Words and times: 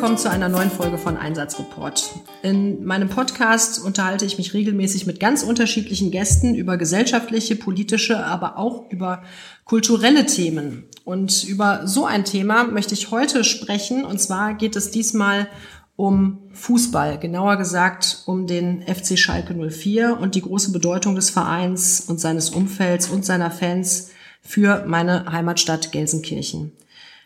willkommen 0.00 0.16
zu 0.16 0.30
einer 0.30 0.48
neuen 0.48 0.70
Folge 0.70 0.96
von 0.96 1.18
Einsatzreport. 1.18 2.14
In 2.40 2.86
meinem 2.86 3.10
Podcast 3.10 3.84
unterhalte 3.84 4.24
ich 4.24 4.38
mich 4.38 4.54
regelmäßig 4.54 5.04
mit 5.04 5.20
ganz 5.20 5.42
unterschiedlichen 5.42 6.10
Gästen 6.10 6.54
über 6.54 6.78
gesellschaftliche, 6.78 7.54
politische, 7.54 8.24
aber 8.24 8.56
auch 8.56 8.90
über 8.90 9.22
kulturelle 9.66 10.24
Themen. 10.24 10.84
Und 11.04 11.44
über 11.44 11.86
so 11.86 12.06
ein 12.06 12.24
Thema 12.24 12.64
möchte 12.64 12.94
ich 12.94 13.10
heute 13.10 13.44
sprechen. 13.44 14.06
Und 14.06 14.18
zwar 14.18 14.54
geht 14.54 14.74
es 14.74 14.90
diesmal 14.90 15.48
um 15.96 16.38
Fußball, 16.54 17.18
genauer 17.18 17.56
gesagt 17.56 18.22
um 18.24 18.46
den 18.46 18.82
FC 18.86 19.18
Schalke 19.18 19.52
04 19.52 20.18
und 20.18 20.34
die 20.34 20.40
große 20.40 20.72
Bedeutung 20.72 21.14
des 21.14 21.28
Vereins 21.28 22.00
und 22.00 22.18
seines 22.18 22.48
Umfelds 22.48 23.10
und 23.10 23.26
seiner 23.26 23.50
Fans 23.50 24.12
für 24.40 24.82
meine 24.86 25.30
Heimatstadt 25.30 25.92
Gelsenkirchen. 25.92 26.72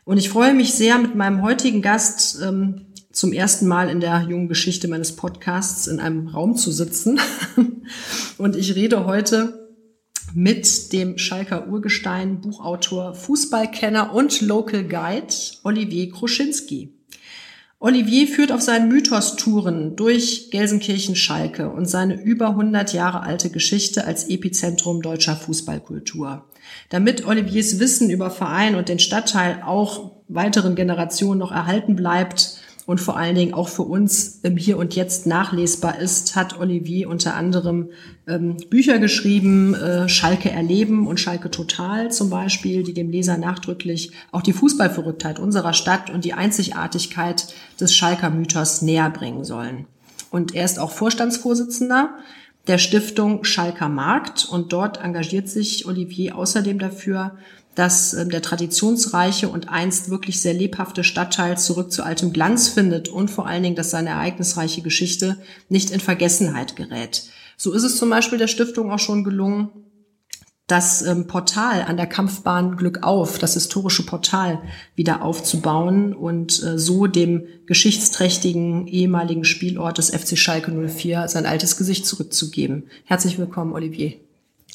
Und 0.05 0.19
ich 0.19 0.29
freue 0.29 0.55
mich 0.55 0.75
sehr, 0.75 0.99
mit 0.99 1.15
meinem 1.15 1.43
heutigen 1.43 1.81
Gast 1.81 2.39
ähm, 2.43 2.87
zum 3.11 3.33
ersten 3.33 3.67
Mal 3.67 3.89
in 3.89 4.01
der 4.01 4.27
jungen 4.29 4.49
Geschichte 4.49 4.87
meines 4.87 5.17
Podcasts 5.17 5.87
in 5.87 5.99
einem 5.99 6.29
Raum 6.29 6.57
zu 6.57 6.71
sitzen. 6.73 7.19
und 8.39 8.57
ich 8.57 8.75
rede 8.75 9.07
heute 9.07 9.71
mit 10.35 10.93
dem 10.93 11.17
Schalker 11.17 11.69
Urgestein, 11.69 12.41
Buchautor, 12.41 13.15
Fußballkenner 13.15 14.13
und 14.13 14.41
Local 14.43 14.85
Guide 14.85 15.33
Olivier 15.63 16.11
Kruschinski. 16.11 16.93
Olivier 17.79 18.27
führt 18.27 18.51
auf 18.51 18.63
seinen 18.63 18.89
Mythos-Touren 18.89 19.95
durch 19.95 20.51
Gelsenkirchen-Schalke 20.51 21.71
und 21.71 21.87
seine 21.87 22.21
über 22.23 22.49
100 22.51 22.93
Jahre 22.93 23.23
alte 23.23 23.51
Geschichte 23.51 24.07
als 24.07 24.29
Epizentrum 24.29 25.03
deutscher 25.03 25.37
Fußballkultur. 25.37 26.47
Damit 26.89 27.27
Oliviers 27.27 27.79
Wissen 27.79 28.11
über 28.11 28.31
Verein 28.31 28.75
und 28.75 28.89
den 28.89 28.99
Stadtteil 28.99 29.63
auch 29.65 30.13
weiteren 30.29 30.75
Generationen 30.75 31.39
noch 31.39 31.53
erhalten 31.53 31.97
bleibt, 31.97 32.61
und 32.87 33.01
vor 33.01 33.17
allen 33.17 33.35
Dingen 33.35 33.55
auch 33.55 33.69
für 33.69 33.83
uns 33.83 34.41
im 34.43 34.57
Hier 34.57 34.77
und 34.77 34.95
Jetzt 34.95 35.27
nachlesbar 35.27 35.99
ist, 35.99 36.37
hat 36.37 36.59
Olivier 36.59 37.09
unter 37.09 37.35
anderem 37.35 37.91
ähm, 38.27 38.59
Bücher 38.69 38.99
geschrieben, 38.99 39.75
äh, 39.75 40.09
Schalke 40.09 40.51
erleben 40.51 41.07
und 41.07 41.19
Schalke 41.19 41.51
total 41.51 42.13
zum 42.13 42.29
Beispiel, 42.29 42.83
die 42.83 42.93
dem 42.93 43.11
Leser 43.11 43.39
nachdrücklich 43.39 44.13
auch 44.33 44.43
die 44.43 44.53
Fußballverrücktheit 44.53 45.39
unserer 45.39 45.73
Stadt 45.73 46.11
und 46.11 46.25
die 46.25 46.35
Einzigartigkeit 46.35 47.55
des 47.81 47.95
Schalker 47.95 48.29
Mythos 48.29 48.83
näher 48.83 49.09
bringen 49.09 49.45
sollen. 49.45 49.87
Und 50.31 50.55
er 50.55 50.65
ist 50.65 50.79
auch 50.79 50.91
Vorstandsvorsitzender 50.91 52.17
der 52.67 52.79
Stiftung 52.79 53.45
Schalker 53.45 53.89
Markt 53.89 54.47
und 54.47 54.73
dort 54.73 55.03
engagiert 55.03 55.49
sich 55.49 55.87
Olivier 55.87 56.37
außerdem 56.37 56.79
dafür, 56.79 57.37
dass 57.75 58.15
äh, 58.15 58.27
der 58.27 58.43
traditionsreiche 58.43 59.49
und 59.49 59.69
einst 59.69 60.11
wirklich 60.11 60.41
sehr 60.41 60.55
lebhafte 60.55 61.05
Stadtteil 61.05 61.59
zurück 61.59 61.93
zu 61.93 62.03
altem 62.03 62.33
Glanz 62.33 62.69
findet 62.69 63.09
und 63.09 63.31
vor 63.31 63.47
allen 63.47 63.63
Dingen, 63.63 63.77
dass 63.77 63.91
seine 63.91 64.11
ereignisreiche 64.11 64.83
Geschichte 64.83 65.37
nicht 65.69 65.91
in 65.91 66.01
Vergessenheit 66.01 66.77
gerät. 66.77 67.25
So 67.57 67.73
ist 67.73 67.85
es 67.85 67.97
zum 67.97 68.11
Beispiel 68.11 68.39
der 68.39 68.49
Stiftung 68.49 68.91
auch 68.91 68.99
schon 68.99 69.25
gelungen, 69.25 69.69
das 70.67 71.03
ähm, 71.03 71.27
Portal 71.27 71.83
an 71.83 71.97
der 71.97 72.07
Kampfbahn 72.07 72.77
Glück 72.77 73.03
auf, 73.03 73.39
das 73.39 73.55
historische 73.55 74.07
Portal 74.07 74.63
wieder 74.95 75.23
aufzubauen 75.23 76.15
und 76.15 76.63
äh, 76.63 76.79
so 76.79 77.07
dem 77.07 77.47
geschichtsträchtigen 77.67 78.87
ehemaligen 78.87 79.45
Spielort 79.45 79.99
des 79.99 80.11
FC 80.11 80.39
Schalke 80.39 80.71
04 80.73 81.29
sein 81.29 81.45
altes 81.45 81.77
Gesicht 81.77 82.07
zurückzugeben. 82.07 82.85
Herzlich 83.05 83.39
willkommen, 83.39 83.75
Olivier. 83.75 84.24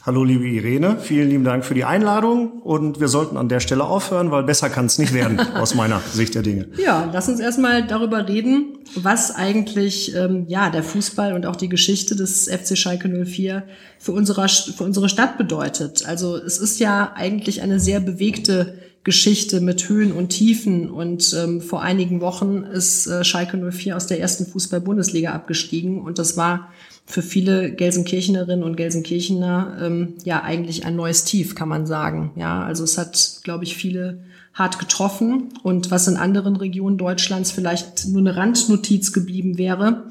Hallo 0.09 0.23
liebe 0.23 0.47
Irene, 0.47 0.97
vielen 0.99 1.29
lieben 1.29 1.43
Dank 1.43 1.63
für 1.63 1.75
die 1.75 1.83
Einladung 1.83 2.63
und 2.63 2.99
wir 2.99 3.09
sollten 3.09 3.37
an 3.37 3.47
der 3.47 3.59
Stelle 3.59 3.83
aufhören, 3.83 4.31
weil 4.31 4.41
besser 4.41 4.67
kann 4.67 4.87
es 4.87 4.97
nicht 4.97 5.13
werden 5.13 5.39
aus 5.53 5.75
meiner 5.75 6.01
Sicht 6.11 6.33
der 6.33 6.41
Dinge. 6.41 6.67
Ja, 6.83 7.07
lass 7.13 7.29
uns 7.29 7.39
erstmal 7.39 7.85
darüber 7.85 8.27
reden, 8.27 8.79
was 8.95 9.29
eigentlich 9.29 10.15
ähm, 10.15 10.45
ja 10.47 10.71
der 10.71 10.81
Fußball 10.81 11.33
und 11.33 11.45
auch 11.45 11.55
die 11.55 11.69
Geschichte 11.69 12.15
des 12.15 12.47
FC 12.47 12.75
Schalke 12.75 13.07
04 13.07 13.61
für 13.99 14.13
unsere, 14.13 14.49
für 14.49 14.83
unsere 14.83 15.09
Stadt 15.09 15.37
bedeutet. 15.37 16.03
Also 16.07 16.37
es 16.37 16.57
ist 16.57 16.79
ja 16.79 17.13
eigentlich 17.15 17.61
eine 17.61 17.79
sehr 17.79 17.99
bewegte 17.99 18.79
Geschichte 19.03 19.61
mit 19.61 19.87
Höhen 19.89 20.11
und 20.11 20.29
Tiefen 20.29 20.89
und 20.89 21.35
ähm, 21.39 21.61
vor 21.61 21.83
einigen 21.83 22.19
Wochen 22.19 22.63
ist 22.63 23.05
äh, 23.05 23.23
Schalke 23.23 23.57
04 23.57 23.95
aus 23.95 24.07
der 24.07 24.19
ersten 24.19 24.47
Fußball-Bundesliga 24.47 25.33
abgestiegen 25.33 26.01
und 26.01 26.17
das 26.17 26.35
war 26.35 26.69
für 27.09 27.23
viele 27.23 27.71
Gelsenkirchenerinnen 27.71 28.63
und 28.63 28.77
Gelsenkirchener 28.77 29.79
ähm, 29.81 30.13
ja 30.25 30.43
eigentlich 30.43 30.85
ein 30.85 30.95
neues 30.95 31.23
Tief, 31.23 31.55
kann 31.55 31.67
man 31.67 31.87
sagen. 31.87 32.31
Ja, 32.35 32.63
also 32.63 32.83
es 32.83 32.99
hat, 32.99 33.39
glaube 33.43 33.63
ich, 33.63 33.75
viele 33.75 34.19
hart 34.53 34.77
getroffen 34.77 35.49
und 35.63 35.89
was 35.89 36.07
in 36.07 36.17
anderen 36.17 36.55
Regionen 36.55 36.99
Deutschlands 36.99 37.49
vielleicht 37.49 38.07
nur 38.09 38.19
eine 38.19 38.35
Randnotiz 38.35 39.11
geblieben 39.11 39.57
wäre, 39.57 40.03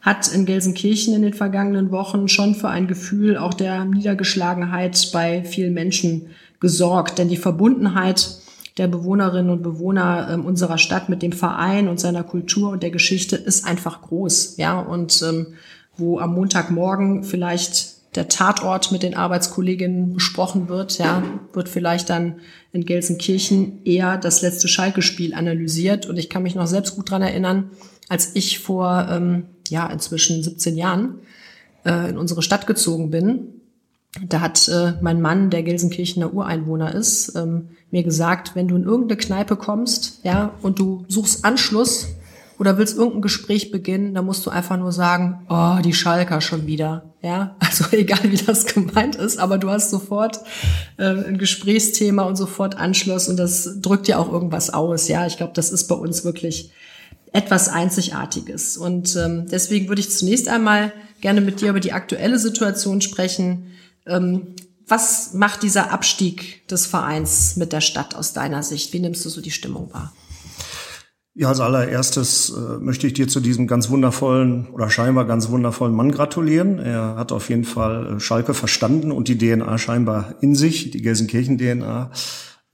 hat 0.00 0.28
in 0.28 0.46
Gelsenkirchen 0.46 1.14
in 1.14 1.20
den 1.20 1.34
vergangenen 1.34 1.90
Wochen 1.90 2.26
schon 2.26 2.54
für 2.54 2.70
ein 2.70 2.86
Gefühl 2.86 3.36
auch 3.36 3.52
der 3.52 3.84
Niedergeschlagenheit 3.84 5.10
bei 5.12 5.44
vielen 5.44 5.74
Menschen 5.74 6.28
gesorgt. 6.58 7.18
Denn 7.18 7.28
die 7.28 7.36
Verbundenheit 7.36 8.38
der 8.78 8.88
Bewohnerinnen 8.88 9.50
und 9.50 9.62
Bewohner 9.62 10.28
ähm, 10.30 10.46
unserer 10.46 10.78
Stadt 10.78 11.10
mit 11.10 11.20
dem 11.20 11.32
Verein 11.32 11.88
und 11.88 12.00
seiner 12.00 12.22
Kultur 12.22 12.70
und 12.70 12.82
der 12.82 12.90
Geschichte 12.90 13.36
ist 13.36 13.66
einfach 13.66 14.00
groß. 14.00 14.56
Ja, 14.56 14.78
und 14.78 15.22
ähm, 15.22 15.48
wo 15.96 16.18
am 16.18 16.34
Montagmorgen 16.34 17.24
vielleicht 17.24 17.96
der 18.16 18.28
Tatort 18.28 18.92
mit 18.92 19.02
den 19.02 19.14
Arbeitskolleginnen 19.14 20.14
besprochen 20.14 20.68
wird, 20.68 20.98
ja, 20.98 21.22
wird 21.52 21.68
vielleicht 21.68 22.08
dann 22.10 22.40
in 22.72 22.84
Gelsenkirchen 22.84 23.84
eher 23.84 24.16
das 24.16 24.42
letzte 24.42 24.68
Schalke-Spiel 24.68 25.34
analysiert. 25.34 26.06
Und 26.06 26.16
ich 26.16 26.30
kann 26.30 26.42
mich 26.42 26.54
noch 26.54 26.66
selbst 26.66 26.96
gut 26.96 27.10
dran 27.10 27.22
erinnern, 27.22 27.70
als 28.08 28.34
ich 28.34 28.58
vor 28.58 29.06
ähm, 29.10 29.46
ja 29.68 29.86
inzwischen 29.88 30.42
17 30.42 30.76
Jahren 30.76 31.16
äh, 31.84 32.10
in 32.10 32.16
unsere 32.16 32.42
Stadt 32.42 32.66
gezogen 32.66 33.10
bin. 33.10 33.48
Da 34.28 34.40
hat 34.40 34.66
äh, 34.68 34.94
mein 35.02 35.20
Mann, 35.20 35.50
der 35.50 35.62
Gelsenkirchener 35.62 36.32
Ureinwohner 36.32 36.94
ist, 36.94 37.36
ähm, 37.36 37.68
mir 37.90 38.02
gesagt, 38.02 38.52
wenn 38.54 38.68
du 38.68 38.76
in 38.76 38.84
irgendeine 38.84 39.18
Kneipe 39.18 39.56
kommst, 39.56 40.20
ja, 40.22 40.52
und 40.62 40.78
du 40.78 41.04
suchst 41.08 41.44
Anschluss, 41.44 42.15
oder 42.58 42.78
willst 42.78 42.96
irgendein 42.96 43.22
Gespräch 43.22 43.70
beginnen, 43.70 44.14
dann 44.14 44.24
musst 44.24 44.44
du 44.46 44.50
einfach 44.50 44.76
nur 44.76 44.92
sagen, 44.92 45.46
oh, 45.48 45.78
die 45.84 45.92
Schalker 45.92 46.40
schon 46.40 46.66
wieder. 46.66 47.14
Ja, 47.22 47.56
also 47.60 47.84
egal 47.92 48.20
wie 48.24 48.36
das 48.36 48.66
gemeint 48.66 49.16
ist, 49.16 49.38
aber 49.38 49.58
du 49.58 49.70
hast 49.70 49.90
sofort 49.90 50.40
äh, 50.96 51.04
ein 51.04 51.38
Gesprächsthema 51.38 52.22
und 52.22 52.36
sofort 52.36 52.76
Anschluss 52.76 53.28
und 53.28 53.36
das 53.36 53.80
drückt 53.80 54.08
ja 54.08 54.18
auch 54.18 54.32
irgendwas 54.32 54.70
aus. 54.70 55.08
Ja, 55.08 55.26
ich 55.26 55.36
glaube, 55.36 55.52
das 55.54 55.70
ist 55.70 55.86
bei 55.88 55.94
uns 55.94 56.24
wirklich 56.24 56.70
etwas 57.32 57.68
Einzigartiges. 57.68 58.76
Und 58.76 59.14
ähm, 59.16 59.46
deswegen 59.50 59.88
würde 59.88 60.00
ich 60.00 60.10
zunächst 60.10 60.48
einmal 60.48 60.92
gerne 61.20 61.40
mit 61.40 61.60
dir 61.60 61.70
über 61.70 61.80
die 61.80 61.92
aktuelle 61.92 62.38
Situation 62.38 63.00
sprechen. 63.00 63.72
Ähm, 64.06 64.54
was 64.88 65.34
macht 65.34 65.62
dieser 65.62 65.90
Abstieg 65.92 66.66
des 66.68 66.86
Vereins 66.86 67.56
mit 67.56 67.72
der 67.72 67.80
Stadt 67.80 68.14
aus 68.14 68.32
deiner 68.32 68.62
Sicht? 68.62 68.92
Wie 68.92 69.00
nimmst 69.00 69.24
du 69.24 69.28
so 69.28 69.40
die 69.40 69.50
Stimmung 69.50 69.92
wahr? 69.92 70.12
Ja, 71.38 71.48
als 71.48 71.60
allererstes 71.60 72.48
äh, 72.48 72.78
möchte 72.78 73.06
ich 73.06 73.12
dir 73.12 73.28
zu 73.28 73.40
diesem 73.40 73.66
ganz 73.66 73.90
wundervollen 73.90 74.68
oder 74.68 74.88
scheinbar 74.88 75.26
ganz 75.26 75.50
wundervollen 75.50 75.94
Mann 75.94 76.10
gratulieren. 76.10 76.78
Er 76.78 77.16
hat 77.16 77.30
auf 77.30 77.50
jeden 77.50 77.64
Fall 77.64 78.16
äh, 78.16 78.20
Schalke 78.20 78.54
verstanden 78.54 79.12
und 79.12 79.28
die 79.28 79.36
DNA 79.36 79.76
scheinbar 79.76 80.36
in 80.40 80.54
sich, 80.54 80.92
die 80.92 81.02
Gelsenkirchen-DNA. 81.02 82.10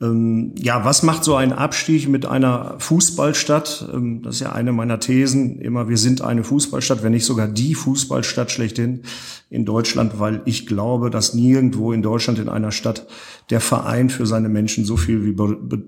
Ähm, 0.02 0.52
ja, 0.58 0.84
was 0.84 1.04
macht 1.04 1.22
so 1.22 1.36
ein 1.36 1.52
Abstieg 1.52 2.08
mit 2.08 2.26
einer 2.26 2.74
Fußballstadt? 2.78 3.88
Ähm, 3.92 4.22
das 4.22 4.36
ist 4.36 4.40
ja 4.40 4.52
eine 4.52 4.72
meiner 4.72 4.98
Thesen. 4.98 5.60
Immer, 5.60 5.88
wir 5.88 5.96
sind 5.96 6.22
eine 6.22 6.42
Fußballstadt, 6.42 7.04
wenn 7.04 7.12
nicht 7.12 7.24
sogar 7.24 7.46
die 7.46 7.76
Fußballstadt 7.76 8.50
schlechthin 8.50 9.02
in 9.48 9.64
Deutschland, 9.64 10.18
weil 10.18 10.42
ich 10.44 10.66
glaube, 10.66 11.10
dass 11.10 11.34
nirgendwo 11.34 11.92
in 11.92 12.02
Deutschland 12.02 12.40
in 12.40 12.48
einer 12.48 12.72
Stadt 12.72 13.06
der 13.50 13.60
Verein 13.60 14.10
für 14.10 14.26
seine 14.26 14.48
Menschen 14.48 14.84
so 14.84 14.96
viel, 14.96 15.24
wie, 15.24 15.40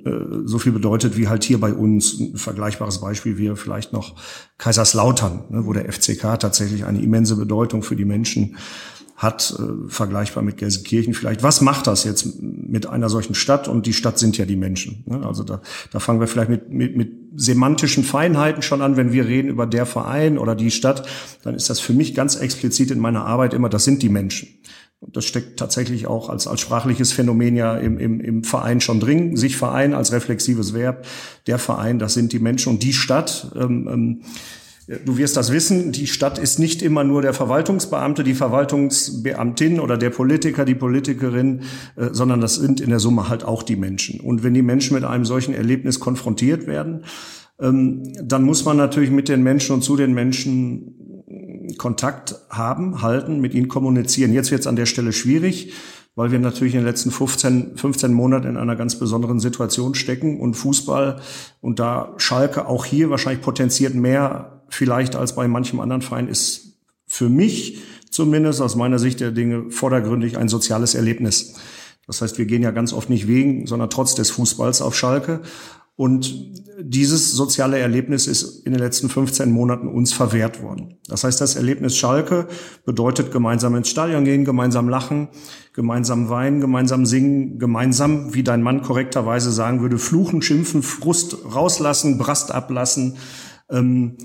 äh, 0.09 0.43
so 0.45 0.59
viel 0.59 0.73
bedeutet 0.73 1.17
wie 1.17 1.27
halt 1.27 1.43
hier 1.43 1.59
bei 1.59 1.73
uns. 1.73 2.21
Ein 2.21 2.37
vergleichbares 2.37 3.01
Beispiel 3.01 3.37
wäre 3.37 3.57
vielleicht 3.57 3.93
noch 3.93 4.15
Kaiserslautern, 4.59 5.45
ne, 5.49 5.67
wo 5.67 5.73
der 5.73 5.91
FCK 5.91 6.39
tatsächlich 6.39 6.85
eine 6.85 7.03
immense 7.03 7.35
Bedeutung 7.37 7.83
für 7.83 7.97
die 7.97 8.05
Menschen 8.05 8.57
hat, 9.17 9.55
äh, 9.59 9.89
vergleichbar 9.89 10.43
mit 10.43 10.57
Gelsenkirchen 10.57 11.15
vielleicht. 11.15 11.43
Was 11.43 11.61
macht 11.61 11.87
das 11.87 12.05
jetzt 12.05 12.43
mit 12.43 12.87
einer 12.87 13.09
solchen 13.09 13.35
Stadt? 13.35 13.69
Und 13.69 13.87
die 13.87 13.93
Stadt 13.93 14.19
sind 14.19 14.37
ja 14.37 14.45
die 14.45 14.57
Menschen. 14.57 15.05
Ne? 15.07 15.25
Also 15.25 15.45
da, 15.45 15.61
da 15.93 16.01
fangen 16.01 16.21
wir 16.21 16.27
vielleicht 16.27 16.51
mit, 16.51 16.71
mit, 16.71 16.97
mit 16.97 17.13
semantischen 17.37 18.03
Feinheiten 18.05 18.63
schon 18.63 18.83
an, 18.83 18.97
wenn 18.97 19.13
wir 19.13 19.27
reden 19.27 19.49
über 19.49 19.67
der 19.67 19.87
Verein 19.87 20.39
oder 20.39 20.55
die 20.55 20.71
Stadt, 20.71 21.07
dann 21.43 21.55
ist 21.55 21.71
das 21.71 21.81
für 21.81 21.93
mich 21.93 22.15
ganz 22.15 22.37
explizit 22.37 22.91
in 22.91 22.99
meiner 22.99 23.25
Arbeit 23.25 23.55
immer, 23.55 23.69
das 23.69 23.85
sind 23.85 24.03
die 24.03 24.09
Menschen. 24.09 24.49
Das 25.13 25.25
steckt 25.25 25.59
tatsächlich 25.59 26.07
auch 26.07 26.29
als, 26.29 26.47
als 26.47 26.61
sprachliches 26.61 27.13
Phänomen 27.13 27.57
ja 27.57 27.77
im, 27.77 27.99
im, 27.99 28.21
im 28.21 28.43
Verein 28.43 28.81
schon 28.81 29.01
drin. 29.01 29.37
Sich 29.37 29.57
Verein 29.57 29.95
als 29.95 30.13
reflexives 30.13 30.73
Verb. 30.73 31.07
Der 31.47 31.59
Verein, 31.59 31.99
das 31.99 32.15
sind 32.15 32.33
die 32.33 32.39
Menschen. 32.39 32.71
Und 32.71 32.83
die 32.83 32.95
Stadt, 32.95 33.53
ähm, 33.55 33.89
ähm, 33.91 34.23
Du 34.87 35.17
wirst 35.17 35.37
das 35.37 35.51
wissen, 35.51 35.93
die 35.93 36.07
Stadt 36.07 36.39
ist 36.39 36.59
nicht 36.59 36.83
immer 36.83 37.05
nur 37.05 37.23
der 37.23 37.33
Verwaltungsbeamte, 37.33 38.23
die 38.23 38.35
Verwaltungsbeamtin 38.35 39.81
oder 39.81 39.97
der 39.97 40.11
Politiker, 40.11 40.67
die 40.67 40.75
Politikerin, 40.75 41.63
äh, 41.97 42.11
sondern 42.13 42.41
das 42.41 42.57
sind 42.57 42.81
in 42.81 42.91
der 42.91 43.01
Summe 43.01 43.29
halt 43.29 43.45
auch 43.45 43.63
die 43.63 43.77
Menschen. 43.77 44.21
Und 44.21 44.43
wenn 44.43 44.53
die 44.53 44.63
Menschen 44.63 44.95
mit 44.95 45.05
einem 45.05 45.25
solchen 45.25 45.55
Erlebnis 45.55 46.01
konfrontiert 46.01 46.67
werden, 46.67 47.05
ähm, 47.59 48.03
dann 48.23 48.43
muss 48.43 48.65
man 48.65 48.77
natürlich 48.77 49.11
mit 49.11 49.29
den 49.29 49.43
Menschen 49.43 49.75
und 49.75 49.83
zu 49.83 49.97
den 49.97 50.13
Menschen 50.13 50.95
Kontakt 51.79 52.37
haben, 52.51 53.03
halten, 53.03 53.41
mit 53.41 53.55
ihnen 53.55 53.69
kommunizieren. 53.69 54.33
Jetzt 54.33 54.51
wird 54.51 54.61
es 54.61 54.67
an 54.67 54.77
der 54.77 54.87
Stelle 54.87 55.13
schwierig, 55.13 55.73
weil 56.15 56.31
wir 56.31 56.39
natürlich 56.39 56.75
in 56.75 56.81
den 56.81 56.87
letzten 56.87 57.11
15, 57.11 57.77
15 57.77 58.13
Monaten 58.13 58.49
in 58.49 58.57
einer 58.57 58.77
ganz 58.77 58.99
besonderen 58.99 59.41
Situation 59.41 59.95
stecken 59.95 60.41
und 60.41 60.55
Fußball 60.55 61.21
und 61.61 61.79
da 61.79 62.15
Schalke 62.19 62.67
auch 62.67 62.85
hier 62.85 63.11
wahrscheinlich 63.11 63.43
potenziert 63.43 63.95
mehr 63.95 64.54
vielleicht 64.75 65.17
als 65.17 65.35
bei 65.35 65.49
manchem 65.49 65.81
anderen 65.81 66.03
Verein 66.03 66.29
ist 66.29 66.79
für 67.07 67.29
mich 67.29 67.83
zumindest 68.11 68.61
aus 68.61 68.77
meiner 68.77 68.99
Sicht 68.99 69.21
der 69.21 69.31
Dinge 69.31 69.71
vordergründig 69.71 70.39
ein 70.39 70.49
soziales 70.49 70.95
Erlebnis. 70.95 71.55
Das 72.07 72.21
heißt, 72.21 72.39
wir 72.39 72.47
gehen 72.47 72.63
ja 72.63 72.71
ganz 72.71 72.93
oft 72.93 73.11
nicht 73.11 73.27
wegen, 73.27 73.67
sondern 73.67 73.91
trotz 73.91 74.15
des 74.15 74.31
Fußballs 74.31 74.83
auf 74.83 74.95
Schalke. 74.95 75.41
Und 75.97 76.53
dieses 76.81 77.33
soziale 77.33 77.79
Erlebnis 77.79 78.27
ist 78.27 78.67
in 78.67 78.73
den 78.73 78.81
letzten 78.81 79.09
15 79.09 79.51
Monaten 79.51 79.87
uns 79.87 80.13
verwehrt 80.13 80.61
worden. 80.61 80.99
Das 81.07 81.23
heißt, 81.23 81.41
das 81.41 81.55
Erlebnis 81.55 81.97
Schalke 81.97 82.49
bedeutet 82.85 83.31
gemeinsam 83.31 83.77
ins 83.77 83.91
Stadion 83.91 84.25
gehen, 84.25 84.45
gemeinsam 84.45 84.89
lachen, 84.89 85.29
gemeinsam 85.73 86.29
weinen, 86.29 86.61
gemeinsam 86.61 87.07
singen, 87.07 87.61
gemeinsam, 87.61 88.35
wie 88.35 88.43
dein 88.43 88.63
Mann 88.63 88.83
korrekterweise 88.83 89.53
sagen 89.53 89.83
würde, 89.83 89.99
fluchen, 89.99 90.43
schimpfen, 90.43 90.83
Frust 90.83 91.37
rauslassen, 91.55 92.19
Brast 92.19 92.51
ablassen. 92.51 93.17
Ähm, 93.71 94.17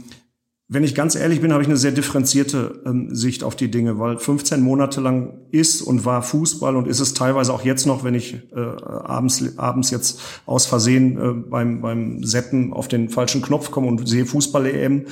wenn 0.71 0.83
ich 0.83 0.94
ganz 0.94 1.16
ehrlich 1.16 1.42
bin, 1.42 1.51
habe 1.51 1.63
ich 1.63 1.68
eine 1.68 1.77
sehr 1.77 1.92
differenzierte 1.92 2.83
ähm, 2.86 3.13
Sicht 3.13 3.44
auf 3.44 3.56
die 3.56 3.71
Dinge, 3.71 3.98
weil 3.98 4.19
15 4.19 4.62
Monate 4.62 5.01
lang 5.01 5.39
ist 5.50 5.81
und 5.81 6.06
war 6.06 6.21
Fußball 6.21 6.75
und 6.75 6.88
ist 6.88 7.00
es 7.00 7.16
teilweise 7.16 7.51
auch 7.51 7.66
jetzt 7.66 7.88
noch, 7.88 8.04
wenn 8.04 8.13
ich 8.13 8.36
äh, 8.54 8.60
abends, 8.60 9.57
abends 9.57 9.89
jetzt 9.89 10.21
aus 10.45 10.68
Versehen 10.68 11.18
äh, 11.18 11.33
beim, 11.33 11.81
beim 11.81 12.24
Seppen 12.24 12.71
auf 12.71 12.88
den 12.88 13.10
falschen 13.10 13.42
Knopf 13.42 13.71
komme 13.71 13.88
und 13.88 14.07
sehe 14.07 14.27
Fußball-EM. 14.27 15.07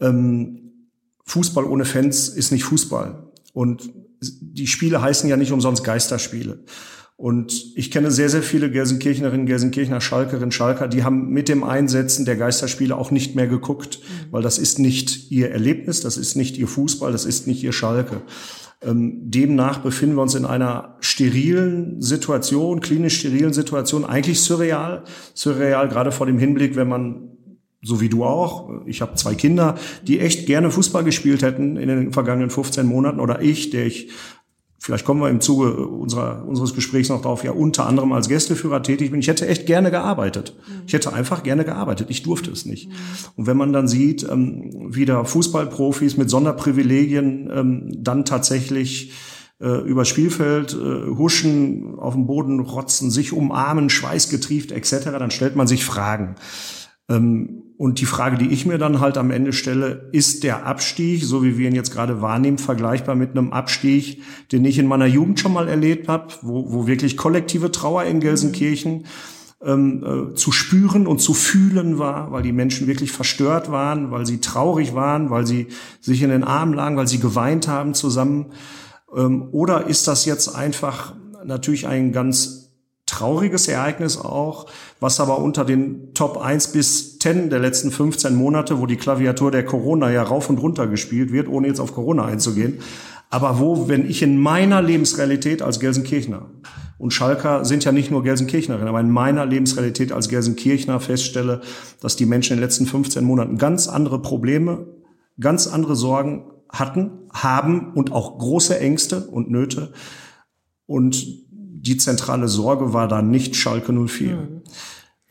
Ähm, 0.00 0.72
Fußball 1.26 1.64
ohne 1.64 1.84
Fans 1.84 2.28
ist 2.28 2.50
nicht 2.50 2.64
Fußball. 2.64 3.30
Und 3.52 3.92
die 4.20 4.66
Spiele 4.66 5.00
heißen 5.00 5.30
ja 5.30 5.36
nicht 5.36 5.52
umsonst 5.52 5.84
Geisterspiele. 5.84 6.64
Und 7.18 7.72
ich 7.74 7.90
kenne 7.90 8.12
sehr, 8.12 8.28
sehr 8.28 8.44
viele 8.44 8.70
Gelsenkirchnerinnen, 8.70 9.44
Gelsenkirchner, 9.44 10.00
Schalkerinnen, 10.00 10.52
Schalker, 10.52 10.86
die 10.86 11.02
haben 11.02 11.30
mit 11.30 11.48
dem 11.48 11.64
Einsetzen 11.64 12.24
der 12.24 12.36
Geisterspiele 12.36 12.96
auch 12.96 13.10
nicht 13.10 13.34
mehr 13.34 13.48
geguckt, 13.48 13.98
mhm. 13.98 14.32
weil 14.32 14.42
das 14.42 14.56
ist 14.56 14.78
nicht 14.78 15.28
ihr 15.32 15.50
Erlebnis, 15.50 16.00
das 16.00 16.16
ist 16.16 16.36
nicht 16.36 16.56
ihr 16.58 16.68
Fußball, 16.68 17.10
das 17.10 17.24
ist 17.24 17.48
nicht 17.48 17.64
ihr 17.64 17.72
Schalke. 17.72 18.22
Ähm, 18.80 19.18
demnach 19.24 19.78
befinden 19.78 20.14
wir 20.14 20.22
uns 20.22 20.36
in 20.36 20.44
einer 20.44 20.96
sterilen 21.00 22.00
Situation, 22.00 22.78
klinisch 22.78 23.18
sterilen 23.18 23.52
Situation, 23.52 24.04
eigentlich 24.04 24.40
surreal. 24.40 25.02
Surreal, 25.34 25.88
gerade 25.88 26.12
vor 26.12 26.26
dem 26.26 26.38
Hinblick, 26.38 26.76
wenn 26.76 26.88
man 26.88 27.30
so 27.82 28.00
wie 28.00 28.08
du 28.08 28.24
auch. 28.24 28.70
Ich 28.86 29.02
habe 29.02 29.16
zwei 29.16 29.34
Kinder, 29.34 29.76
die 30.06 30.20
echt 30.20 30.46
gerne 30.46 30.70
Fußball 30.70 31.02
gespielt 31.02 31.42
hätten 31.42 31.76
in 31.76 31.88
den 31.88 32.12
vergangenen 32.12 32.50
15 32.50 32.86
Monaten 32.86 33.18
oder 33.18 33.40
ich, 33.40 33.70
der 33.70 33.86
ich 33.86 34.10
vielleicht 34.88 35.04
kommen 35.04 35.20
wir 35.20 35.28
im 35.28 35.42
Zuge 35.42 35.86
unserer, 35.86 36.48
unseres 36.48 36.74
Gesprächs 36.74 37.10
noch 37.10 37.20
drauf, 37.20 37.44
ja 37.44 37.50
unter 37.50 37.84
anderem 37.84 38.10
als 38.12 38.26
Gästeführer 38.26 38.82
tätig 38.82 39.10
bin. 39.10 39.20
Ich 39.20 39.28
hätte 39.28 39.46
echt 39.46 39.66
gerne 39.66 39.90
gearbeitet. 39.90 40.56
Ich 40.86 40.94
hätte 40.94 41.12
einfach 41.12 41.42
gerne 41.42 41.66
gearbeitet. 41.66 42.06
Ich 42.08 42.22
durfte 42.22 42.50
es 42.50 42.64
nicht. 42.64 42.88
Und 43.36 43.46
wenn 43.46 43.58
man 43.58 43.74
dann 43.74 43.86
sieht, 43.86 44.26
ähm, 44.26 44.88
wie 44.88 45.04
da 45.04 45.24
Fußballprofis 45.24 46.16
mit 46.16 46.30
Sonderprivilegien 46.30 47.50
ähm, 47.52 47.90
dann 47.98 48.24
tatsächlich 48.24 49.12
äh, 49.60 49.82
über 49.86 50.06
Spielfeld 50.06 50.72
äh, 50.72 51.14
huschen, 51.14 51.98
auf 51.98 52.14
dem 52.14 52.26
Boden 52.26 52.58
rotzen, 52.60 53.10
sich 53.10 53.34
umarmen, 53.34 53.90
schweißgetrieft 53.90 54.72
etc., 54.72 55.10
dann 55.18 55.30
stellt 55.30 55.54
man 55.54 55.66
sich 55.66 55.84
Fragen. 55.84 56.36
Ähm, 57.10 57.67
und 57.78 58.00
die 58.00 58.06
Frage, 58.06 58.36
die 58.36 58.48
ich 58.48 58.66
mir 58.66 58.76
dann 58.76 58.98
halt 58.98 59.16
am 59.16 59.30
Ende 59.30 59.52
stelle, 59.52 60.08
ist 60.10 60.42
der 60.42 60.66
Abstieg, 60.66 61.22
so 61.22 61.44
wie 61.44 61.56
wir 61.56 61.68
ihn 61.68 61.76
jetzt 61.76 61.92
gerade 61.92 62.20
wahrnehmen, 62.20 62.58
vergleichbar 62.58 63.14
mit 63.14 63.30
einem 63.30 63.52
Abstieg, 63.52 64.20
den 64.50 64.64
ich 64.64 64.80
in 64.80 64.88
meiner 64.88 65.06
Jugend 65.06 65.38
schon 65.38 65.52
mal 65.52 65.68
erlebt 65.68 66.08
habe, 66.08 66.34
wo, 66.42 66.72
wo 66.72 66.86
wirklich 66.88 67.16
kollektive 67.16 67.70
Trauer 67.70 68.02
in 68.02 68.18
Gelsenkirchen 68.18 69.04
ähm, 69.64 70.04
äh, 70.04 70.34
zu 70.34 70.50
spüren 70.50 71.06
und 71.06 71.20
zu 71.20 71.34
fühlen 71.34 72.00
war, 72.00 72.32
weil 72.32 72.42
die 72.42 72.52
Menschen 72.52 72.88
wirklich 72.88 73.12
verstört 73.12 73.70
waren, 73.70 74.10
weil 74.10 74.26
sie 74.26 74.40
traurig 74.40 74.96
waren, 74.96 75.30
weil 75.30 75.46
sie 75.46 75.68
sich 76.00 76.22
in 76.22 76.30
den 76.30 76.42
Armen 76.42 76.74
lagen, 76.74 76.96
weil 76.96 77.06
sie 77.06 77.20
geweint 77.20 77.68
haben 77.68 77.94
zusammen. 77.94 78.46
Ähm, 79.16 79.50
oder 79.52 79.86
ist 79.86 80.08
das 80.08 80.24
jetzt 80.24 80.48
einfach 80.48 81.14
natürlich 81.44 81.86
ein 81.86 82.10
ganz 82.10 82.67
trauriges 83.08 83.68
Ereignis 83.68 84.18
auch, 84.18 84.66
was 85.00 85.18
aber 85.18 85.38
unter 85.38 85.64
den 85.64 86.14
Top 86.14 86.36
1 86.38 86.68
bis 86.68 87.18
10 87.18 87.50
der 87.50 87.58
letzten 87.58 87.90
15 87.90 88.34
Monate, 88.34 88.78
wo 88.78 88.86
die 88.86 88.96
Klaviatur 88.96 89.50
der 89.50 89.64
Corona 89.64 90.10
ja 90.10 90.22
rauf 90.22 90.48
und 90.50 90.58
runter 90.58 90.86
gespielt 90.86 91.32
wird, 91.32 91.48
ohne 91.48 91.68
jetzt 91.68 91.80
auf 91.80 91.94
Corona 91.94 92.24
einzugehen, 92.26 92.78
aber 93.30 93.58
wo, 93.58 93.88
wenn 93.88 94.08
ich 94.08 94.22
in 94.22 94.38
meiner 94.38 94.80
Lebensrealität 94.80 95.62
als 95.62 95.80
Gelsenkirchner 95.80 96.50
und 96.98 97.12
Schalker 97.12 97.64
sind 97.64 97.84
ja 97.84 97.92
nicht 97.92 98.10
nur 98.10 98.22
Gelsenkirchnerinnen, 98.22 98.88
aber 98.88 99.00
in 99.00 99.10
meiner 99.10 99.46
Lebensrealität 99.46 100.12
als 100.12 100.28
Gelsenkirchner 100.28 100.98
feststelle, 101.00 101.60
dass 102.00 102.16
die 102.16 102.26
Menschen 102.26 102.54
in 102.54 102.58
den 102.58 102.64
letzten 102.64 102.86
15 102.86 103.24
Monaten 103.24 103.58
ganz 103.58 103.86
andere 103.88 104.20
Probleme, 104.20 104.86
ganz 105.38 105.66
andere 105.66 105.94
Sorgen 105.94 106.50
hatten, 106.70 107.10
haben 107.32 107.92
und 107.94 108.12
auch 108.12 108.38
große 108.38 108.78
Ängste 108.80 109.26
und 109.28 109.50
Nöte. 109.50 109.92
Und 110.86 111.47
die 111.82 111.96
zentrale 111.96 112.48
Sorge 112.48 112.92
war 112.92 113.08
da 113.08 113.22
nicht 113.22 113.56
Schalke 113.56 113.92
04. 113.92 114.36
Mhm. 114.36 114.62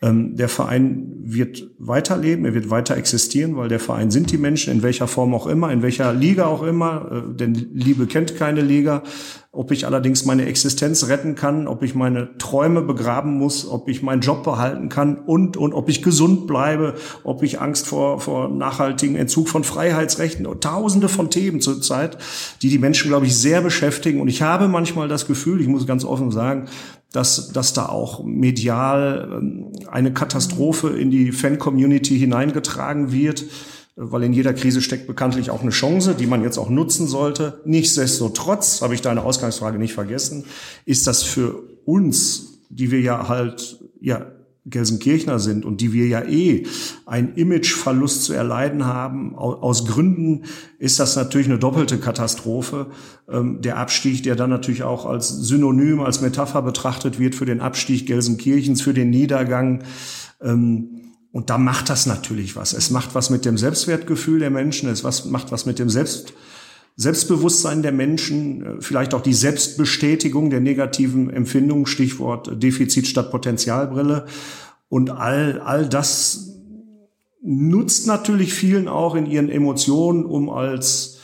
Ähm, 0.00 0.36
der 0.36 0.48
Verein 0.48 1.12
wird 1.24 1.70
weiterleben, 1.78 2.44
er 2.44 2.54
wird 2.54 2.70
weiter 2.70 2.96
existieren, 2.96 3.56
weil 3.56 3.68
der 3.68 3.80
Verein 3.80 4.12
sind 4.12 4.30
die 4.30 4.38
Menschen, 4.38 4.72
in 4.72 4.82
welcher 4.84 5.08
Form 5.08 5.34
auch 5.34 5.48
immer, 5.48 5.72
in 5.72 5.82
welcher 5.82 6.12
Liga 6.12 6.46
auch 6.46 6.62
immer, 6.62 7.10
äh, 7.10 7.34
denn 7.34 7.54
Liebe 7.74 8.06
kennt 8.06 8.36
keine 8.36 8.60
Liga. 8.60 9.02
Ob 9.50 9.72
ich 9.72 9.86
allerdings 9.86 10.24
meine 10.24 10.46
Existenz 10.46 11.08
retten 11.08 11.34
kann, 11.34 11.66
ob 11.66 11.82
ich 11.82 11.96
meine 11.96 12.36
Träume 12.38 12.82
begraben 12.82 13.38
muss, 13.38 13.68
ob 13.68 13.88
ich 13.88 14.02
meinen 14.02 14.20
Job 14.20 14.44
behalten 14.44 14.88
kann 14.88 15.16
und, 15.16 15.56
und 15.56 15.72
ob 15.72 15.88
ich 15.88 16.02
gesund 16.02 16.46
bleibe, 16.46 16.94
ob 17.24 17.42
ich 17.42 17.60
Angst 17.60 17.88
vor, 17.88 18.20
vor 18.20 18.50
nachhaltigen 18.50 19.16
Entzug 19.16 19.48
von 19.48 19.64
Freiheitsrechten 19.64 20.46
und 20.46 20.62
tausende 20.62 21.08
von 21.08 21.30
Themen 21.30 21.60
zurzeit, 21.60 22.18
die 22.62 22.68
die 22.68 22.78
Menschen, 22.78 23.08
glaube 23.08 23.26
ich, 23.26 23.36
sehr 23.36 23.60
beschäftigen. 23.62 24.20
Und 24.20 24.28
ich 24.28 24.42
habe 24.42 24.68
manchmal 24.68 25.08
das 25.08 25.26
Gefühl, 25.26 25.60
ich 25.60 25.66
muss 25.66 25.88
ganz 25.88 26.04
offen 26.04 26.30
sagen, 26.30 26.68
dass, 27.12 27.48
dass 27.52 27.72
da 27.72 27.86
auch 27.86 28.24
medial 28.24 29.28
ähm, 29.32 29.72
eine 29.90 30.12
Katastrophe 30.12 30.90
in 30.90 31.10
die 31.10 31.32
Fan-Community 31.32 32.18
hineingetragen 32.18 33.12
wird, 33.12 33.44
weil 33.96 34.22
in 34.22 34.32
jeder 34.32 34.54
Krise 34.54 34.80
steckt 34.80 35.06
bekanntlich 35.06 35.50
auch 35.50 35.62
eine 35.62 35.70
Chance, 35.70 36.14
die 36.14 36.26
man 36.26 36.42
jetzt 36.42 36.58
auch 36.58 36.70
nutzen 36.70 37.08
sollte. 37.08 37.60
Nichtsdestotrotz, 37.64 38.80
habe 38.82 38.94
ich 38.94 39.02
deine 39.02 39.24
Ausgangsfrage 39.24 39.78
nicht 39.78 39.94
vergessen, 39.94 40.44
ist 40.84 41.06
das 41.06 41.22
für 41.22 41.62
uns, 41.84 42.60
die 42.68 42.90
wir 42.90 43.00
ja 43.00 43.28
halt 43.28 43.78
ja 44.00 44.26
Gelsenkirchner 44.70 45.38
sind 45.38 45.64
und 45.64 45.80
die 45.80 45.92
wir 45.92 46.06
ja 46.06 46.22
eh 46.24 46.66
einen 47.06 47.34
Imageverlust 47.34 48.24
zu 48.24 48.32
erleiden 48.32 48.84
haben. 48.84 49.34
Aus 49.34 49.86
Gründen 49.86 50.44
ist 50.78 51.00
das 51.00 51.16
natürlich 51.16 51.48
eine 51.48 51.58
doppelte 51.58 51.98
Katastrophe. 51.98 52.86
Ähm, 53.28 53.60
der 53.62 53.78
Abstieg, 53.78 54.22
der 54.22 54.36
dann 54.36 54.50
natürlich 54.50 54.82
auch 54.82 55.06
als 55.06 55.28
Synonym, 55.28 56.00
als 56.00 56.20
Metapher 56.20 56.62
betrachtet 56.62 57.18
wird 57.18 57.34
für 57.34 57.46
den 57.46 57.60
Abstieg 57.60 58.06
Gelsenkirchens, 58.06 58.82
für 58.82 58.94
den 58.94 59.10
Niedergang. 59.10 59.82
Ähm, 60.40 60.98
und 61.30 61.50
da 61.50 61.58
macht 61.58 61.90
das 61.90 62.06
natürlich 62.06 62.56
was. 62.56 62.72
Es 62.72 62.90
macht 62.90 63.14
was 63.14 63.30
mit 63.30 63.44
dem 63.44 63.58
Selbstwertgefühl 63.58 64.40
der 64.40 64.50
Menschen, 64.50 64.88
es 64.88 65.02
macht 65.24 65.52
was 65.52 65.66
mit 65.66 65.78
dem 65.78 65.90
Selbst 65.90 66.32
Selbstbewusstsein 67.00 67.82
der 67.82 67.92
Menschen, 67.92 68.62
äh, 68.62 68.80
vielleicht 68.80 69.14
auch 69.14 69.22
die 69.22 69.32
Selbstbestätigung 69.32 70.50
der 70.50 70.60
negativen 70.60 71.30
Empfindungen, 71.30 71.86
Stichwort 71.86 72.60
Defizit 72.60 73.06
statt 73.06 73.30
Potenzialbrille. 73.30 74.26
Und 74.88 75.10
all, 75.10 75.60
all 75.60 75.88
das 75.88 76.56
nutzt 77.40 78.08
natürlich 78.08 78.52
vielen 78.52 78.88
auch 78.88 79.14
in 79.14 79.26
ihren 79.26 79.48
Emotionen, 79.48 80.24
um 80.24 80.50
als, 80.50 81.18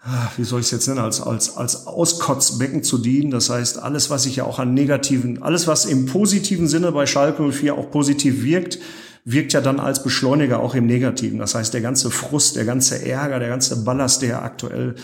ah, 0.00 0.30
wie 0.38 0.44
soll 0.44 0.60
ich 0.60 0.66
es 0.66 0.72
jetzt 0.72 0.88
nennen, 0.88 1.00
als, 1.00 1.20
als, 1.20 1.58
als 1.58 1.86
Auskotzbecken 1.86 2.82
zu 2.82 2.96
dienen. 2.96 3.30
Das 3.30 3.50
heißt, 3.50 3.78
alles, 3.78 4.08
was 4.08 4.22
sich 4.22 4.36
ja 4.36 4.44
auch 4.44 4.58
an 4.58 4.72
negativen, 4.72 5.42
alles, 5.42 5.66
was 5.66 5.84
im 5.84 6.06
positiven 6.06 6.66
Sinne 6.66 6.92
bei 6.92 7.04
Schalke 7.04 7.52
04 7.52 7.76
auch 7.76 7.90
positiv 7.90 8.42
wirkt, 8.42 8.78
wirkt 9.24 9.54
ja 9.54 9.60
dann 9.60 9.80
als 9.80 10.02
Beschleuniger 10.02 10.60
auch 10.60 10.74
im 10.74 10.86
Negativen. 10.86 11.38
Das 11.38 11.54
heißt, 11.54 11.72
der 11.72 11.80
ganze 11.80 12.10
Frust, 12.10 12.56
der 12.56 12.64
ganze 12.64 13.04
Ärger, 13.04 13.38
der 13.38 13.48
ganze 13.48 13.84
Ballast, 13.84 14.22
der 14.22 14.42
aktuell 14.42 14.94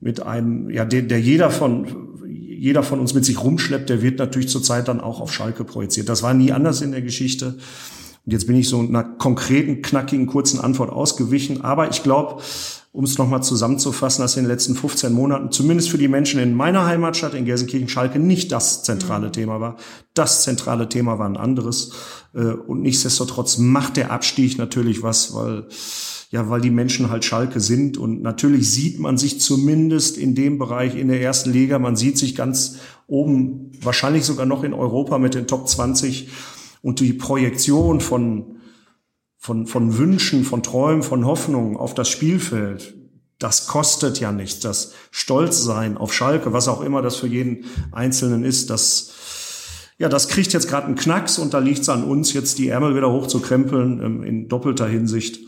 mit 0.00 0.22
einem, 0.22 0.70
ja, 0.70 0.84
der, 0.84 1.02
der 1.02 1.20
jeder 1.20 1.50
von, 1.50 1.86
jeder 2.26 2.82
von 2.82 3.00
uns 3.00 3.14
mit 3.14 3.24
sich 3.24 3.42
rumschleppt, 3.42 3.88
der 3.88 4.02
wird 4.02 4.18
natürlich 4.18 4.48
zurzeit 4.48 4.88
dann 4.88 5.00
auch 5.00 5.20
auf 5.20 5.32
Schalke 5.32 5.64
projiziert. 5.64 6.08
Das 6.08 6.22
war 6.22 6.34
nie 6.34 6.52
anders 6.52 6.82
in 6.82 6.90
der 6.90 7.02
Geschichte. 7.02 7.56
Und 8.26 8.32
jetzt 8.32 8.46
bin 8.46 8.56
ich 8.56 8.68
so 8.68 8.80
einer 8.80 9.04
konkreten, 9.04 9.82
knackigen, 9.82 10.26
kurzen 10.26 10.60
Antwort 10.60 10.90
ausgewichen. 10.90 11.62
Aber 11.62 11.90
ich 11.90 12.02
glaube, 12.02 12.42
um 12.92 13.04
es 13.04 13.18
nochmal 13.18 13.42
zusammenzufassen, 13.42 14.22
dass 14.22 14.36
in 14.36 14.44
den 14.44 14.50
letzten 14.50 14.74
15 14.74 15.12
Monaten, 15.12 15.52
zumindest 15.52 15.90
für 15.90 15.98
die 15.98 16.08
Menschen 16.08 16.40
in 16.40 16.54
meiner 16.54 16.86
Heimatstadt, 16.86 17.34
in 17.34 17.44
Gelsenkirchen-Schalke, 17.44 18.18
nicht 18.18 18.50
das 18.50 18.82
zentrale 18.82 19.28
mhm. 19.28 19.32
Thema 19.32 19.60
war. 19.60 19.76
Das 20.14 20.42
zentrale 20.42 20.88
Thema 20.88 21.18
war 21.18 21.28
ein 21.28 21.36
anderes. 21.36 21.92
Äh, 22.34 22.46
und 22.46 22.82
nichtsdestotrotz 22.82 23.58
macht 23.58 23.96
der 23.96 24.10
Abstieg 24.10 24.58
natürlich 24.58 25.02
was, 25.02 25.34
weil 25.34 25.68
ja, 26.30 26.48
weil 26.48 26.60
die 26.60 26.70
Menschen 26.70 27.10
halt 27.10 27.24
Schalke 27.24 27.60
sind. 27.60 27.98
Und 27.98 28.22
natürlich 28.22 28.70
sieht 28.70 29.00
man 29.00 29.18
sich 29.18 29.40
zumindest 29.40 30.16
in 30.16 30.34
dem 30.34 30.58
Bereich 30.58 30.96
in 30.96 31.08
der 31.08 31.20
ersten 31.20 31.50
Liga, 31.50 31.78
man 31.78 31.96
sieht 31.96 32.18
sich 32.18 32.36
ganz 32.36 32.76
oben, 33.08 33.72
wahrscheinlich 33.82 34.24
sogar 34.24 34.46
noch 34.46 34.62
in 34.62 34.72
Europa 34.72 35.18
mit 35.18 35.34
den 35.34 35.48
Top 35.48 35.68
20. 35.68 36.28
Und 36.82 37.00
die 37.00 37.12
Projektion 37.12 38.00
von, 38.00 38.59
von, 39.40 39.66
von 39.66 39.96
Wünschen, 39.96 40.44
von 40.44 40.62
Träumen, 40.62 41.02
von 41.02 41.24
Hoffnungen 41.24 41.78
auf 41.78 41.94
das 41.94 42.10
Spielfeld, 42.10 42.94
das 43.38 43.66
kostet 43.66 44.20
ja 44.20 44.32
nichts. 44.32 44.60
Das 44.60 44.92
Stolzsein 45.10 45.96
auf 45.96 46.12
Schalke, 46.12 46.52
was 46.52 46.68
auch 46.68 46.82
immer 46.82 47.00
das 47.00 47.16
für 47.16 47.26
jeden 47.26 47.64
Einzelnen 47.90 48.44
ist, 48.44 48.68
das, 48.68 49.14
ja, 49.96 50.10
das 50.10 50.28
kriegt 50.28 50.52
jetzt 50.52 50.68
gerade 50.68 50.86
einen 50.86 50.94
Knacks 50.94 51.38
und 51.38 51.54
da 51.54 51.58
liegt 51.58 51.80
es 51.80 51.88
an 51.88 52.04
uns, 52.04 52.34
jetzt 52.34 52.58
die 52.58 52.68
Ärmel 52.68 52.94
wieder 52.94 53.10
hochzukrempeln 53.10 54.02
ähm, 54.04 54.22
in 54.22 54.48
doppelter 54.48 54.86
Hinsicht 54.86 55.40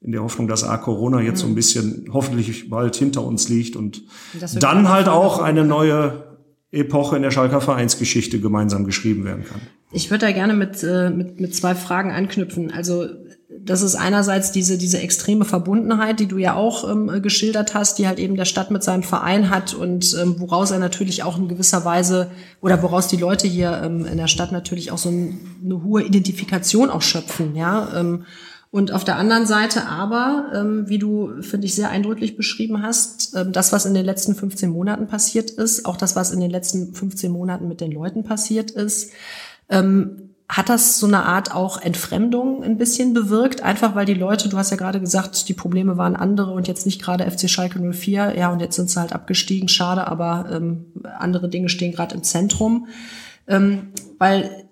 in 0.00 0.10
der 0.10 0.22
Hoffnung, 0.22 0.48
dass 0.48 0.64
A 0.64 0.76
Corona 0.76 1.20
jetzt 1.20 1.38
mhm. 1.38 1.40
so 1.40 1.46
ein 1.46 1.50
mhm. 1.50 1.54
bisschen 1.54 2.08
hoffentlich 2.12 2.68
bald 2.68 2.96
hinter 2.96 3.24
uns 3.24 3.48
liegt 3.48 3.76
und 3.76 4.02
dann 4.58 4.88
halt 4.88 5.06
auch 5.06 5.38
eine 5.38 5.64
neue 5.64 6.24
Epoche 6.72 7.16
in 7.16 7.22
der 7.22 7.30
Schalker 7.30 7.60
Vereinsgeschichte 7.60 8.40
gemeinsam 8.40 8.84
geschrieben 8.84 9.24
werden 9.24 9.44
kann. 9.44 9.60
Ich 9.90 10.10
würde 10.10 10.26
da 10.26 10.32
gerne 10.32 10.52
mit, 10.52 10.82
äh, 10.82 11.08
mit, 11.08 11.40
mit 11.40 11.54
zwei 11.54 11.74
Fragen 11.74 12.10
anknüpfen. 12.10 12.70
Also 12.70 13.06
das 13.64 13.82
ist 13.82 13.94
einerseits 13.94 14.52
diese, 14.52 14.78
diese 14.78 14.98
extreme 14.98 15.44
Verbundenheit, 15.44 16.20
die 16.20 16.26
du 16.26 16.38
ja 16.38 16.54
auch 16.54 16.88
ähm, 16.90 17.22
geschildert 17.22 17.74
hast, 17.74 17.98
die 17.98 18.06
halt 18.06 18.18
eben 18.18 18.36
der 18.36 18.44
Stadt 18.44 18.70
mit 18.70 18.82
seinem 18.82 19.02
Verein 19.02 19.50
hat 19.50 19.74
und 19.74 20.16
ähm, 20.20 20.36
woraus 20.38 20.70
er 20.70 20.78
natürlich 20.78 21.22
auch 21.22 21.38
in 21.38 21.48
gewisser 21.48 21.84
Weise 21.84 22.30
oder 22.60 22.82
woraus 22.82 23.08
die 23.08 23.16
Leute 23.16 23.46
hier 23.46 23.80
ähm, 23.84 24.06
in 24.06 24.18
der 24.18 24.28
Stadt 24.28 24.52
natürlich 24.52 24.92
auch 24.92 24.98
so 24.98 25.10
ein, 25.10 25.38
eine 25.64 25.82
hohe 25.82 26.02
Identifikation 26.02 26.90
auch 26.90 27.02
schöpfen, 27.02 27.54
ja. 27.54 27.88
Ähm, 27.94 28.24
und 28.70 28.92
auf 28.92 29.02
der 29.02 29.16
anderen 29.16 29.46
Seite 29.46 29.86
aber, 29.86 30.52
ähm, 30.54 30.88
wie 30.88 30.98
du, 30.98 31.40
finde 31.40 31.66
ich, 31.66 31.74
sehr 31.74 31.88
eindrücklich 31.88 32.36
beschrieben 32.36 32.82
hast, 32.82 33.34
ähm, 33.34 33.52
das, 33.52 33.72
was 33.72 33.86
in 33.86 33.94
den 33.94 34.04
letzten 34.04 34.34
15 34.34 34.68
Monaten 34.68 35.06
passiert 35.06 35.50
ist, 35.50 35.86
auch 35.86 35.96
das, 35.96 36.16
was 36.16 36.32
in 36.32 36.40
den 36.40 36.50
letzten 36.50 36.92
15 36.92 37.32
Monaten 37.32 37.66
mit 37.66 37.80
den 37.80 37.92
Leuten 37.92 38.24
passiert 38.24 38.70
ist, 38.70 39.12
ähm, 39.70 40.27
hat 40.48 40.70
das 40.70 40.98
so 40.98 41.06
eine 41.06 41.24
Art 41.24 41.54
auch 41.54 41.80
Entfremdung 41.80 42.62
ein 42.62 42.78
bisschen 42.78 43.12
bewirkt? 43.12 43.62
Einfach 43.62 43.94
weil 43.94 44.06
die 44.06 44.14
Leute, 44.14 44.48
du 44.48 44.56
hast 44.56 44.70
ja 44.70 44.78
gerade 44.78 44.98
gesagt, 44.98 45.48
die 45.48 45.54
Probleme 45.54 45.98
waren 45.98 46.16
andere 46.16 46.52
und 46.52 46.66
jetzt 46.66 46.86
nicht 46.86 47.02
gerade 47.02 47.30
FC 47.30 47.50
Schalke 47.50 47.78
04, 47.78 48.34
ja, 48.36 48.50
und 48.50 48.60
jetzt 48.60 48.76
sind 48.76 48.88
sie 48.88 48.98
halt 48.98 49.12
abgestiegen, 49.12 49.68
schade, 49.68 50.06
aber 50.06 50.48
ähm, 50.50 50.86
andere 51.18 51.50
Dinge 51.50 51.68
stehen 51.68 51.92
gerade 51.92 52.14
im 52.14 52.22
Zentrum. 52.22 52.86
Ähm, 53.46 53.88
weil 54.18 54.68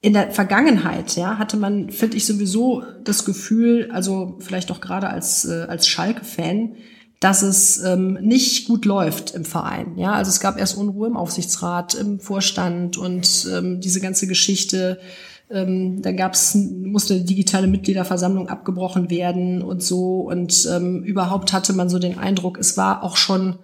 in 0.00 0.14
der 0.14 0.30
Vergangenheit, 0.30 1.16
ja, 1.16 1.38
hatte 1.38 1.58
man, 1.58 1.90
finde 1.90 2.16
ich 2.16 2.24
sowieso 2.26 2.82
das 3.04 3.26
Gefühl, 3.26 3.90
also 3.92 4.36
vielleicht 4.40 4.70
auch 4.70 4.80
gerade 4.80 5.08
als, 5.08 5.44
äh, 5.44 5.66
als 5.68 5.86
Schalke-Fan, 5.86 6.76
dass 7.24 7.40
es 7.40 7.82
ähm, 7.82 8.18
nicht 8.20 8.68
gut 8.68 8.84
läuft 8.84 9.30
im 9.30 9.46
Verein. 9.46 9.96
Ja, 9.96 10.12
also 10.12 10.28
es 10.28 10.40
gab 10.40 10.58
erst 10.58 10.76
Unruhe 10.76 11.06
im 11.06 11.16
Aufsichtsrat, 11.16 11.94
im 11.94 12.20
Vorstand 12.20 12.98
und 12.98 13.48
ähm, 13.50 13.80
diese 13.80 14.02
ganze 14.02 14.26
Geschichte. 14.26 15.00
Ähm, 15.48 16.02
dann 16.02 16.18
gab's, 16.18 16.54
musste 16.54 17.14
eine 17.14 17.24
digitale 17.24 17.66
Mitgliederversammlung 17.66 18.50
abgebrochen 18.50 19.08
werden 19.08 19.62
und 19.62 19.82
so. 19.82 20.20
Und 20.20 20.68
ähm, 20.70 21.02
überhaupt 21.02 21.54
hatte 21.54 21.72
man 21.72 21.88
so 21.88 21.98
den 21.98 22.18
Eindruck, 22.18 22.58
es 22.58 22.76
war 22.76 23.02
auch 23.02 23.16
schon, 23.16 23.56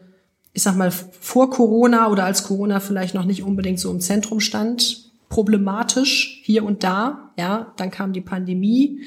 ich 0.55 0.63
sag 0.63 0.79
mal, 0.79 0.91
vor 0.91 1.51
Corona 1.51 2.11
oder 2.11 2.25
als 2.25 2.45
Corona 2.45 2.81
vielleicht 2.81 3.15
noch 3.15 3.27
nicht 3.27 3.43
unbedingt 3.43 3.79
so 3.79 3.91
im 3.91 4.01
Zentrum 4.01 4.41
stand, 4.41 5.11
problematisch 5.29 6.41
hier 6.45 6.65
und 6.65 6.83
da. 6.83 7.31
Ja, 7.39 7.75
dann 7.77 7.91
kam 7.91 8.15
die 8.15 8.23
Pandemie. 8.23 9.03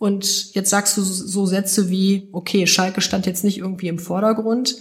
Und 0.00 0.54
jetzt 0.54 0.70
sagst 0.70 0.96
du 0.96 1.02
so 1.02 1.44
Sätze 1.44 1.90
wie, 1.90 2.30
okay, 2.32 2.66
Schalke 2.66 3.02
stand 3.02 3.26
jetzt 3.26 3.44
nicht 3.44 3.58
irgendwie 3.58 3.88
im 3.88 3.98
Vordergrund. 3.98 4.76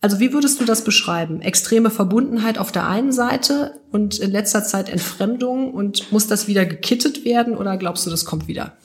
Also 0.00 0.20
wie 0.20 0.32
würdest 0.32 0.60
du 0.60 0.64
das 0.64 0.84
beschreiben? 0.84 1.42
Extreme 1.42 1.90
Verbundenheit 1.90 2.56
auf 2.58 2.70
der 2.70 2.88
einen 2.88 3.10
Seite 3.10 3.80
und 3.90 4.20
in 4.20 4.30
letzter 4.30 4.62
Zeit 4.62 4.88
Entfremdung 4.88 5.74
und 5.74 6.12
muss 6.12 6.28
das 6.28 6.46
wieder 6.46 6.66
gekittet 6.66 7.24
werden 7.24 7.56
oder 7.56 7.76
glaubst 7.76 8.06
du, 8.06 8.10
das 8.10 8.24
kommt 8.24 8.46
wieder? 8.46 8.76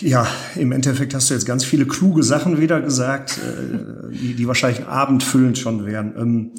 Ja, 0.00 0.28
im 0.54 0.70
Endeffekt 0.70 1.12
hast 1.12 1.28
du 1.28 1.34
jetzt 1.34 1.44
ganz 1.44 1.64
viele 1.64 1.84
kluge 1.84 2.22
Sachen 2.22 2.60
wieder 2.60 2.80
gesagt, 2.80 3.36
äh, 3.38 4.14
die, 4.14 4.34
die 4.34 4.46
wahrscheinlich 4.46 4.86
abendfüllend 4.86 5.58
schon 5.58 5.84
wären. 5.84 6.14
Ähm, 6.16 6.50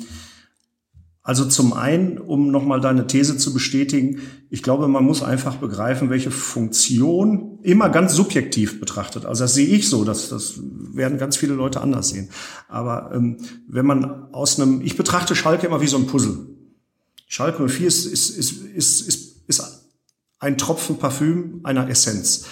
also 1.24 1.46
zum 1.46 1.72
einen, 1.72 2.18
um 2.18 2.52
nochmal 2.52 2.82
deine 2.82 3.08
These 3.08 3.38
zu 3.38 3.54
bestätigen, 3.54 4.20
ich 4.54 4.64
glaube, 4.64 4.90
man 4.90 5.06
muss 5.06 5.24
einfach 5.24 5.56
begreifen, 5.56 6.10
welche 6.10 6.30
Funktion 6.30 7.60
immer 7.64 7.88
ganz 7.88 8.14
subjektiv 8.14 8.82
betrachtet. 8.82 9.26
Also 9.26 9.46
das 9.46 9.54
sehe 9.54 9.66
ich 9.66 9.88
so, 9.88 10.04
das, 10.04 10.28
das 10.28 10.60
werden 10.60 11.18
ganz 11.18 11.38
viele 11.38 11.54
Leute 11.54 11.80
anders 11.80 12.10
sehen. 12.10 12.30
Aber 12.68 13.12
ähm, 13.14 13.38
wenn 13.70 13.86
man 13.86 14.34
aus 14.34 14.60
einem, 14.60 14.82
ich 14.82 14.98
betrachte 14.98 15.38
Schalke 15.38 15.68
immer 15.68 15.80
wie 15.80 15.88
so 15.88 15.96
ein 15.96 16.06
Puzzle. 16.06 16.50
Schalke 17.28 17.66
04 17.66 17.88
ist, 17.88 18.06
ist, 18.06 18.30
ist, 18.32 18.62
ist, 18.62 19.08
ist, 19.08 19.48
ist 19.48 19.64
ein 20.40 20.58
Tropfen 20.58 20.98
Parfüm 20.98 21.62
einer 21.64 21.90
Essenz. 21.90 22.44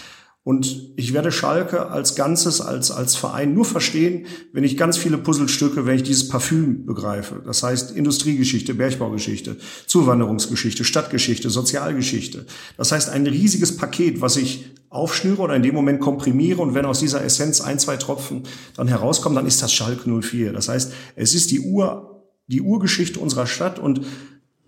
Und 0.50 0.94
ich 0.96 1.13
werde 1.13 1.32
Schalke 1.32 1.91
als 1.91 2.15
Ganzes, 2.15 2.60
als, 2.60 2.89
als 2.89 3.15
Verein 3.15 3.53
nur 3.53 3.65
verstehen, 3.65 4.25
wenn 4.51 4.63
ich 4.63 4.77
ganz 4.77 4.98
viele 4.98 5.20
Puzzlestücke, 5.20 5.86
wenn 5.86 5.98
ich 5.98 6.01
dieses 6.01 6.27
Parfüm 6.27 6.88
begreife. 6.88 7.44
Das 7.46 7.62
heißt 7.62 7.91
Industriegeschichte, 7.91 8.74
Bergbaugeschichte, 8.74 9.58
Zuwanderungsgeschichte, 9.86 10.86
Stadtgeschichte, 10.86 11.51
Sozialgeschichte. 11.51 12.48
Das 12.77 12.91
heißt 12.91 13.10
ein 13.10 13.27
riesiges 13.27 13.77
Paket, 13.77 14.22
was 14.22 14.38
ich 14.38 14.65
aufschnüre 14.89 15.44
oder 15.44 15.56
in 15.56 15.62
dem 15.62 15.75
Moment 15.75 16.00
komprimiere 16.00 16.63
und 16.63 16.74
wenn 16.74 16.86
aus 16.86 17.00
dieser 17.00 17.24
Essenz 17.24 17.62
ein, 17.62 17.77
zwei 17.77 17.98
Tropfen 17.98 18.41
dann 18.75 18.88
herauskommen, 18.88 19.36
dann 19.36 19.46
ist 19.46 19.62
das 19.62 19.72
Schalke 19.72 20.10
04. 20.10 20.51
Das 20.51 20.68
heißt, 20.68 20.91
es 21.15 21.36
ist 21.36 21.51
die 21.51 21.60
Ur, 21.60 22.25
die 22.48 22.62
Urgeschichte 22.62 23.20
unserer 23.20 23.46
Stadt 23.46 23.77
und 23.77 24.01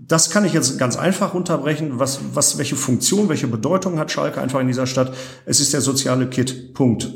das 0.08 0.29
kann 0.29 0.46
ich 0.46 0.53
jetzt 0.53 0.79
ganz 0.79 0.98
einfach 0.98 1.34
runterbrechen. 1.34 2.00
Was, 2.00 2.20
was, 2.34 2.58
welche 2.58 2.75
Funktion, 2.75 3.29
welche 3.29 3.48
Bedeutung 3.48 4.00
hat 4.00 4.12
Schalke 4.12 4.41
einfach 4.41 4.60
in 4.60 4.67
dieser 4.67 4.88
Stadt? 4.88 5.13
Es 5.46 5.60
ist 5.60 5.74
der 5.74 5.81
soziale 5.81 6.27
Kit. 6.27 6.74
Punkt. 6.74 7.13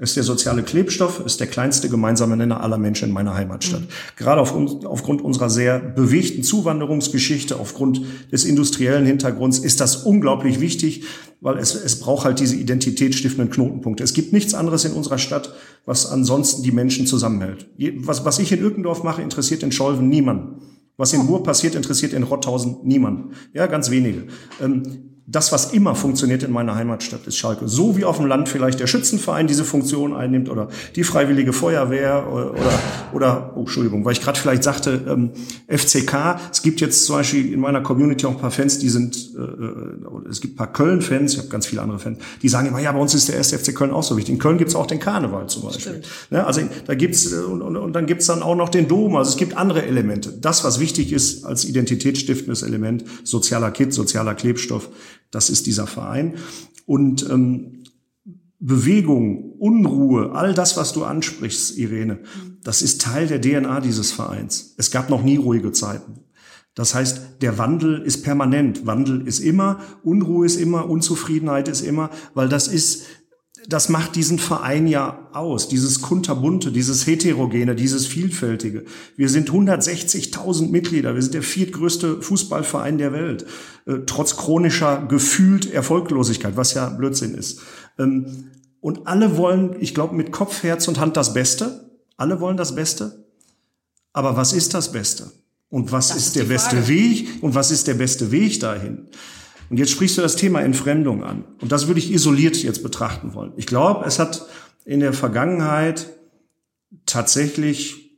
Es 0.00 0.10
ist 0.10 0.16
der 0.16 0.22
soziale 0.22 0.62
Klebstoff, 0.62 1.20
ist 1.26 1.40
der 1.40 1.48
kleinste 1.48 1.88
gemeinsame 1.88 2.36
Nenner 2.36 2.60
aller 2.60 2.78
Menschen 2.78 3.08
in 3.08 3.14
meiner 3.14 3.34
Heimatstadt. 3.34 3.80
Mhm. 3.80 3.86
Gerade 4.14 4.40
auf, 4.40 4.54
aufgrund 4.84 5.22
unserer 5.22 5.50
sehr 5.50 5.80
bewegten 5.80 6.44
Zuwanderungsgeschichte, 6.44 7.58
aufgrund 7.58 8.02
des 8.30 8.44
industriellen 8.44 9.06
Hintergrunds 9.06 9.58
ist 9.58 9.80
das 9.80 9.96
unglaublich 9.96 10.60
wichtig, 10.60 11.02
weil 11.40 11.58
es, 11.58 11.74
es 11.74 11.98
braucht 11.98 12.24
halt 12.24 12.38
diese 12.38 12.54
identitätsstiftenden 12.54 13.50
Knotenpunkte. 13.50 14.04
Es 14.04 14.14
gibt 14.14 14.32
nichts 14.32 14.54
anderes 14.54 14.84
in 14.84 14.92
unserer 14.92 15.18
Stadt, 15.18 15.52
was 15.84 16.06
ansonsten 16.06 16.62
die 16.62 16.70
Menschen 16.70 17.08
zusammenhält. 17.08 17.66
Was, 17.96 18.24
was 18.24 18.38
ich 18.38 18.52
in 18.52 18.62
Ückendorf 18.62 19.02
mache, 19.02 19.22
interessiert 19.22 19.64
in 19.64 19.72
Scholven 19.72 20.08
niemanden. 20.08 20.62
Was 20.98 21.12
in 21.12 21.22
Ruhr 21.22 21.42
passiert, 21.44 21.76
interessiert 21.76 22.12
in 22.12 22.24
Rotthausen 22.24 22.80
niemand. 22.82 23.32
Ja, 23.54 23.66
ganz 23.66 23.88
wenige. 23.90 24.26
Ähm, 24.60 25.17
das, 25.30 25.52
was 25.52 25.74
immer 25.74 25.94
funktioniert 25.94 26.42
in 26.42 26.50
meiner 26.50 26.74
Heimatstadt, 26.74 27.26
ist 27.26 27.36
Schalke. 27.36 27.68
So 27.68 27.98
wie 27.98 28.06
auf 28.06 28.16
dem 28.16 28.24
Land 28.24 28.48
vielleicht 28.48 28.80
der 28.80 28.86
Schützenverein 28.86 29.46
diese 29.46 29.62
Funktion 29.62 30.16
einnimmt 30.16 30.48
oder 30.48 30.68
die 30.96 31.04
Freiwillige 31.04 31.52
Feuerwehr 31.52 32.26
oder, 32.32 32.52
oder, 32.52 32.72
oder 33.12 33.52
oh, 33.54 33.60
Entschuldigung, 33.60 34.06
weil 34.06 34.12
ich 34.12 34.22
gerade 34.22 34.38
vielleicht 34.38 34.62
sagte, 34.62 35.04
ähm, 35.06 35.32
FCK. 35.68 36.40
Es 36.50 36.62
gibt 36.62 36.80
jetzt 36.80 37.04
zum 37.04 37.16
Beispiel 37.16 37.52
in 37.52 37.60
meiner 37.60 37.82
Community 37.82 38.24
auch 38.24 38.30
ein 38.30 38.38
paar 38.38 38.50
Fans, 38.50 38.78
die 38.78 38.88
sind, 38.88 39.34
äh, 39.36 39.42
äh 39.42 40.30
es 40.30 40.40
gibt 40.40 40.54
ein 40.54 40.56
paar 40.56 40.72
Köln-Fans, 40.72 41.34
ich 41.34 41.38
habe 41.40 41.48
ganz 41.48 41.66
viele 41.66 41.82
andere 41.82 41.98
Fans, 41.98 42.18
die 42.40 42.48
sagen 42.48 42.68
immer, 42.68 42.80
ja, 42.80 42.90
bei 42.90 42.98
uns 42.98 43.12
ist 43.12 43.28
der 43.28 43.36
erste 43.36 43.58
FC 43.58 43.74
Köln 43.74 43.90
auch 43.90 44.02
so 44.02 44.16
wichtig. 44.16 44.32
In 44.32 44.40
Köln 44.40 44.56
gibt's 44.56 44.74
auch 44.74 44.86
den 44.86 44.98
Karneval 44.98 45.46
zum 45.50 45.64
Beispiel. 45.64 46.00
Ne, 46.30 46.46
also 46.46 46.62
da 46.86 46.94
gibt's 46.94 47.30
äh, 47.30 47.36
und, 47.36 47.60
und, 47.60 47.76
und 47.76 47.92
dann 47.92 48.06
gibt's 48.06 48.24
dann 48.24 48.42
auch 48.42 48.56
noch 48.56 48.70
den 48.70 48.88
Dom. 48.88 49.14
Also 49.14 49.32
es 49.32 49.36
gibt 49.36 49.58
andere 49.58 49.84
Elemente. 49.84 50.32
Das, 50.32 50.64
was 50.64 50.80
wichtig 50.80 51.12
ist 51.12 51.44
als 51.44 51.66
identitätsstiftendes 51.66 52.62
Element, 52.62 53.04
sozialer 53.24 53.70
Kit, 53.72 53.92
sozialer 53.92 54.34
Klebstoff, 54.34 54.88
das 55.30 55.50
ist 55.50 55.66
dieser 55.66 55.86
Verein. 55.86 56.36
Und 56.86 57.28
ähm, 57.28 57.84
Bewegung, 58.60 59.52
Unruhe, 59.58 60.32
all 60.32 60.52
das, 60.52 60.76
was 60.76 60.92
du 60.92 61.04
ansprichst, 61.04 61.78
Irene, 61.78 62.20
das 62.62 62.82
ist 62.82 63.00
Teil 63.00 63.28
der 63.28 63.40
DNA 63.40 63.80
dieses 63.80 64.10
Vereins. 64.10 64.74
Es 64.78 64.90
gab 64.90 65.10
noch 65.10 65.22
nie 65.22 65.36
ruhige 65.36 65.72
Zeiten. 65.72 66.24
Das 66.74 66.94
heißt, 66.94 67.42
der 67.42 67.58
Wandel 67.58 68.02
ist 68.02 68.22
permanent. 68.22 68.86
Wandel 68.86 69.26
ist 69.26 69.40
immer, 69.40 69.80
Unruhe 70.02 70.46
ist 70.46 70.60
immer, 70.60 70.88
Unzufriedenheit 70.88 71.66
ist 71.66 71.80
immer, 71.80 72.10
weil 72.34 72.48
das 72.48 72.68
ist 72.68 73.04
das 73.68 73.90
macht 73.90 74.16
diesen 74.16 74.38
Verein 74.38 74.86
ja 74.86 75.28
aus, 75.32 75.68
dieses 75.68 76.00
kunterbunte, 76.00 76.72
dieses 76.72 77.06
heterogene, 77.06 77.76
dieses 77.76 78.06
vielfältige. 78.06 78.86
Wir 79.14 79.28
sind 79.28 79.50
160.000 79.50 80.70
Mitglieder, 80.70 81.14
wir 81.14 81.20
sind 81.20 81.34
der 81.34 81.42
viertgrößte 81.42 82.22
Fußballverein 82.22 82.96
der 82.96 83.12
Welt, 83.12 83.44
äh, 83.84 83.98
trotz 84.06 84.36
chronischer 84.36 85.04
gefühlt 85.06 85.70
Erfolglosigkeit, 85.70 86.56
was 86.56 86.72
ja 86.72 86.88
Blödsinn 86.88 87.34
ist. 87.34 87.60
Ähm, 87.98 88.48
und 88.80 89.06
alle 89.06 89.36
wollen, 89.36 89.76
ich 89.80 89.94
glaube, 89.94 90.14
mit 90.14 90.32
Kopf, 90.32 90.62
Herz 90.62 90.88
und 90.88 90.98
Hand 90.98 91.18
das 91.18 91.34
Beste. 91.34 91.90
Alle 92.16 92.40
wollen 92.40 92.56
das 92.56 92.74
Beste. 92.74 93.26
Aber 94.14 94.36
was 94.36 94.54
ist 94.54 94.72
das 94.72 94.92
Beste? 94.92 95.30
Und 95.68 95.92
was 95.92 96.10
ist, 96.10 96.28
ist 96.28 96.36
der 96.36 96.44
beste. 96.44 96.88
Weg? 96.88 97.42
Und 97.42 97.54
was 97.54 97.70
ist 97.70 97.86
der 97.86 97.94
beste 97.94 98.30
Weg 98.30 98.60
dahin? 98.60 99.08
Und 99.70 99.78
jetzt 99.78 99.90
sprichst 99.90 100.16
du 100.16 100.22
das 100.22 100.36
Thema 100.36 100.60
Entfremdung 100.62 101.22
an. 101.24 101.44
Und 101.60 101.72
das 101.72 101.86
würde 101.86 102.00
ich 102.00 102.12
isoliert 102.12 102.56
jetzt 102.62 102.82
betrachten 102.82 103.34
wollen. 103.34 103.52
Ich 103.56 103.66
glaube, 103.66 104.04
es 104.06 104.18
hat 104.18 104.46
in 104.84 105.00
der 105.00 105.12
Vergangenheit 105.12 106.08
tatsächlich 107.04 108.12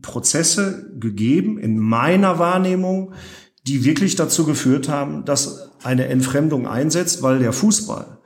Prozesse 0.00 0.90
gegeben, 0.98 1.58
in 1.58 1.78
meiner 1.78 2.38
Wahrnehmung, 2.38 3.12
die 3.66 3.84
wirklich 3.84 4.16
dazu 4.16 4.44
geführt 4.44 4.88
haben, 4.88 5.24
dass 5.24 5.70
eine 5.82 6.06
Entfremdung 6.06 6.66
einsetzt, 6.66 7.22
weil 7.22 7.38
der 7.38 7.52
Fußball 7.52 8.18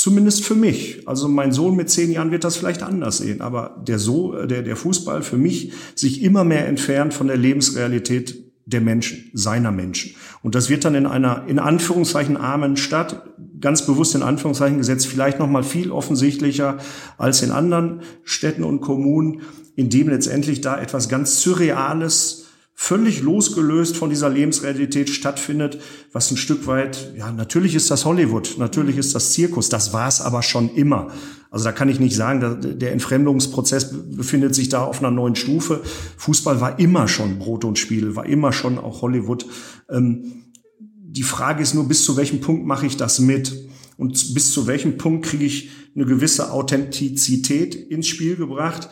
Zumindest 0.00 0.44
für 0.44 0.54
mich. 0.54 1.06
Also 1.06 1.28
mein 1.28 1.52
Sohn 1.52 1.76
mit 1.76 1.90
zehn 1.90 2.10
Jahren 2.10 2.30
wird 2.30 2.44
das 2.44 2.56
vielleicht 2.56 2.82
anders 2.82 3.18
sehen, 3.18 3.42
aber 3.42 3.82
der, 3.86 3.98
so, 3.98 4.46
der, 4.46 4.62
der 4.62 4.74
Fußball 4.74 5.22
für 5.22 5.36
mich 5.36 5.74
sich 5.94 6.22
immer 6.22 6.42
mehr 6.42 6.66
entfernt 6.66 7.12
von 7.12 7.26
der 7.26 7.36
Lebensrealität 7.36 8.49
der 8.70 8.80
Menschen, 8.80 9.30
seiner 9.32 9.70
Menschen. 9.70 10.14
Und 10.42 10.54
das 10.54 10.70
wird 10.70 10.84
dann 10.84 10.94
in 10.94 11.06
einer, 11.06 11.44
in 11.46 11.58
Anführungszeichen, 11.58 12.36
armen 12.36 12.76
Stadt, 12.76 13.22
ganz 13.60 13.84
bewusst 13.84 14.14
in 14.14 14.22
Anführungszeichen 14.22 14.78
gesetzt, 14.78 15.06
vielleicht 15.06 15.38
noch 15.38 15.48
mal 15.48 15.62
viel 15.62 15.90
offensichtlicher 15.90 16.78
als 17.18 17.42
in 17.42 17.50
anderen 17.50 18.00
Städten 18.24 18.64
und 18.64 18.80
Kommunen, 18.80 19.42
in 19.76 19.90
dem 19.90 20.08
letztendlich 20.08 20.60
da 20.60 20.80
etwas 20.80 21.08
ganz 21.08 21.42
Surreales 21.42 22.39
völlig 22.82 23.20
losgelöst 23.20 23.98
von 23.98 24.08
dieser 24.08 24.30
Lebensrealität 24.30 25.10
stattfindet, 25.10 25.78
was 26.14 26.30
ein 26.30 26.38
Stück 26.38 26.66
weit, 26.66 27.12
ja, 27.14 27.30
natürlich 27.30 27.74
ist 27.74 27.90
das 27.90 28.06
Hollywood, 28.06 28.54
natürlich 28.56 28.96
ist 28.96 29.14
das 29.14 29.32
Zirkus, 29.32 29.68
das 29.68 29.92
war 29.92 30.08
es 30.08 30.22
aber 30.22 30.42
schon 30.42 30.74
immer. 30.74 31.12
Also 31.50 31.66
da 31.66 31.72
kann 31.72 31.90
ich 31.90 32.00
nicht 32.00 32.16
sagen, 32.16 32.78
der 32.78 32.92
Entfremdungsprozess 32.92 34.16
befindet 34.16 34.54
sich 34.54 34.70
da 34.70 34.82
auf 34.82 35.00
einer 35.00 35.10
neuen 35.10 35.36
Stufe. 35.36 35.82
Fußball 36.16 36.62
war 36.62 36.78
immer 36.78 37.06
schon 37.06 37.38
Brot 37.38 37.66
und 37.66 37.78
Spiel, 37.78 38.16
war 38.16 38.24
immer 38.24 38.50
schon 38.50 38.78
auch 38.78 39.02
Hollywood. 39.02 39.44
Ähm, 39.90 40.46
die 40.78 41.22
Frage 41.22 41.62
ist 41.62 41.74
nur, 41.74 41.86
bis 41.86 42.02
zu 42.06 42.16
welchem 42.16 42.40
Punkt 42.40 42.64
mache 42.64 42.86
ich 42.86 42.96
das 42.96 43.18
mit? 43.18 43.68
Und 43.98 44.32
bis 44.32 44.54
zu 44.54 44.66
welchem 44.66 44.96
Punkt 44.96 45.26
kriege 45.26 45.44
ich 45.44 45.68
eine 45.94 46.06
gewisse 46.06 46.50
Authentizität 46.50 47.74
ins 47.74 48.08
Spiel 48.08 48.36
gebracht? 48.36 48.88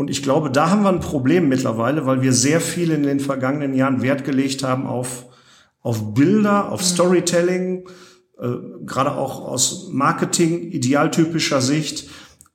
Und 0.00 0.08
ich 0.08 0.22
glaube, 0.22 0.50
da 0.50 0.70
haben 0.70 0.82
wir 0.82 0.88
ein 0.88 1.00
Problem 1.00 1.50
mittlerweile, 1.50 2.06
weil 2.06 2.22
wir 2.22 2.32
sehr 2.32 2.62
viel 2.62 2.90
in 2.90 3.02
den 3.02 3.20
vergangenen 3.20 3.74
Jahren 3.74 4.00
Wert 4.00 4.24
gelegt 4.24 4.62
haben 4.62 4.86
auf, 4.86 5.26
auf 5.82 6.14
Bilder, 6.14 6.72
auf 6.72 6.80
mhm. 6.80 6.86
Storytelling, 6.86 7.88
äh, 8.40 8.48
gerade 8.86 9.12
auch 9.12 9.46
aus 9.46 9.90
Marketing, 9.92 10.70
idealtypischer 10.70 11.60
Sicht 11.60 12.08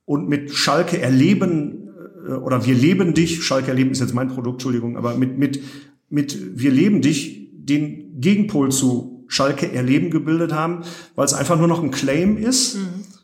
und 0.06 0.28
mit 0.28 0.56
Schalke 0.56 1.00
erleben 1.00 1.88
äh, 2.28 2.32
oder 2.32 2.66
wir 2.66 2.74
leben 2.74 3.14
dich, 3.14 3.44
Schalke 3.44 3.68
erleben 3.68 3.92
ist 3.92 4.02
jetzt 4.02 4.16
mein 4.16 4.30
Produkt, 4.30 4.56
Entschuldigung, 4.56 4.98
aber 4.98 5.14
mit, 5.14 5.38
mit, 5.38 5.62
mit 6.10 6.60
wir 6.60 6.72
leben 6.72 7.04
dich 7.04 7.52
den 7.54 8.20
Gegenpol 8.22 8.72
zu 8.72 9.24
Schalke 9.28 9.72
erleben 9.72 10.10
gebildet 10.10 10.52
haben, 10.52 10.82
weil 11.14 11.26
es 11.26 11.36
einfach 11.36 11.60
nur 11.60 11.68
noch 11.68 11.84
ein 11.84 11.92
Claim 11.92 12.38
ist. 12.38 12.78
Mhm 12.78 13.15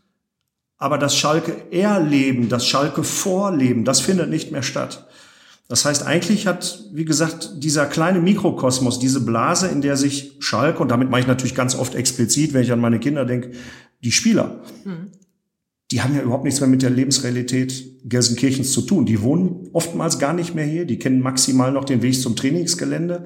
aber 0.81 0.97
das 0.97 1.15
Schalke 1.15 1.71
Erleben, 1.71 2.49
das 2.49 2.65
Schalke 2.65 3.03
Vorleben, 3.03 3.85
das 3.85 4.01
findet 4.01 4.31
nicht 4.31 4.51
mehr 4.51 4.63
statt. 4.63 5.07
Das 5.67 5.85
heißt, 5.85 6.07
eigentlich 6.07 6.47
hat, 6.47 6.85
wie 6.91 7.05
gesagt, 7.05 7.51
dieser 7.57 7.85
kleine 7.85 8.19
Mikrokosmos, 8.19 8.97
diese 8.97 9.23
Blase, 9.23 9.67
in 9.67 9.81
der 9.81 9.95
sich 9.95 10.33
Schalke, 10.39 10.79
und 10.79 10.89
damit 10.89 11.11
mache 11.11 11.21
ich 11.21 11.27
natürlich 11.27 11.53
ganz 11.53 11.75
oft 11.75 11.93
explizit, 11.93 12.53
wenn 12.53 12.63
ich 12.63 12.71
an 12.71 12.79
meine 12.79 12.99
Kinder 12.99 13.25
denke, 13.25 13.51
die 14.03 14.11
Spieler, 14.11 14.63
mhm. 14.83 15.11
die 15.91 16.01
haben 16.01 16.15
ja 16.15 16.23
überhaupt 16.23 16.45
nichts 16.45 16.59
mehr 16.59 16.69
mit 16.69 16.81
der 16.81 16.89
Lebensrealität 16.89 18.09
Gelsenkirchens 18.09 18.71
zu 18.71 18.81
tun. 18.81 19.05
Die 19.05 19.21
wohnen 19.21 19.69
oftmals 19.73 20.17
gar 20.17 20.33
nicht 20.33 20.55
mehr 20.55 20.65
hier, 20.65 20.85
die 20.85 20.97
kennen 20.97 21.21
maximal 21.21 21.71
noch 21.71 21.85
den 21.85 22.01
Weg 22.01 22.19
zum 22.19 22.35
Trainingsgelände. 22.35 23.25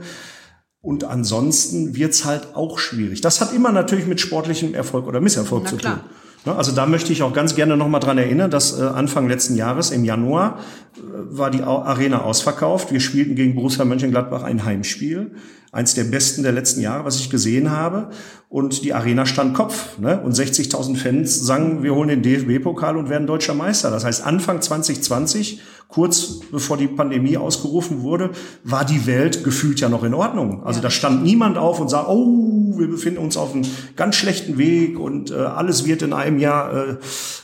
Und 0.81 1.05
ansonsten 1.05 1.95
wird's 1.95 2.25
halt 2.25 2.53
auch 2.53 2.79
schwierig. 2.79 3.21
Das 3.21 3.39
hat 3.39 3.53
immer 3.53 3.71
natürlich 3.71 4.07
mit 4.07 4.19
sportlichem 4.19 4.73
Erfolg 4.75 5.07
oder 5.07 5.21
Misserfolg 5.21 5.63
Na, 5.63 5.69
zu 5.69 5.77
klar. 5.77 6.01
tun. 6.01 6.09
Ne, 6.45 6.55
also 6.55 6.71
da 6.71 6.85
möchte 6.85 7.11
ich 7.11 7.23
auch 7.23 7.33
ganz 7.33 7.55
gerne 7.55 7.75
noch 7.75 7.87
mal 7.87 7.99
dran 7.99 8.17
erinnern, 8.17 8.51
dass 8.51 8.79
äh, 8.79 8.83
Anfang 8.83 9.27
letzten 9.27 9.55
Jahres 9.55 9.91
im 9.91 10.05
Januar 10.05 10.59
äh, 10.95 10.99
war 11.37 11.49
die 11.49 11.63
Arena 11.63 12.21
ausverkauft. 12.21 12.91
Wir 12.91 12.99
spielten 12.99 13.35
gegen 13.35 13.55
Borussia 13.55 13.83
Mönchengladbach 13.83 14.43
ein 14.43 14.63
Heimspiel 14.63 15.31
eins 15.75 15.93
der 15.93 16.05
besten 16.05 16.43
der 16.43 16.53
letzten 16.53 16.79
Jahre, 16.79 17.03
was 17.03 17.19
ich 17.19 17.29
gesehen 17.29 17.69
habe. 17.69 18.09
Und 18.47 18.85
die 18.85 18.93
Arena 18.93 19.25
stand 19.25 19.53
Kopf. 19.53 19.99
Ne? 19.99 20.21
Und 20.21 20.33
60.000 20.33 20.95
Fans 20.95 21.45
sangen, 21.45 21.83
wir 21.83 21.93
holen 21.93 22.07
den 22.07 22.21
DFB-Pokal 22.21 22.95
und 22.95 23.09
werden 23.09 23.27
deutscher 23.27 23.53
Meister. 23.53 23.91
Das 23.91 24.05
heißt, 24.05 24.25
Anfang 24.25 24.61
2020, 24.61 25.59
kurz 25.89 26.39
bevor 26.49 26.77
die 26.77 26.87
Pandemie 26.87 27.35
ausgerufen 27.35 28.03
wurde, 28.03 28.29
war 28.63 28.85
die 28.85 29.05
Welt 29.05 29.43
gefühlt 29.43 29.81
ja 29.81 29.89
noch 29.89 30.05
in 30.05 30.13
Ordnung. 30.13 30.63
Also 30.63 30.79
da 30.79 30.89
stand 30.89 31.23
niemand 31.23 31.57
auf 31.57 31.81
und 31.81 31.89
sah, 31.89 32.07
oh, 32.07 32.79
wir 32.79 32.87
befinden 32.87 33.19
uns 33.19 33.35
auf 33.35 33.53
einem 33.53 33.65
ganz 33.97 34.15
schlechten 34.15 34.57
Weg 34.57 34.97
und 34.97 35.31
äh, 35.31 35.35
alles 35.35 35.85
wird 35.85 36.03
in 36.03 36.13
einem 36.13 36.39
Jahr 36.39 36.99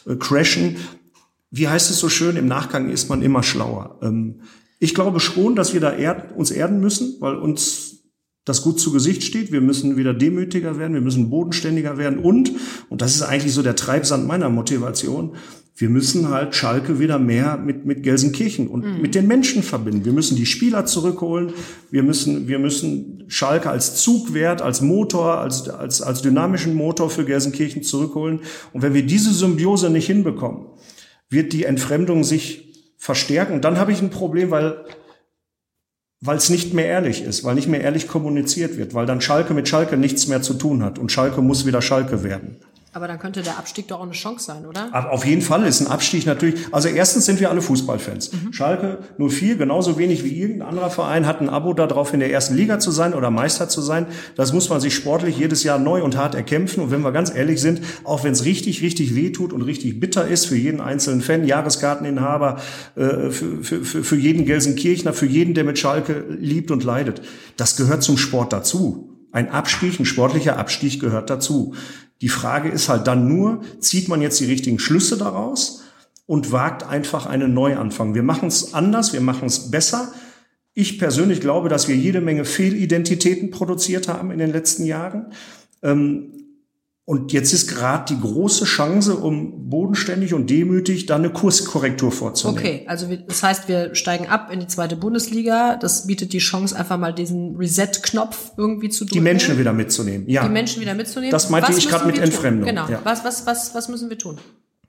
äh, 0.07 0.15
crashen. 0.15 0.77
Wie 1.49 1.67
heißt 1.67 1.91
es 1.91 1.99
so 1.99 2.07
schön, 2.07 2.37
im 2.37 2.47
Nachgang 2.47 2.89
ist 2.89 3.09
man 3.09 3.21
immer 3.21 3.43
schlauer. 3.43 3.99
Ähm, 4.01 4.39
ich 4.79 4.95
glaube 4.95 5.19
schon, 5.19 5.57
dass 5.57 5.73
wir 5.73 5.81
da 5.81 5.91
erd 5.91 6.33
uns 6.35 6.49
erden 6.49 6.79
müssen, 6.79 7.17
weil 7.19 7.35
uns 7.35 8.00
das 8.45 8.63
gut 8.63 8.79
zu 8.79 8.91
Gesicht 8.91 9.23
steht. 9.23 9.51
Wir 9.51 9.61
müssen 9.61 9.97
wieder 9.97 10.13
demütiger 10.13 10.77
werden, 10.77 10.93
wir 10.93 11.01
müssen 11.01 11.29
bodenständiger 11.29 11.97
werden 11.97 12.19
und, 12.19 12.51
und 12.89 13.01
das 13.01 13.15
ist 13.15 13.21
eigentlich 13.21 13.53
so 13.53 13.61
der 13.61 13.75
Treibsand 13.75 14.27
meiner 14.27 14.49
Motivation, 14.49 15.35
wir 15.81 15.89
müssen 15.89 16.29
halt 16.29 16.53
Schalke 16.53 16.99
wieder 16.99 17.17
mehr 17.17 17.57
mit, 17.57 17.85
mit 17.85 18.03
Gelsenkirchen 18.03 18.67
und 18.67 18.85
mhm. 18.85 19.01
mit 19.01 19.15
den 19.15 19.25
Menschen 19.25 19.63
verbinden. 19.63 20.05
Wir 20.05 20.13
müssen 20.13 20.35
die 20.35 20.45
Spieler 20.45 20.85
zurückholen. 20.85 21.53
Wir 21.89 22.03
müssen, 22.03 22.47
wir 22.47 22.59
müssen 22.59 23.23
Schalke 23.29 23.69
als 23.69 23.95
Zugwert, 23.95 24.61
als 24.61 24.81
Motor, 24.81 25.39
als, 25.39 25.69
als, 25.69 26.01
als 26.01 26.21
dynamischen 26.21 26.75
Motor 26.75 27.09
für 27.09 27.25
Gelsenkirchen 27.25 27.83
zurückholen. 27.83 28.41
Und 28.73 28.83
wenn 28.83 28.93
wir 28.93 29.03
diese 29.03 29.33
Symbiose 29.33 29.89
nicht 29.89 30.05
hinbekommen, 30.05 30.67
wird 31.29 31.53
die 31.53 31.63
Entfremdung 31.63 32.23
sich 32.23 32.93
verstärken. 32.97 33.53
Und 33.53 33.65
dann 33.65 33.79
habe 33.79 33.91
ich 33.91 34.01
ein 34.01 34.11
Problem, 34.11 34.51
weil 34.51 34.85
weil 36.21 36.37
es 36.37 36.49
nicht 36.49 36.73
mehr 36.73 36.85
ehrlich 36.85 37.23
ist, 37.23 37.43
weil 37.43 37.55
nicht 37.55 37.67
mehr 37.67 37.81
ehrlich 37.81 38.07
kommuniziert 38.07 38.77
wird, 38.77 38.93
weil 38.93 39.07
dann 39.07 39.21
Schalke 39.21 39.55
mit 39.55 39.67
Schalke 39.67 39.97
nichts 39.97 40.27
mehr 40.27 40.43
zu 40.43 40.53
tun 40.53 40.83
hat 40.83 40.99
und 40.99 41.11
Schalke 41.11 41.41
muss 41.41 41.65
wieder 41.65 41.81
Schalke 41.81 42.23
werden. 42.23 42.57
Aber 42.93 43.07
dann 43.07 43.19
könnte 43.19 43.41
der 43.41 43.57
Abstieg 43.57 43.87
doch 43.87 43.99
auch 43.99 44.03
eine 44.03 44.11
Chance 44.11 44.45
sein, 44.45 44.65
oder? 44.65 45.11
Auf 45.13 45.25
jeden 45.25 45.41
Fall 45.41 45.65
ist 45.65 45.79
ein 45.79 45.87
Abstieg 45.87 46.25
natürlich. 46.25 46.59
Also 46.73 46.89
erstens 46.89 47.25
sind 47.25 47.39
wir 47.39 47.49
alle 47.49 47.61
Fußballfans. 47.61 48.33
Mhm. 48.33 48.53
Schalke 48.53 48.99
04, 49.17 49.55
genauso 49.55 49.97
wenig 49.97 50.25
wie 50.25 50.37
irgendein 50.37 50.67
anderer 50.67 50.89
Verein, 50.89 51.25
hat 51.25 51.39
ein 51.39 51.47
Abo 51.47 51.73
darauf, 51.73 52.13
in 52.13 52.19
der 52.19 52.33
ersten 52.33 52.55
Liga 52.55 52.79
zu 52.79 52.91
sein 52.91 53.13
oder 53.13 53.31
Meister 53.31 53.69
zu 53.69 53.81
sein. 53.81 54.07
Das 54.35 54.51
muss 54.51 54.67
man 54.67 54.81
sich 54.81 54.93
sportlich 54.93 55.37
jedes 55.37 55.63
Jahr 55.63 55.79
neu 55.79 56.03
und 56.03 56.17
hart 56.17 56.35
erkämpfen. 56.35 56.83
Und 56.83 56.91
wenn 56.91 57.01
wir 57.01 57.13
ganz 57.13 57.33
ehrlich 57.33 57.61
sind, 57.61 57.81
auch 58.03 58.25
wenn 58.25 58.33
es 58.33 58.43
richtig, 58.43 58.81
richtig 58.81 59.15
wehtut 59.15 59.53
und 59.53 59.61
richtig 59.61 60.01
bitter 60.01 60.27
ist 60.27 60.47
für 60.47 60.57
jeden 60.57 60.81
einzelnen 60.81 61.21
Fan, 61.21 61.45
Jahreskarteninhaber, 61.45 62.59
äh, 62.97 63.29
für, 63.29 63.63
für, 63.63 63.85
für, 63.85 64.03
für 64.03 64.17
jeden 64.17 64.45
Gelsenkirchner, 64.45 65.13
für 65.13 65.27
jeden, 65.27 65.53
der 65.53 65.63
mit 65.63 65.79
Schalke 65.79 66.25
liebt 66.27 66.71
und 66.71 66.83
leidet, 66.83 67.21
das 67.55 67.77
gehört 67.77 68.03
zum 68.03 68.17
Sport 68.17 68.51
dazu. 68.51 69.07
Ein 69.33 69.49
Abstieg, 69.49 69.97
ein 69.97 70.05
sportlicher 70.05 70.57
Abstieg 70.57 70.99
gehört 70.99 71.29
dazu. 71.29 71.73
Die 72.21 72.29
Frage 72.29 72.69
ist 72.69 72.87
halt 72.87 73.07
dann 73.07 73.27
nur, 73.27 73.61
zieht 73.79 74.07
man 74.07 74.21
jetzt 74.21 74.39
die 74.39 74.45
richtigen 74.45 74.79
Schlüsse 74.79 75.17
daraus 75.17 75.83
und 76.27 76.51
wagt 76.51 76.83
einfach 76.83 77.25
einen 77.25 77.53
Neuanfang. 77.53 78.13
Wir 78.13 78.23
machen 78.23 78.47
es 78.47 78.73
anders, 78.73 79.11
wir 79.11 79.21
machen 79.21 79.47
es 79.47 79.71
besser. 79.71 80.13
Ich 80.73 80.99
persönlich 80.99 81.41
glaube, 81.41 81.67
dass 81.67 81.87
wir 81.87 81.95
jede 81.95 82.21
Menge 82.21 82.45
Fehlidentitäten 82.45 83.51
produziert 83.51 84.07
haben 84.07 84.31
in 84.31 84.37
den 84.37 84.51
letzten 84.51 84.85
Jahren. 84.85 85.33
Ähm, 85.83 86.40
und 87.11 87.33
jetzt 87.33 87.51
ist 87.51 87.67
gerade 87.67 88.05
die 88.15 88.21
große 88.21 88.63
Chance, 88.63 89.17
um 89.17 89.69
bodenständig 89.69 90.33
und 90.33 90.49
demütig 90.49 91.07
da 91.07 91.17
eine 91.17 91.29
Kurskorrektur 91.29 92.09
vorzunehmen. 92.09 92.57
Okay, 92.57 92.85
also 92.87 93.05
das 93.27 93.43
heißt, 93.43 93.67
wir 93.67 93.95
steigen 93.95 94.27
ab 94.27 94.49
in 94.49 94.61
die 94.61 94.67
zweite 94.67 94.95
Bundesliga. 94.95 95.75
Das 95.75 96.07
bietet 96.07 96.31
die 96.31 96.37
Chance, 96.37 96.73
einfach 96.73 96.97
mal 96.97 97.13
diesen 97.13 97.57
Reset-Knopf 97.57 98.53
irgendwie 98.55 98.87
zu 98.87 99.03
drücken. 99.03 99.15
Die 99.15 99.19
Menschen 99.19 99.59
wieder 99.59 99.73
mitzunehmen, 99.73 100.29
ja. 100.29 100.43
Die 100.43 100.53
Menschen 100.53 100.81
wieder 100.81 100.93
mitzunehmen. 100.93 101.31
Das 101.31 101.49
meinte 101.49 101.67
was 101.67 101.79
ich 101.79 101.89
gerade 101.89 102.05
mit 102.05 102.17
Entfremdung. 102.17 102.69
Genau. 102.69 102.87
Ja. 102.87 103.01
Was, 103.03 103.25
was, 103.25 103.45
was, 103.45 103.75
was 103.75 103.89
müssen 103.89 104.09
wir 104.09 104.17
tun? 104.17 104.37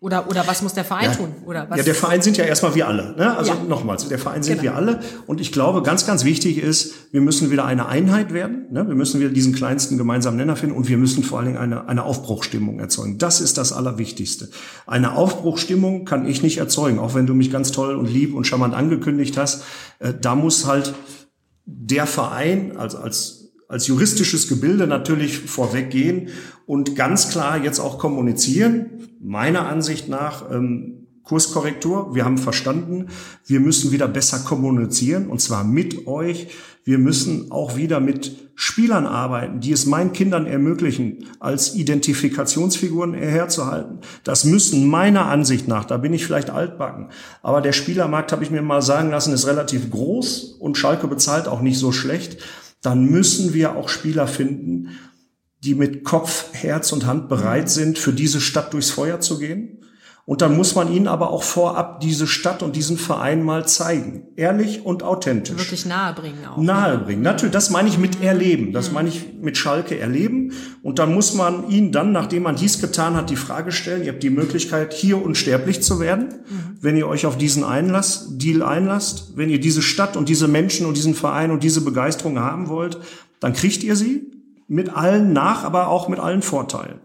Oder, 0.03 0.29
oder 0.29 0.45
was 0.49 0.63
muss 0.63 0.75
der 0.75 0.85
Verein 0.85 1.11
ja, 1.11 1.15
tun? 1.15 1.29
Oder 1.47 1.71
was? 1.71 1.79
Ja, 1.79 1.85
der 1.85 1.95
Verein 1.95 2.23
sind 2.23 2.37
ja 2.37 2.43
erstmal 2.43 2.75
wir 2.75 2.89
alle. 2.89 3.15
Ne? 3.17 3.37
Also 3.37 3.53
ja. 3.53 3.63
nochmals, 3.69 4.09
der 4.09 4.19
Verein 4.19 4.43
sind 4.43 4.61
genau. 4.61 4.63
wir 4.65 4.75
alle. 4.75 5.01
Und 5.29 5.41
ich 5.41 5.53
glaube, 5.53 5.81
ganz, 5.83 6.05
ganz 6.05 6.25
wichtig 6.25 6.59
ist, 6.59 7.13
wir 7.13 7.21
müssen 7.21 7.53
wieder 7.53 7.67
eine 7.67 7.87
Einheit 7.87 8.33
werden. 8.33 8.67
Ne? 8.73 8.89
Wir 8.89 8.97
müssen 8.97 9.21
wieder 9.21 9.31
diesen 9.31 9.55
kleinsten 9.55 9.99
gemeinsamen 9.99 10.37
Nenner 10.37 10.57
finden 10.57 10.75
und 10.75 10.89
wir 10.89 10.99
müssen 10.99 11.23
vor 11.23 11.39
allen 11.39 11.47
Dingen 11.47 11.59
eine, 11.59 11.87
eine 11.87 12.03
Aufbruchstimmung 12.03 12.81
erzeugen. 12.81 13.19
Das 13.19 13.41
ist 13.41 13.59
das 13.59 13.73
Allerwichtigste. 13.73 14.49
Eine 14.89 15.15
Aufbruchstimmung 15.15 16.05
kann 16.05 16.27
ich 16.27 16.43
nicht 16.43 16.59
erzeugen, 16.59 16.99
auch 16.99 17.15
wenn 17.15 17.29
du 17.29 17.35
mich 17.35 17.53
ganz 17.53 17.71
toll 17.71 17.95
und 17.95 18.07
lieb 18.07 18.35
und 18.35 18.45
charmant 18.45 18.75
angekündigt 18.75 19.37
hast. 19.37 19.63
Äh, 20.01 20.15
da 20.21 20.35
muss 20.35 20.67
halt 20.67 20.95
der 21.65 22.09
Verein 22.09 22.77
als, 22.77 22.97
als 22.97 23.42
als 23.73 23.87
juristisches 23.87 24.49
Gebilde 24.49 24.87
natürlich 24.87 25.39
vorweggehen 25.39 26.29
und 26.67 26.95
ganz 26.95 27.31
klar 27.31 27.65
jetzt 27.65 27.81
auch 27.81 27.99
kommunizieren. 27.99 29.09
Meiner 29.19 29.67
Ansicht 29.67 30.11
nach 30.11 30.51
ähm, 30.51 31.07
Kurskorrektur. 31.23 32.15
Wir 32.15 32.27
haben 32.27 32.37
verstanden, 32.37 33.07
wir 33.47 33.61
müssen 33.61 33.91
wieder 33.91 34.09
besser 34.09 34.41
kommunizieren 34.41 35.29
und 35.29 35.41
zwar 35.41 35.65
mit 35.65 36.07
euch. 36.07 36.49
Wir 36.85 36.99
müssen 36.99 37.51
auch 37.51 37.77
wieder 37.77 38.01
mit 38.01 38.51
Spielern 38.57 39.07
arbeiten, 39.07 39.61
die 39.61 39.73
es 39.73 39.87
meinen 39.87 40.13
Kindern 40.13 40.47
ermöglichen, 40.47 41.29
als 41.41 41.75
Identifikationsfiguren 41.75 43.15
herzuhalten. 43.15 44.01
Das 44.25 44.45
müssen 44.45 44.87
meiner 44.87 45.27
Ansicht 45.27 45.67
nach, 45.67 45.87
da 45.87 45.97
bin 45.97 46.13
ich 46.13 46.27
vielleicht 46.27 46.51
altbacken, 46.51 47.09
aber 47.41 47.63
der 47.63 47.73
Spielermarkt, 47.73 48.33
habe 48.33 48.45
ich 48.45 48.51
mir 48.51 48.61
mal 48.61 48.83
sagen 48.83 49.11
lassen, 49.11 49.33
ist 49.33 49.47
relativ 49.47 49.91
groß 49.91 50.57
und 50.59 50.77
Schalke 50.77 51.07
bezahlt 51.07 51.49
auch 51.49 51.63
nicht 51.63 51.79
so 51.79 51.93
schlecht. 51.93 52.39
Dann 52.83 53.07
müssen 53.07 53.55
wir 53.55 53.77
auch 53.77 53.89
Spieler 53.89 54.27
finden, 54.27 54.91
die 55.65 55.75
mit 55.75 56.05
Kopf, 56.05 56.53
Herz 56.53 56.93
und 56.93 57.07
Hand 57.07 57.29
bereit 57.29 57.71
sind, 57.71 57.99
für 57.99 58.13
diese 58.13 58.41
Stadt 58.41 58.73
durchs 58.73 58.91
Feuer 58.91 59.21
zu 59.21 59.39
gehen 59.39 59.82
und 60.25 60.41
dann 60.41 60.57
muss 60.57 60.77
man 60.77 60.93
ihnen 60.93 61.09
aber 61.09 61.31
auch 61.31 61.43
vorab 61.43 61.99
diese 61.99 62.29
Stadt 62.29 62.63
und 62.63 62.77
diesen 62.77 62.97
Verein 62.97 63.43
mal 63.43 63.67
zeigen. 63.67 64.29
Ehrlich 64.37 64.87
und 64.87 65.03
authentisch. 65.03 65.59
Wirklich 65.59 65.85
nahebringen 65.85 66.47
auch. 66.47 66.57
Nahebringen. 66.59 67.25
Natürlich, 67.25 67.53
das 67.53 67.71
meine 67.71 67.89
ich 67.89 67.99
mit 67.99 68.23
erleben. 68.23 68.73
Das 68.73 68.93
meine 68.93 69.09
ich 69.09 69.33
mit 69.41 69.59
Schalke 69.59 69.99
erleben. 69.99 70.53
Und 70.81 71.01
dann 71.01 71.13
muss 71.13 71.35
man 71.35 71.69
ihnen 71.69 71.91
dann, 71.91 72.13
nachdem 72.13 72.45
man 72.45 72.55
dies 72.55 72.81
getan 72.81 73.17
hat, 73.17 73.31
die 73.31 73.37
Frage 73.37 73.73
stellen, 73.73 74.05
ihr 74.05 74.13
habt 74.13 74.23
die 74.23 74.31
Möglichkeit, 74.31 74.93
hier 74.93 75.21
unsterblich 75.21 75.83
zu 75.83 75.99
werden, 75.99 76.29
mhm. 76.29 76.77
wenn 76.81 76.97
ihr 76.97 77.09
euch 77.09 77.27
auf 77.27 77.37
diesen 77.37 77.65
Einlass, 77.65 78.29
Deal 78.39 78.63
einlasst, 78.63 79.33
wenn 79.37 79.51
ihr 79.51 79.59
diese 79.59 79.83
Stadt 79.83 80.17
und 80.17 80.29
diese 80.29 80.47
Menschen 80.47 80.87
und 80.87 80.97
diesen 80.97 81.17
Verein 81.17 81.51
und 81.51 81.65
diese 81.65 81.81
Begeisterung 81.81 82.39
haben 82.39 82.69
wollt, 82.69 82.97
dann 83.41 83.55
kriegt 83.55 83.83
ihr 83.83 83.97
sie 83.97 84.31
mit 84.69 84.89
allen 84.89 85.33
nach, 85.33 85.65
aber 85.65 85.89
auch 85.89 86.07
mit 86.07 86.21
allen 86.21 86.43
Vorteilen. 86.43 87.01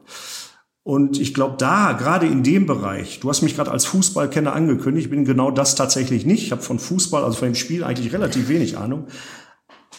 Und 0.88 1.19
ich 1.19 1.34
glaube, 1.34 1.56
da, 1.58 1.91
gerade 1.91 2.28
in 2.28 2.43
dem 2.43 2.65
Bereich, 2.65 3.19
du 3.19 3.28
hast 3.28 3.41
mich 3.41 3.58
gerade 3.58 3.71
als 3.71 3.84
Fußballkenner 3.88 4.54
angekündigt, 4.54 5.08
ich 5.08 5.12
bin 5.12 5.26
genau 5.26 5.52
das 5.52 5.76
tatsächlich 5.76 6.26
nicht. 6.26 6.43
Ich 6.43 6.54
habe 6.54 6.62
von 6.62 6.80
Fußball, 6.80 7.26
also 7.26 7.39
von 7.39 7.50
dem 7.50 7.56
Spiel 7.56 7.84
eigentlich 7.84 8.13
relativ 8.13 8.47
wenig 8.47 8.78
Ahnung. 8.78 9.08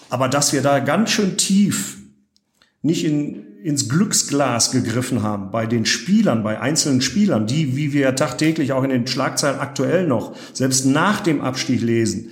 Aber 0.08 0.30
dass 0.30 0.54
wir 0.54 0.62
da 0.62 0.78
ganz 0.78 1.10
schön 1.10 1.36
tief 1.36 1.98
nicht 2.80 3.04
in, 3.04 3.58
ins 3.62 3.90
Glücksglas 3.90 4.70
gegriffen 4.70 5.22
haben 5.22 5.50
bei 5.50 5.66
den 5.66 5.84
Spielern, 5.84 6.42
bei 6.42 6.58
einzelnen 6.58 7.02
Spielern, 7.02 7.46
die, 7.46 7.76
wie 7.76 7.92
wir 7.92 8.16
tagtäglich 8.16 8.72
auch 8.72 8.82
in 8.82 8.88
den 8.88 9.06
Schlagzeilen 9.06 9.60
aktuell 9.60 10.06
noch, 10.06 10.34
selbst 10.54 10.86
nach 10.86 11.20
dem 11.20 11.42
Abstieg 11.42 11.82
lesen, 11.82 12.30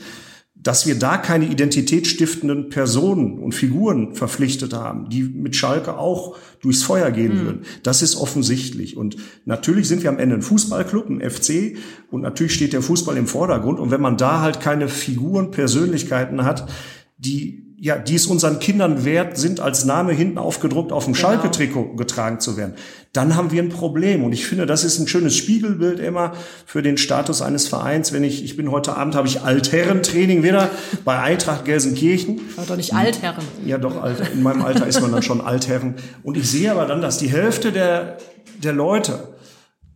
dass 0.67 0.85
wir 0.85 0.99
da 0.99 1.17
keine 1.17 1.47
identitätsstiftenden 1.47 2.71
Personen 2.71 3.39
und 3.39 3.55
Figuren 3.55 4.17
verpflichtet 4.17 4.73
haben, 4.75 5.09
die 5.09 5.23
mit 5.23 5.55
Schalke 5.55 5.97
auch 5.97 6.37
durchs 6.61 6.83
Feuer 6.83 7.13
gehen 7.13 7.37
mhm. 7.37 7.45
würden. 7.45 7.61
Das 7.85 8.03
ist 8.03 8.17
offensichtlich. 8.17 8.97
Und 8.97 9.17
natürlich 9.45 9.87
sind 9.87 10.03
wir 10.03 10.11
am 10.11 10.19
Ende 10.19 10.35
ein 10.35 10.43
Fußballclub, 10.43 11.09
ein 11.09 11.31
FC, 11.31 11.77
und 12.11 12.23
natürlich 12.23 12.55
steht 12.55 12.73
der 12.73 12.83
Fußball 12.83 13.17
im 13.17 13.29
Vordergrund. 13.29 13.79
Und 13.79 13.93
wenn 13.93 14.01
man 14.01 14.17
da 14.17 14.41
halt 14.41 14.61
keine 14.61 14.89
Figuren, 14.89 15.53
Persönlichkeiten 15.53 16.43
hat, 16.43 16.69
die 17.17 17.66
ja, 17.79 17.99
die 17.99 18.15
es 18.15 18.27
unseren 18.27 18.59
Kindern 18.59 19.05
wert 19.05 19.37
sind, 19.37 19.61
als 19.61 19.85
Name 19.85 20.13
hinten 20.13 20.39
aufgedruckt 20.39 20.93
auf 20.93 21.05
dem 21.05 21.13
genau. 21.13 21.29
Schalke-Trikot 21.29 21.97
getragen 21.97 22.41
zu 22.41 22.57
werden, 22.57 22.75
dann 23.13 23.37
haben 23.37 23.51
wir 23.51 23.63
ein 23.63 23.69
Problem. 23.69 24.25
Und 24.25 24.33
ich 24.33 24.47
finde, 24.47 24.65
das 24.65 24.83
ist 24.83 24.99
ein 24.99 25.09
schönes 25.09 25.37
Spiegelbild 25.37 26.01
immer 26.01 26.33
für 26.65 26.83
den 26.83 26.97
Status 26.97 27.43
eines 27.43 27.69
Vereins. 27.69 28.13
Wenn 28.13 28.25
ich, 28.25 28.43
ich 28.45 28.57
bin 28.57 28.71
heute 28.71 28.97
Abend, 28.97 29.15
habe 29.15 29.29
ich 29.29 29.43
Altherrentraining 29.43 30.43
wieder 30.43 30.71
bei 31.05 31.21
Eintracht 31.21 31.67
Gelsenkirchen. 31.67 32.41
Aber 32.57 32.67
doch 32.67 32.77
nicht 32.77 32.95
Altherren. 32.95 33.45
Ja, 33.67 33.77
doch, 33.77 34.03
in 34.33 34.43
meinem 34.43 34.63
Alter 34.63 34.87
ist 34.87 35.01
man 35.03 35.13
dann 35.13 35.23
schon 35.23 35.41
Altherren. 35.41 35.97
Und 36.23 36.37
ich 36.37 36.51
sehe 36.51 36.71
aber 36.73 36.87
dann, 36.87 37.03
dass 37.03 37.19
die 37.19 37.29
Hälfte 37.29 37.73
der, 37.73 38.17
der 38.63 38.73
Leute, 38.73 39.36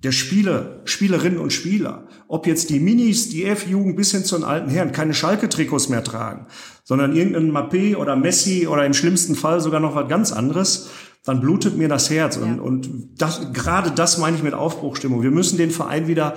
der 0.02 0.12
Spieler, 0.12 0.80
Spielerinnen 0.84 1.38
und 1.38 1.52
Spieler, 1.52 2.08
ob 2.26 2.46
jetzt 2.46 2.70
die 2.70 2.80
Minis, 2.80 3.28
die 3.28 3.44
F-Jugend 3.44 3.96
bis 3.96 4.12
hin 4.12 4.24
zu 4.24 4.36
den 4.36 4.44
alten 4.44 4.70
Herren, 4.70 4.92
keine 4.92 5.12
Schalke-Trikots 5.12 5.90
mehr 5.90 6.02
tragen, 6.02 6.46
sondern 6.84 7.14
irgendein 7.14 7.50
Mappé 7.50 7.96
oder 7.96 8.16
Messi 8.16 8.66
oder 8.66 8.86
im 8.86 8.94
schlimmsten 8.94 9.34
Fall 9.34 9.60
sogar 9.60 9.80
noch 9.80 9.94
was 9.94 10.08
ganz 10.08 10.32
anderes, 10.32 10.88
dann 11.24 11.40
blutet 11.40 11.76
mir 11.76 11.88
das 11.88 12.08
Herz. 12.08 12.36
Ja. 12.36 12.42
Und, 12.42 12.60
und 12.60 13.08
das, 13.18 13.52
gerade 13.52 13.90
das 13.90 14.16
meine 14.16 14.36
ich 14.36 14.42
mit 14.42 14.54
Aufbruchstimmung. 14.54 15.22
Wir 15.22 15.30
müssen 15.30 15.58
den 15.58 15.70
Verein 15.70 16.08
wieder 16.08 16.36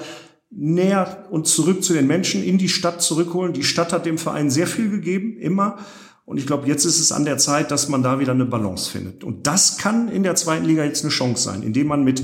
näher 0.50 1.26
und 1.32 1.48
zurück 1.48 1.84
zu 1.84 1.94
den 1.94 2.06
Menschen 2.06 2.44
in 2.44 2.58
die 2.58 2.70
Stadt 2.70 3.02
zurückholen. 3.02 3.54
Die 3.54 3.64
Stadt 3.64 3.94
hat 3.94 4.06
dem 4.06 4.18
Verein 4.18 4.50
sehr 4.50 4.68
viel 4.68 4.90
gegeben, 4.90 5.38
immer. 5.38 5.78
Und 6.26 6.38
ich 6.38 6.46
glaube, 6.46 6.68
jetzt 6.68 6.86
ist 6.86 7.00
es 7.00 7.12
an 7.12 7.26
der 7.26 7.38
Zeit, 7.38 7.72
dass 7.72 7.90
man 7.90 8.04
da 8.04 8.20
wieder 8.20 8.34
eine 8.34 8.46
Balance 8.46 8.90
findet. 8.90 9.24
Und 9.24 9.48
das 9.48 9.78
kann 9.78 10.10
in 10.10 10.24
der 10.24 10.36
zweiten 10.36 10.66
Liga 10.66 10.84
jetzt 10.84 11.04
eine 11.04 11.12
Chance 11.12 11.44
sein, 11.44 11.64
indem 11.64 11.88
man 11.88 12.04
mit 12.04 12.24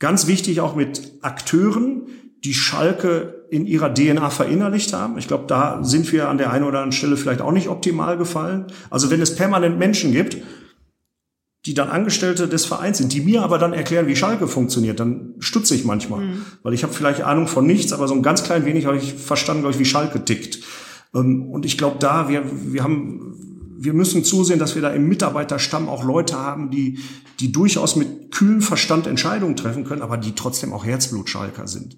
Ganz 0.00 0.26
wichtig 0.26 0.60
auch 0.60 0.74
mit 0.74 1.12
Akteuren, 1.20 2.08
die 2.42 2.54
Schalke 2.54 3.44
in 3.50 3.66
ihrer 3.66 3.92
DNA 3.92 4.30
verinnerlicht 4.30 4.92
haben. 4.92 5.18
Ich 5.18 5.28
glaube, 5.28 5.44
da 5.46 5.84
sind 5.84 6.10
wir 6.10 6.28
an 6.28 6.38
der 6.38 6.50
einen 6.50 6.64
oder 6.64 6.78
anderen 6.78 6.92
Stelle 6.92 7.16
vielleicht 7.16 7.42
auch 7.42 7.52
nicht 7.52 7.68
optimal 7.68 8.16
gefallen. 8.16 8.66
Also 8.88 9.10
wenn 9.10 9.20
es 9.20 9.36
permanent 9.36 9.78
Menschen 9.78 10.12
gibt, 10.12 10.38
die 11.66 11.74
dann 11.74 11.90
Angestellte 11.90 12.48
des 12.48 12.64
Vereins 12.64 12.98
sind, 12.98 13.12
die 13.12 13.20
mir 13.20 13.42
aber 13.42 13.58
dann 13.58 13.74
erklären, 13.74 14.06
wie 14.06 14.16
Schalke 14.16 14.48
funktioniert, 14.48 14.98
dann 14.98 15.34
stutze 15.40 15.74
ich 15.74 15.84
manchmal. 15.84 16.20
Mhm. 16.20 16.46
Weil 16.62 16.72
ich 16.72 16.82
habe 16.82 16.94
vielleicht 16.94 17.22
Ahnung 17.22 17.46
von 17.46 17.66
nichts, 17.66 17.92
aber 17.92 18.08
so 18.08 18.14
ein 18.14 18.22
ganz 18.22 18.42
klein 18.42 18.64
wenig 18.64 18.86
habe 18.86 18.96
ich 18.96 19.12
verstanden, 19.12 19.62
glaube 19.62 19.74
ich, 19.74 19.80
wie 19.80 19.84
Schalke 19.84 20.24
tickt. 20.24 20.60
Ähm, 21.14 21.50
und 21.50 21.66
ich 21.66 21.76
glaube, 21.76 21.96
da, 21.98 22.30
wir, 22.30 22.44
wir 22.50 22.82
haben 22.82 23.49
wir 23.82 23.94
müssen 23.94 24.24
zusehen, 24.24 24.58
dass 24.58 24.74
wir 24.74 24.82
da 24.82 24.90
im 24.90 25.08
Mitarbeiterstamm 25.08 25.88
auch 25.88 26.04
Leute 26.04 26.36
haben, 26.36 26.70
die, 26.70 26.98
die 27.40 27.50
durchaus 27.50 27.96
mit 27.96 28.30
kühlem 28.30 28.60
Verstand 28.60 29.06
Entscheidungen 29.06 29.56
treffen 29.56 29.84
können, 29.84 30.02
aber 30.02 30.18
die 30.18 30.34
trotzdem 30.34 30.74
auch 30.74 30.84
Herzblutschalker 30.84 31.66
sind. 31.66 31.96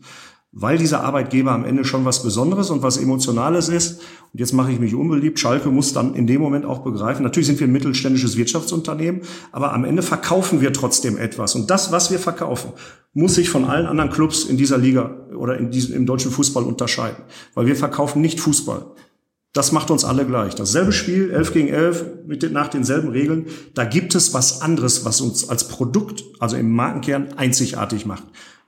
Weil 0.52 0.78
dieser 0.78 1.02
Arbeitgeber 1.02 1.50
am 1.50 1.64
Ende 1.64 1.84
schon 1.84 2.04
was 2.04 2.22
Besonderes 2.22 2.70
und 2.70 2.82
was 2.82 2.98
Emotionales 2.98 3.68
ist. 3.68 4.00
Und 4.32 4.38
jetzt 4.38 4.52
mache 4.52 4.70
ich 4.70 4.78
mich 4.78 4.94
unbeliebt. 4.94 5.40
Schalke 5.40 5.70
muss 5.70 5.92
dann 5.92 6.14
in 6.14 6.28
dem 6.28 6.40
Moment 6.40 6.66
auch 6.66 6.84
begreifen. 6.84 7.24
Natürlich 7.24 7.48
sind 7.48 7.58
wir 7.58 7.66
ein 7.66 7.72
mittelständisches 7.72 8.36
Wirtschaftsunternehmen, 8.36 9.22
aber 9.50 9.72
am 9.72 9.84
Ende 9.84 10.02
verkaufen 10.02 10.60
wir 10.60 10.72
trotzdem 10.72 11.18
etwas. 11.18 11.56
Und 11.56 11.68
das, 11.68 11.90
was 11.90 12.12
wir 12.12 12.20
verkaufen, 12.20 12.74
muss 13.12 13.34
sich 13.34 13.48
von 13.50 13.64
allen 13.64 13.86
anderen 13.86 14.10
Clubs 14.10 14.44
in 14.44 14.56
dieser 14.56 14.78
Liga 14.78 15.26
oder 15.36 15.58
in 15.58 15.72
diesem, 15.72 15.96
im 15.96 16.06
deutschen 16.06 16.30
Fußball 16.30 16.62
unterscheiden. 16.62 17.24
Weil 17.54 17.66
wir 17.66 17.74
verkaufen 17.74 18.22
nicht 18.22 18.38
Fußball. 18.38 18.86
Das 19.52 19.70
macht 19.70 19.90
uns 19.90 20.04
alle 20.04 20.24
gleich. 20.24 20.54
Dasselbe 20.54 20.92
Spiel, 20.92 21.30
11 21.30 21.52
gegen 21.52 21.68
11, 21.68 22.04
mit 22.26 22.42
den, 22.42 22.52
nach 22.52 22.68
denselben 22.68 23.08
Regeln. 23.08 23.46
Da 23.74 23.84
gibt 23.84 24.14
es 24.14 24.32
was 24.32 24.62
anderes, 24.62 25.04
was 25.04 25.20
uns 25.20 25.48
als 25.48 25.68
Produkt, 25.68 26.24
also 26.38 26.56
im 26.56 26.70
Markenkern, 26.70 27.34
einzigartig 27.36 28.06
macht. 28.06 28.24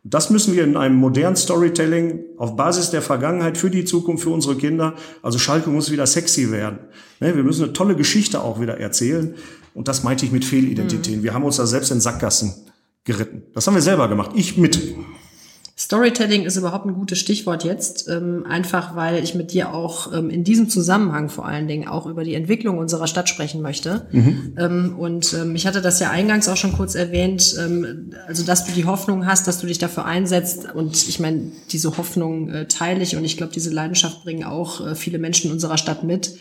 Das 0.07 0.29
müssen 0.29 0.55
wir 0.55 0.64
in 0.64 0.77
einem 0.77 0.97
modernen 0.97 1.37
Storytelling 1.37 2.20
auf 2.37 2.57
Basis 2.57 2.90
der 2.90 3.01
Vergangenheit 3.01 3.57
für 3.57 3.70
die 3.70 3.87
Zukunft, 3.87 4.25
für 4.25 4.31
unsere 4.31 4.57
Kinder. 4.57 4.94
Also 5.23 5.38
Schalke 5.38 5.70
muss 5.70 5.90
wieder 5.90 6.07
sexy 6.07 6.51
werden. 6.51 6.81
Ne, 7.20 7.35
wir 7.35 7.42
müssen 7.42 7.64
eine 7.64 7.73
tolle 7.73 7.97
Geschichte 7.97 8.42
auch 8.42 8.61
wieder 8.61 8.79
erzählen. 8.79 9.35
Und 9.73 9.88
das 9.88 10.05
meinte 10.05 10.27
ich 10.27 10.33
mit 10.33 10.44
Fehlidentitäten. 10.44 11.20
Mhm. 11.20 11.25
Wir 11.25 11.33
haben 11.33 11.44
uns 11.44 11.57
da 11.57 11.64
selbst 11.64 11.90
in 11.90 12.03
Sackgassen 12.03 12.53
geritten. 13.05 13.44
Das 13.55 13.66
haben 13.66 13.75
wir 13.75 13.83
selber 13.83 14.09
gemacht. 14.09 14.33
Ich 14.35 14.59
mit. 14.59 14.79
Storytelling 15.77 16.45
ist 16.45 16.57
überhaupt 16.57 16.87
ein 16.87 16.95
gutes 16.95 17.19
Stichwort 17.19 17.65
jetzt, 17.65 18.09
ähm, 18.09 18.47
einfach 18.49 18.95
weil 18.95 19.25
ich 19.25 19.35
mit 19.35 19.53
dir 19.53 19.75
auch 19.75 20.13
ähm, 20.13 20.31
in 20.31 20.45
diesem 20.45 20.69
Zusammenhang 20.69 21.29
vor 21.29 21.47
allen 21.47 21.67
Dingen 21.67 21.89
auch 21.89 22.07
über 22.07 22.23
die 22.23 22.35
Entwicklung 22.35 22.79
unserer 22.79 23.09
Stadt 23.09 23.29
sprechen 23.29 23.61
möchte. 23.61 24.07
Mhm. 24.13 24.55
Ähm, 24.57 24.95
und 24.97 25.35
ähm, 25.35 25.57
ich 25.57 25.67
hatte 25.67 25.83
das 25.83 25.99
ja 25.99 26.11
eingangs 26.11 26.49
auch 26.49 26.57
schon 26.57 26.75
kurz 26.75 26.95
erwähnt, 26.95 27.57
ähm, 27.59 28.13
also 28.29 28.45
dass 28.45 28.65
du 28.67 28.73
die 28.73 28.85
Hoffnung 28.85 29.27
hast, 29.27 29.49
dass 29.49 29.61
du 29.61 29.67
dich 29.67 29.79
dafür 29.79 30.05
einsetzt. 30.05 30.73
Und 30.73 31.09
ich 31.09 31.19
meine, 31.19 31.51
diese 31.71 31.97
Hoffnung 31.97 32.51
äh, 32.51 32.69
teile 32.69 33.03
ich 33.03 33.17
und 33.17 33.25
ich 33.25 33.37
glaube, 33.37 33.53
diese 33.53 33.71
Leidenschaft 33.71 34.23
bringen 34.23 34.45
auch 34.45 34.87
äh, 34.87 34.95
viele 34.95 35.19
Menschen 35.19 35.49
in 35.49 35.55
unserer 35.55 35.77
Stadt 35.77 36.05
mit 36.05 36.39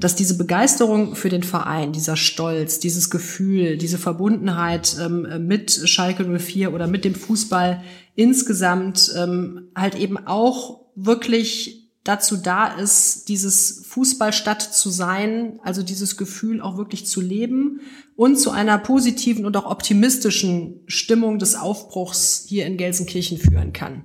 dass 0.00 0.16
diese 0.16 0.36
Begeisterung 0.36 1.14
für 1.14 1.28
den 1.28 1.44
Verein, 1.44 1.92
dieser 1.92 2.16
Stolz, 2.16 2.80
dieses 2.80 3.10
Gefühl, 3.10 3.76
diese 3.76 3.96
Verbundenheit 3.96 4.96
ähm, 5.00 5.46
mit 5.46 5.70
Schalke 5.70 6.24
04 6.24 6.74
oder 6.74 6.88
mit 6.88 7.04
dem 7.04 7.14
Fußball 7.14 7.80
insgesamt 8.16 9.12
ähm, 9.16 9.68
halt 9.76 9.94
eben 9.94 10.18
auch 10.26 10.80
wirklich 10.96 11.86
dazu 12.02 12.36
da 12.36 12.68
ist, 12.68 13.28
dieses 13.28 13.84
Fußballstadt 13.88 14.62
zu 14.62 14.90
sein, 14.90 15.58
also 15.62 15.82
dieses 15.82 16.16
Gefühl 16.16 16.60
auch 16.60 16.76
wirklich 16.76 17.06
zu 17.06 17.20
leben 17.20 17.80
und 18.14 18.36
zu 18.36 18.50
einer 18.50 18.78
positiven 18.78 19.44
und 19.44 19.56
auch 19.56 19.70
optimistischen 19.70 20.80
Stimmung 20.86 21.38
des 21.38 21.56
Aufbruchs 21.56 22.46
hier 22.48 22.66
in 22.66 22.76
Gelsenkirchen 22.76 23.38
führen 23.38 23.72
kann. 23.72 24.04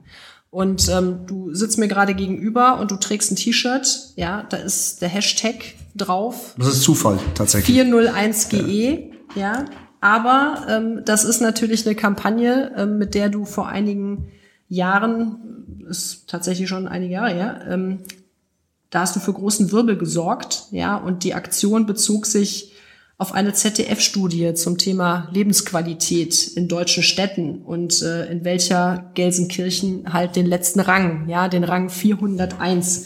Und 0.52 0.90
ähm, 0.90 1.26
du 1.28 1.54
sitzt 1.54 1.78
mir 1.78 1.88
gerade 1.88 2.14
gegenüber 2.14 2.78
und 2.80 2.92
du 2.92 2.98
trägst 2.98 3.32
ein 3.32 3.38
T-Shirt, 3.38 4.12
ja, 4.18 4.44
da 4.50 4.58
ist 4.58 5.02
der 5.02 5.08
Hashtag 5.08 5.76
drauf. 5.96 6.56
Das 6.58 6.68
ist 6.68 6.84
Zufall, 6.84 7.20
tatsächlich. 7.36 7.80
401GE, 7.80 9.12
ja. 9.36 9.42
ja. 9.42 9.66
Aber 10.02 10.66
ähm, 10.68 11.04
das 11.06 11.24
ist 11.24 11.42
natürlich 11.42 11.86
eine 11.86 11.96
Kampagne, 11.96 12.74
ähm, 12.76 12.98
mit 12.98 13.16
der 13.16 13.30
du 13.30 13.46
vor 13.46 13.70
einigen 13.70 14.30
Jahren, 14.68 15.86
ist 15.90 16.28
tatsächlich 16.28 16.68
schon 16.68 16.88
einige 16.88 17.14
Jahre 17.14 17.34
her, 17.34 17.66
ähm, 17.70 18.00
da 18.90 19.02
hast 19.02 19.16
du 19.16 19.22
für 19.22 19.32
großen 19.32 19.72
Wirbel 19.72 19.98
gesorgt, 19.98 20.66
ja, 20.72 20.98
und 20.98 21.24
die 21.24 21.34
Aktion 21.34 21.86
bezog 21.86 22.26
sich 22.26 22.71
auf 23.22 23.36
eine 23.36 23.54
ZDF-Studie 23.54 24.56
zum 24.56 24.80
Thema 24.80 25.30
Lebensqualität 25.32 26.54
in 26.56 26.68
deutschen 26.68 27.04
Städten 27.04 27.62
und 27.62 28.02
äh, 28.02 28.26
in 28.32 28.44
welcher 28.44 29.12
Gelsenkirchen 29.14 30.12
halt 30.12 30.36
den 30.36 30.48
letzten 30.48 30.80
Rang, 30.80 31.30
ja, 31.30 31.48
den 31.48 31.64
Rang 31.64 31.92
401 31.92 33.06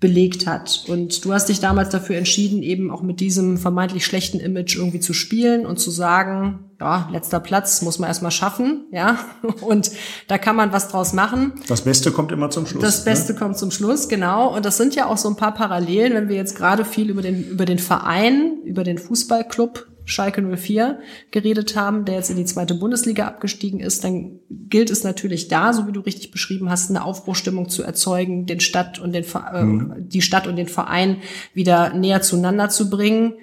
belegt 0.00 0.46
hat. 0.46 0.84
Und 0.86 1.24
du 1.24 1.32
hast 1.32 1.48
dich 1.48 1.58
damals 1.60 1.88
dafür 1.88 2.16
entschieden, 2.16 2.62
eben 2.62 2.90
auch 2.90 3.02
mit 3.02 3.18
diesem 3.20 3.58
vermeintlich 3.58 4.04
schlechten 4.04 4.38
Image 4.38 4.76
irgendwie 4.76 5.00
zu 5.00 5.12
spielen 5.12 5.66
und 5.66 5.80
zu 5.80 5.90
sagen, 5.90 6.70
ja, 6.80 7.08
letzter 7.10 7.40
Platz 7.40 7.82
muss 7.82 7.98
man 7.98 8.08
erstmal 8.08 8.30
schaffen, 8.30 8.86
ja. 8.92 9.18
Und 9.62 9.90
da 10.28 10.38
kann 10.38 10.54
man 10.54 10.72
was 10.72 10.88
draus 10.88 11.12
machen. 11.12 11.54
Das 11.66 11.80
Beste 11.80 12.12
kommt 12.12 12.30
immer 12.30 12.50
zum 12.50 12.66
Schluss. 12.66 12.82
Das 12.82 13.04
Beste 13.04 13.32
ne? 13.32 13.38
kommt 13.40 13.58
zum 13.58 13.72
Schluss, 13.72 14.08
genau. 14.08 14.54
Und 14.54 14.64
das 14.64 14.76
sind 14.76 14.94
ja 14.94 15.06
auch 15.06 15.16
so 15.16 15.28
ein 15.28 15.36
paar 15.36 15.54
Parallelen, 15.54 16.14
wenn 16.14 16.28
wir 16.28 16.36
jetzt 16.36 16.54
gerade 16.54 16.84
viel 16.84 17.10
über 17.10 17.22
den, 17.22 17.48
über 17.48 17.64
den 17.64 17.80
Verein, 17.80 18.58
über 18.64 18.84
den 18.84 18.98
Fußballclub 18.98 19.86
Schalke 20.08 20.42
04 20.42 20.98
geredet 21.30 21.76
haben, 21.76 22.04
der 22.04 22.16
jetzt 22.16 22.30
in 22.30 22.36
die 22.36 22.44
zweite 22.44 22.74
Bundesliga 22.74 23.26
abgestiegen 23.26 23.80
ist, 23.80 24.04
dann 24.04 24.40
gilt 24.48 24.90
es 24.90 25.04
natürlich 25.04 25.48
da, 25.48 25.72
so 25.72 25.86
wie 25.86 25.92
du 25.92 26.00
richtig 26.00 26.30
beschrieben 26.30 26.70
hast, 26.70 26.90
eine 26.90 27.04
Aufbruchstimmung 27.04 27.68
zu 27.68 27.82
erzeugen, 27.82 28.46
den 28.46 28.60
Stadt 28.60 28.98
und 28.98 29.12
den, 29.12 29.24
äh, 29.24 29.62
mhm. 29.62 30.08
die 30.08 30.22
Stadt 30.22 30.46
und 30.46 30.56
den 30.56 30.68
Verein 30.68 31.18
wieder 31.52 31.94
näher 31.94 32.22
zueinander 32.22 32.70
zu 32.70 32.90
bringen. 32.90 33.34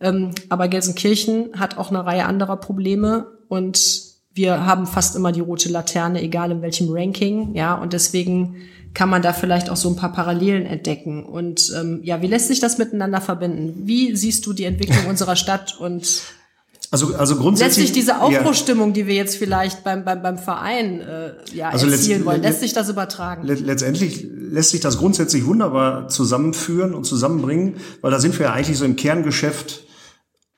Ähm, 0.00 0.30
aber 0.48 0.68
Gelsenkirchen 0.68 1.58
hat 1.58 1.78
auch 1.78 1.90
eine 1.90 2.04
Reihe 2.04 2.26
anderer 2.26 2.56
Probleme 2.56 3.26
und 3.48 4.08
wir 4.34 4.66
haben 4.66 4.86
fast 4.86 5.16
immer 5.16 5.32
die 5.32 5.40
rote 5.40 5.68
Laterne, 5.68 6.22
egal 6.22 6.50
in 6.52 6.62
welchem 6.62 6.88
Ranking, 6.90 7.54
ja, 7.54 7.74
und 7.74 7.92
deswegen 7.92 8.56
kann 8.98 9.10
man 9.10 9.22
da 9.22 9.32
vielleicht 9.32 9.70
auch 9.70 9.76
so 9.76 9.88
ein 9.88 9.94
paar 9.94 10.10
Parallelen 10.10 10.66
entdecken. 10.66 11.24
Und 11.24 11.72
ähm, 11.78 12.00
ja, 12.02 12.20
wie 12.20 12.26
lässt 12.26 12.48
sich 12.48 12.58
das 12.58 12.78
miteinander 12.78 13.20
verbinden? 13.20 13.86
Wie 13.86 14.16
siehst 14.16 14.44
du 14.44 14.52
die 14.52 14.64
Entwicklung 14.64 15.06
unserer 15.08 15.36
Stadt 15.36 15.78
und 15.78 16.22
also, 16.90 17.14
also 17.14 17.36
grundsätzlich. 17.36 17.76
Lässt 17.76 17.94
sich 17.94 18.04
diese 18.04 18.20
Aufbruchstimmung, 18.20 18.88
ja. 18.88 18.94
die 18.94 19.06
wir 19.06 19.14
jetzt 19.14 19.36
vielleicht 19.36 19.84
beim, 19.84 20.04
beim, 20.04 20.20
beim 20.20 20.36
Verein 20.36 21.00
äh, 21.00 21.34
ja, 21.54 21.68
also 21.68 21.86
erzielen 21.86 22.24
wollen, 22.24 22.42
lässt 22.42 22.58
sich 22.58 22.72
das 22.72 22.88
übertragen? 22.88 23.46
Letztendlich 23.46 24.26
lässt 24.28 24.70
sich 24.70 24.80
das 24.80 24.98
grundsätzlich 24.98 25.46
wunderbar 25.46 26.08
zusammenführen 26.08 26.92
und 26.92 27.04
zusammenbringen, 27.04 27.74
weil 28.00 28.10
da 28.10 28.18
sind 28.18 28.36
wir 28.36 28.46
ja 28.46 28.52
eigentlich 28.52 28.78
so 28.78 28.84
im 28.84 28.96
Kerngeschäft 28.96 29.84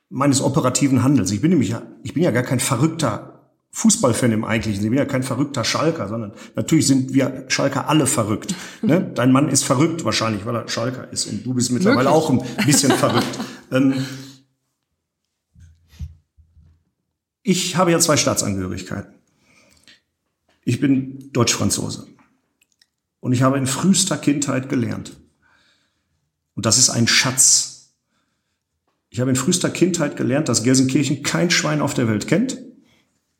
meines 0.08 0.40
operativen 0.40 1.02
Handels. 1.02 1.30
Ich 1.30 1.42
bin 1.42 1.50
nämlich, 1.50 1.74
ich 2.04 2.14
bin 2.14 2.22
ja 2.22 2.30
gar 2.30 2.44
kein 2.44 2.60
verrückter 2.60 3.39
Fußballfan 3.72 4.32
im 4.32 4.44
Eigentlichen. 4.44 4.82
Ich 4.82 4.90
bin 4.90 4.98
ja 4.98 5.04
kein 5.04 5.22
verrückter 5.22 5.62
Schalker, 5.64 6.08
sondern 6.08 6.32
natürlich 6.56 6.86
sind 6.86 7.14
wir 7.14 7.44
Schalker 7.48 7.88
alle 7.88 8.06
verrückt. 8.06 8.54
Ne? 8.82 9.12
Dein 9.14 9.30
Mann 9.30 9.48
ist 9.48 9.64
verrückt 9.64 10.04
wahrscheinlich, 10.04 10.46
weil 10.46 10.56
er 10.56 10.68
Schalker 10.68 11.12
ist. 11.12 11.26
Und 11.26 11.44
du 11.44 11.52
bist 11.52 11.70
mittlerweile 11.70 12.08
Wirklich? 12.08 12.14
auch 12.14 12.30
ein 12.30 12.66
bisschen 12.66 12.92
verrückt. 12.92 13.38
Ähm, 13.72 14.04
ich 17.44 17.76
habe 17.76 17.92
ja 17.92 18.00
zwei 18.00 18.16
Staatsangehörigkeiten. 18.16 19.14
Ich 20.64 20.80
bin 20.80 21.30
Deutsch-Franzose. 21.32 22.08
Und 23.20 23.32
ich 23.32 23.42
habe 23.42 23.58
in 23.58 23.68
frühester 23.68 24.18
Kindheit 24.18 24.68
gelernt. 24.68 25.20
Und 26.54 26.66
das 26.66 26.78
ist 26.78 26.90
ein 26.90 27.06
Schatz. 27.06 27.94
Ich 29.08 29.20
habe 29.20 29.30
in 29.30 29.36
frühester 29.36 29.70
Kindheit 29.70 30.16
gelernt, 30.16 30.48
dass 30.48 30.64
Gelsenkirchen 30.64 31.22
kein 31.22 31.52
Schwein 31.52 31.80
auf 31.80 31.94
der 31.94 32.08
Welt 32.08 32.26
kennt 32.26 32.58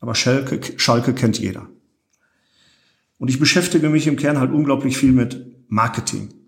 aber 0.00 0.14
Schalke, 0.14 0.78
Schalke 0.78 1.14
kennt 1.14 1.38
jeder. 1.38 1.68
Und 3.18 3.28
ich 3.28 3.38
beschäftige 3.38 3.90
mich 3.90 4.06
im 4.06 4.16
Kern 4.16 4.40
halt 4.40 4.50
unglaublich 4.50 4.96
viel 4.96 5.12
mit 5.12 5.46
Marketing. 5.68 6.39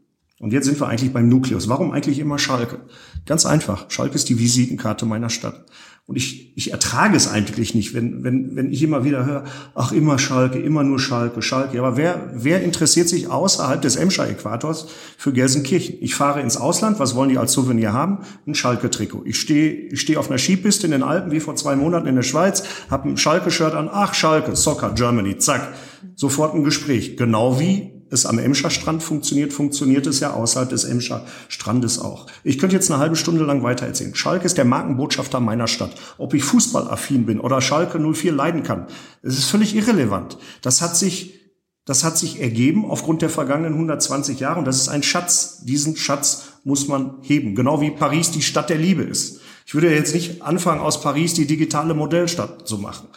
Und 0.42 0.52
jetzt 0.52 0.64
sind 0.64 0.80
wir 0.80 0.88
eigentlich 0.88 1.12
beim 1.12 1.28
Nukleus. 1.28 1.68
Warum 1.68 1.92
eigentlich 1.92 2.18
immer 2.18 2.36
Schalke? 2.36 2.80
Ganz 3.26 3.46
einfach. 3.46 3.88
Schalke 3.92 4.16
ist 4.16 4.28
die 4.28 4.40
Visitenkarte 4.40 5.06
meiner 5.06 5.30
Stadt. 5.30 5.66
Und 6.04 6.16
ich, 6.16 6.52
ich 6.56 6.72
ertrage 6.72 7.16
es 7.16 7.28
eigentlich 7.28 7.76
nicht, 7.76 7.94
wenn, 7.94 8.24
wenn, 8.24 8.56
wenn 8.56 8.72
ich 8.72 8.82
immer 8.82 9.04
wieder 9.04 9.24
höre, 9.24 9.44
ach, 9.76 9.92
immer 9.92 10.18
Schalke, 10.18 10.58
immer 10.58 10.82
nur 10.82 10.98
Schalke, 10.98 11.42
Schalke. 11.42 11.78
Aber 11.78 11.96
wer, 11.96 12.32
wer 12.34 12.60
interessiert 12.60 13.08
sich 13.08 13.28
außerhalb 13.28 13.80
des 13.80 13.94
Emscher-Äquators 13.94 14.88
für 15.16 15.32
Gelsenkirchen? 15.32 15.98
Ich 16.00 16.16
fahre 16.16 16.40
ins 16.40 16.56
Ausland, 16.56 16.98
was 16.98 17.14
wollen 17.14 17.28
die 17.28 17.38
als 17.38 17.52
Souvenir 17.52 17.92
haben? 17.92 18.18
Ein 18.44 18.56
Schalke-Trikot. 18.56 19.22
Ich 19.24 19.38
stehe 19.38 19.72
ich 19.92 20.00
stehe 20.00 20.18
auf 20.18 20.28
einer 20.28 20.38
Skipiste 20.38 20.88
in 20.88 20.90
den 20.90 21.04
Alpen, 21.04 21.30
wie 21.30 21.38
vor 21.38 21.54
zwei 21.54 21.76
Monaten 21.76 22.08
in 22.08 22.16
der 22.16 22.24
Schweiz, 22.24 22.64
habe 22.90 23.08
ein 23.08 23.16
Schalke-Shirt 23.16 23.74
an, 23.74 23.88
ach, 23.92 24.12
Schalke, 24.12 24.56
Soccer, 24.56 24.90
Germany, 24.90 25.38
zack. 25.38 25.72
Sofort 26.16 26.56
ein 26.56 26.64
Gespräch. 26.64 27.16
Genau 27.16 27.60
wie 27.60 28.01
es 28.12 28.26
am 28.26 28.38
Emscher 28.38 28.70
Strand 28.70 29.02
funktioniert, 29.02 29.52
funktioniert 29.52 30.06
es 30.06 30.20
ja 30.20 30.32
außerhalb 30.32 30.68
des 30.68 30.84
Emscher 30.84 31.24
Strandes 31.48 31.98
auch. 31.98 32.26
Ich 32.44 32.58
könnte 32.58 32.76
jetzt 32.76 32.90
eine 32.90 33.00
halbe 33.00 33.16
Stunde 33.16 33.44
lang 33.44 33.62
weiter 33.62 33.86
erzählen. 33.86 34.14
Schalke 34.14 34.46
ist 34.46 34.58
der 34.58 34.64
Markenbotschafter 34.64 35.40
meiner 35.40 35.66
Stadt. 35.66 35.94
Ob 36.18 36.34
ich 36.34 36.44
fußballaffin 36.44 37.26
bin 37.26 37.40
oder 37.40 37.60
Schalke 37.60 37.98
04 37.98 38.32
leiden 38.32 38.62
kann, 38.62 38.86
es 39.22 39.38
ist 39.38 39.46
völlig 39.46 39.74
irrelevant. 39.74 40.38
Das 40.60 40.82
hat 40.82 40.96
sich 40.96 41.40
das 41.84 42.04
hat 42.04 42.16
sich 42.16 42.40
ergeben 42.40 42.84
aufgrund 42.84 43.22
der 43.22 43.30
vergangenen 43.30 43.72
120 43.72 44.38
Jahre 44.38 44.60
und 44.60 44.66
das 44.66 44.76
ist 44.76 44.88
ein 44.88 45.02
Schatz. 45.02 45.64
Diesen 45.64 45.96
Schatz 45.96 46.44
muss 46.62 46.86
man 46.86 47.16
heben. 47.22 47.56
Genau 47.56 47.80
wie 47.80 47.90
Paris 47.90 48.30
die 48.30 48.42
Stadt 48.42 48.70
der 48.70 48.78
Liebe 48.78 49.02
ist. 49.02 49.40
Ich 49.66 49.74
würde 49.74 49.92
jetzt 49.92 50.14
nicht 50.14 50.42
anfangen, 50.42 50.80
aus 50.80 51.00
Paris 51.00 51.34
die 51.34 51.46
digitale 51.46 51.94
Modellstadt 51.94 52.68
zu 52.68 52.78
machen. 52.78 53.08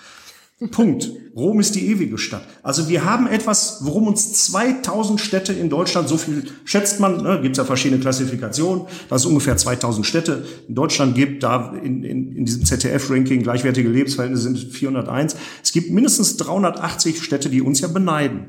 Punkt. 0.72 1.12
Rom 1.36 1.60
ist 1.60 1.76
die 1.76 1.88
ewige 1.90 2.18
Stadt. 2.18 2.48
Also 2.64 2.88
wir 2.88 3.04
haben 3.04 3.28
etwas, 3.28 3.80
worum 3.82 4.08
uns 4.08 4.46
2000 4.46 5.20
Städte 5.20 5.52
in 5.52 5.70
Deutschland, 5.70 6.08
so 6.08 6.16
viel 6.16 6.44
schätzt 6.64 7.02
man, 7.02 7.22
ne, 7.22 7.42
gibt 7.42 7.56
es 7.56 7.58
ja 7.58 7.66
verschiedene 7.66 8.00
Klassifikationen, 8.00 8.86
dass 9.10 9.24
es 9.24 9.28
ungefähr 9.28 9.58
2000 9.58 10.06
Städte 10.06 10.46
in 10.70 10.76
Deutschland 10.76 11.14
gibt, 11.16 11.44
da 11.44 11.74
in, 11.76 12.04
in, 12.06 12.32
in 12.32 12.46
diesem 12.46 12.64
ZDF-Ranking 12.64 13.44
gleichwertige 13.44 13.90
Lebensverhältnisse 13.90 14.44
sind 14.44 14.58
401. 14.58 15.36
Es 15.62 15.74
gibt 15.74 15.92
mindestens 15.92 16.38
380 16.38 17.22
Städte, 17.22 17.50
die 17.50 17.62
uns 17.62 17.82
ja 17.82 17.90
beneiden. 17.90 18.46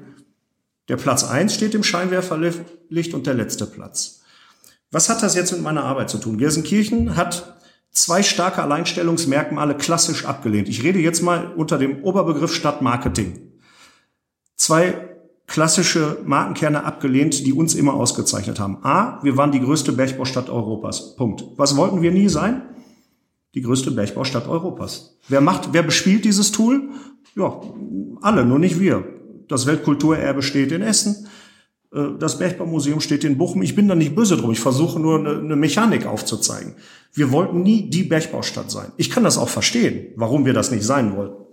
Der 0.88 0.96
Platz 0.96 1.24
eins 1.24 1.54
steht 1.54 1.74
im 1.74 1.82
Scheinwerferlicht 1.82 3.14
und 3.14 3.26
der 3.26 3.34
letzte 3.34 3.66
Platz. 3.66 4.20
Was 4.92 5.08
hat 5.08 5.24
das 5.24 5.34
jetzt 5.34 5.50
mit 5.50 5.62
meiner 5.62 5.82
Arbeit 5.82 6.08
zu 6.08 6.18
tun? 6.18 6.38
Gelsenkirchen 6.38 7.16
hat 7.16 7.56
zwei 7.96 8.22
starke 8.22 8.62
Alleinstellungsmerkmale 8.62 9.74
klassisch 9.74 10.26
abgelehnt. 10.26 10.68
Ich 10.68 10.82
rede 10.82 10.98
jetzt 10.98 11.22
mal 11.22 11.52
unter 11.56 11.78
dem 11.78 12.02
Oberbegriff 12.04 12.54
Stadtmarketing. 12.54 13.52
Zwei 14.54 15.16
klassische 15.46 16.18
Markenkerne 16.24 16.84
abgelehnt, 16.84 17.46
die 17.46 17.52
uns 17.52 17.74
immer 17.74 17.94
ausgezeichnet 17.94 18.60
haben. 18.60 18.78
A, 18.84 19.20
wir 19.22 19.36
waren 19.36 19.52
die 19.52 19.60
größte 19.60 19.92
Bergbaustadt 19.92 20.50
Europas. 20.50 21.16
Punkt. 21.16 21.44
Was 21.56 21.76
wollten 21.76 22.02
wir 22.02 22.10
nie 22.10 22.28
sein? 22.28 22.62
Die 23.54 23.62
größte 23.62 23.90
Bergbaustadt 23.90 24.48
Europas. 24.48 25.18
Wer 25.28 25.40
macht, 25.40 25.72
wer 25.72 25.82
bespielt 25.82 26.24
dieses 26.24 26.52
Tool? 26.52 26.90
Ja, 27.34 27.60
alle, 28.20 28.44
nur 28.44 28.58
nicht 28.58 28.78
wir. 28.80 29.04
Das 29.48 29.66
Weltkulturerbe 29.66 30.42
steht 30.42 30.72
in 30.72 30.82
Essen. 30.82 31.28
Äh, 31.92 32.18
das 32.18 32.38
Bergbaumuseum 32.38 33.00
steht 33.00 33.24
in 33.24 33.38
Bochum. 33.38 33.62
Ich 33.62 33.74
bin 33.74 33.88
da 33.88 33.94
nicht 33.94 34.14
böse 34.14 34.36
drum. 34.36 34.52
Ich 34.52 34.60
versuche 34.60 35.00
nur 35.00 35.18
eine, 35.18 35.56
Mechanik 35.56 36.06
aufzuzeigen. 36.06 36.74
Wir 37.12 37.32
wollten 37.32 37.62
nie 37.62 37.88
die 37.88 38.04
Bergbaustadt 38.04 38.70
sein. 38.70 38.92
Ich 38.96 39.10
kann 39.10 39.24
das 39.24 39.38
auch 39.38 39.48
verstehen, 39.48 40.12
warum 40.16 40.44
wir 40.44 40.52
das 40.52 40.70
nicht 40.70 40.84
sein 40.84 41.16
wollten. 41.16 41.44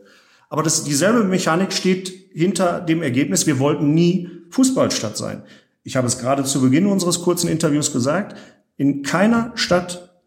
Aber 0.49 0.63
das, 0.63 0.83
dieselbe 0.83 1.23
Mechanik 1.23 1.73
steht 1.73 2.13
hinter 2.33 2.79
dem 2.81 3.01
Ergebnis, 3.01 3.47
wir 3.47 3.59
wollten 3.59 3.93
nie 3.93 4.29
Fußballstadt 4.51 5.17
sein. 5.17 5.43
Ich 5.83 5.95
habe 5.95 6.07
es 6.07 6.19
gerade 6.19 6.43
zu 6.43 6.61
Beginn 6.61 6.85
unseres 6.85 7.21
kurzen 7.21 7.47
Interviews 7.47 7.91
gesagt. 7.91 8.37
In 8.77 9.03
keiner 9.03 9.51
Stadt 9.55 10.21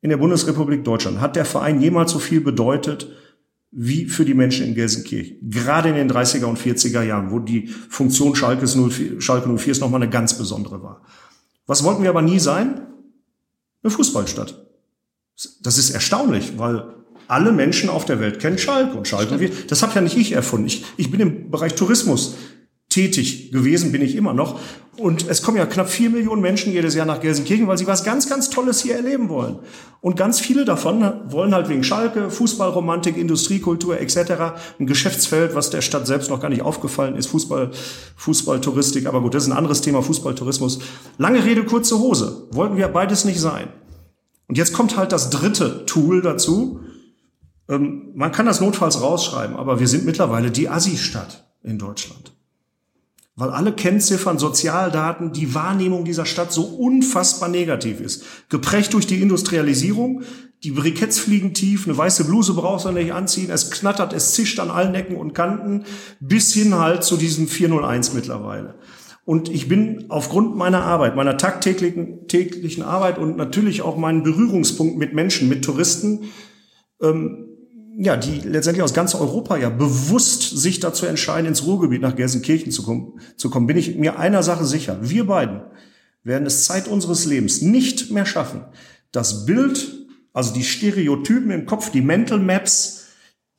in 0.00 0.10
der 0.10 0.18
Bundesrepublik 0.18 0.84
Deutschland 0.84 1.20
hat 1.20 1.36
der 1.36 1.44
Verein 1.44 1.80
jemals 1.80 2.12
so 2.12 2.18
viel 2.18 2.40
bedeutet 2.40 3.08
wie 3.70 4.06
für 4.06 4.24
die 4.24 4.34
Menschen 4.34 4.66
in 4.66 4.74
Gelsenkirchen. 4.74 5.50
Gerade 5.50 5.88
in 5.88 5.94
den 5.96 6.10
30er 6.10 6.44
und 6.44 6.58
40er 6.58 7.02
Jahren, 7.02 7.30
wo 7.30 7.38
die 7.38 7.66
Funktion 7.66 8.34
Schalkes 8.34 8.76
04, 8.76 9.20
Schalke 9.20 9.48
04 9.48 9.78
nochmal 9.78 10.02
eine 10.02 10.10
ganz 10.10 10.38
besondere 10.38 10.82
war. 10.82 11.02
Was 11.66 11.82
wollten 11.84 12.02
wir 12.02 12.10
aber 12.10 12.22
nie 12.22 12.38
sein? 12.38 12.80
Eine 13.82 13.90
Fußballstadt. 13.90 14.66
Das 15.62 15.78
ist 15.78 15.90
erstaunlich, 15.90 16.58
weil 16.58 16.94
alle 17.28 17.52
Menschen 17.52 17.90
auf 17.90 18.04
der 18.04 18.20
Welt 18.20 18.38
kennen 18.38 18.58
Schalke 18.58 18.96
und 18.96 19.08
Schalke. 19.08 19.34
Stimmt. 19.34 19.70
Das 19.70 19.82
habe 19.82 19.94
ja 19.94 20.00
nicht 20.00 20.16
ich 20.16 20.32
erfunden. 20.32 20.66
Ich, 20.66 20.84
ich 20.96 21.10
bin 21.10 21.20
im 21.20 21.50
Bereich 21.50 21.74
Tourismus 21.74 22.36
tätig 22.96 23.52
gewesen, 23.52 23.92
bin 23.92 24.00
ich 24.00 24.16
immer 24.16 24.32
noch. 24.32 24.58
Und 24.96 25.28
es 25.28 25.42
kommen 25.42 25.58
ja 25.58 25.66
knapp 25.66 25.90
vier 25.90 26.08
Millionen 26.08 26.40
Menschen 26.40 26.72
jedes 26.72 26.94
Jahr 26.94 27.04
nach 27.04 27.20
Gelsenkirchen, 27.20 27.66
weil 27.66 27.76
sie 27.76 27.86
was 27.86 28.04
ganz, 28.04 28.26
ganz 28.26 28.48
Tolles 28.48 28.80
hier 28.80 28.96
erleben 28.96 29.28
wollen. 29.28 29.58
Und 30.00 30.16
ganz 30.16 30.40
viele 30.40 30.64
davon 30.64 31.04
wollen 31.28 31.54
halt 31.54 31.68
wegen 31.68 31.84
Schalke, 31.84 32.30
Fußballromantik, 32.30 33.18
Industriekultur 33.18 34.00
etc. 34.00 34.78
ein 34.80 34.86
Geschäftsfeld, 34.86 35.54
was 35.54 35.68
der 35.68 35.82
Stadt 35.82 36.06
selbst 36.06 36.30
noch 36.30 36.40
gar 36.40 36.48
nicht 36.48 36.62
aufgefallen 36.62 37.16
ist, 37.16 37.26
Fußball, 37.26 37.70
Fußballtouristik. 38.16 39.04
Aber 39.04 39.20
gut, 39.20 39.34
das 39.34 39.42
ist 39.42 39.50
ein 39.50 39.56
anderes 39.58 39.82
Thema, 39.82 40.02
Fußballtourismus. 40.02 40.78
Lange 41.18 41.44
Rede, 41.44 41.64
kurze 41.64 41.98
Hose. 41.98 42.48
Wollten 42.52 42.78
wir 42.78 42.88
beides 42.88 43.26
nicht 43.26 43.40
sein. 43.40 43.68
Und 44.48 44.56
jetzt 44.56 44.72
kommt 44.72 44.96
halt 44.96 45.12
das 45.12 45.28
dritte 45.28 45.84
Tool 45.84 46.22
dazu. 46.22 46.80
Ähm, 47.68 48.12
man 48.14 48.32
kann 48.32 48.46
das 48.46 48.62
notfalls 48.62 49.02
rausschreiben, 49.02 49.56
aber 49.56 49.80
wir 49.80 49.88
sind 49.88 50.06
mittlerweile 50.06 50.50
die 50.50 50.70
Assi-Stadt 50.70 51.46
in 51.62 51.78
Deutschland. 51.78 52.35
Weil 53.36 53.50
alle 53.50 53.72
Kennziffern, 53.72 54.38
Sozialdaten, 54.38 55.32
die 55.32 55.54
Wahrnehmung 55.54 56.04
dieser 56.04 56.24
Stadt 56.24 56.52
so 56.52 56.62
unfassbar 56.62 57.50
negativ 57.50 58.00
ist. 58.00 58.24
Geprägt 58.48 58.94
durch 58.94 59.06
die 59.06 59.20
Industrialisierung, 59.20 60.22
die 60.64 60.70
Briketts 60.70 61.18
fliegen 61.18 61.52
tief, 61.52 61.86
eine 61.86 61.96
weiße 61.96 62.24
Bluse 62.24 62.54
brauchst 62.54 62.86
du 62.86 62.92
nicht 62.92 63.12
anziehen, 63.12 63.50
es 63.50 63.70
knattert, 63.70 64.14
es 64.14 64.32
zischt 64.32 64.58
an 64.58 64.70
allen 64.70 64.94
Ecken 64.94 65.16
und 65.16 65.34
Kanten, 65.34 65.84
bis 66.18 66.54
hin 66.54 66.74
halt 66.74 67.04
zu 67.04 67.18
diesem 67.18 67.46
401 67.46 68.14
mittlerweile. 68.14 68.76
Und 69.26 69.50
ich 69.50 69.68
bin 69.68 70.06
aufgrund 70.08 70.56
meiner 70.56 70.84
Arbeit, 70.84 71.14
meiner 71.14 71.36
tagtäglichen 71.36 72.28
täglichen 72.28 72.84
Arbeit 72.84 73.18
und 73.18 73.36
natürlich 73.36 73.82
auch 73.82 73.98
meinen 73.98 74.22
Berührungspunkt 74.22 74.96
mit 74.96 75.12
Menschen, 75.12 75.48
mit 75.48 75.64
Touristen, 75.64 76.30
ähm, 77.02 77.55
ja, 77.98 78.16
die 78.16 78.40
letztendlich 78.40 78.82
aus 78.82 78.94
ganz 78.94 79.14
Europa 79.14 79.56
ja 79.56 79.70
bewusst 79.70 80.42
sich 80.42 80.80
dazu 80.80 81.06
entscheiden, 81.06 81.48
ins 81.48 81.64
Ruhrgebiet 81.64 82.02
nach 82.02 82.14
Gelsenkirchen 82.14 82.70
zu 82.70 82.82
kommen, 82.82 83.20
zu 83.36 83.48
kommen, 83.48 83.66
bin 83.66 83.78
ich 83.78 83.96
mir 83.96 84.18
einer 84.18 84.42
Sache 84.42 84.64
sicher. 84.64 84.98
Wir 85.00 85.26
beiden 85.26 85.62
werden 86.22 86.46
es 86.46 86.64
Zeit 86.64 86.88
unseres 86.88 87.24
Lebens 87.24 87.62
nicht 87.62 88.10
mehr 88.10 88.26
schaffen, 88.26 88.64
das 89.12 89.46
Bild, 89.46 90.06
also 90.32 90.52
die 90.52 90.64
Stereotypen 90.64 91.50
im 91.50 91.64
Kopf, 91.64 91.90
die 91.90 92.02
Mental 92.02 92.38
Maps 92.38 93.05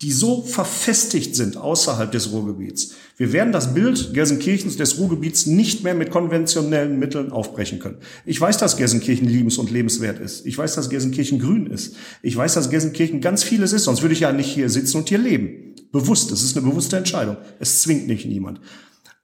die 0.03 0.11
so 0.11 0.43
verfestigt 0.43 1.35
sind 1.35 1.57
außerhalb 1.57 2.11
des 2.11 2.31
Ruhrgebiets. 2.31 2.93
Wir 3.17 3.33
werden 3.33 3.51
das 3.51 3.73
Bild 3.73 4.13
Gelsenkirchens 4.13 4.77
des 4.77 4.99
Ruhrgebiets 4.99 5.47
nicht 5.47 5.83
mehr 5.83 5.95
mit 5.95 6.11
konventionellen 6.11 6.99
Mitteln 6.99 7.31
aufbrechen 7.31 7.79
können. 7.79 7.97
Ich 8.23 8.39
weiß, 8.39 8.59
dass 8.59 8.77
Gelsenkirchen 8.77 9.27
liebens- 9.27 9.57
und 9.57 9.71
lebenswert 9.71 10.19
ist. 10.19 10.45
Ich 10.45 10.55
weiß, 10.55 10.75
dass 10.75 10.91
Gelsenkirchen 10.91 11.39
grün 11.39 11.65
ist. 11.65 11.95
Ich 12.21 12.35
weiß, 12.35 12.53
dass 12.53 12.69
Gelsenkirchen 12.69 13.21
ganz 13.21 13.43
vieles 13.43 13.73
ist, 13.73 13.85
sonst 13.85 14.03
würde 14.03 14.13
ich 14.13 14.19
ja 14.19 14.31
nicht 14.31 14.53
hier 14.53 14.69
sitzen 14.69 14.97
und 14.97 15.09
hier 15.09 15.17
leben. 15.17 15.73
Bewusst, 15.91 16.31
es 16.31 16.43
ist 16.43 16.55
eine 16.55 16.67
bewusste 16.67 16.97
Entscheidung. 16.97 17.37
Es 17.59 17.81
zwingt 17.81 18.07
nicht 18.07 18.27
niemand. 18.27 18.61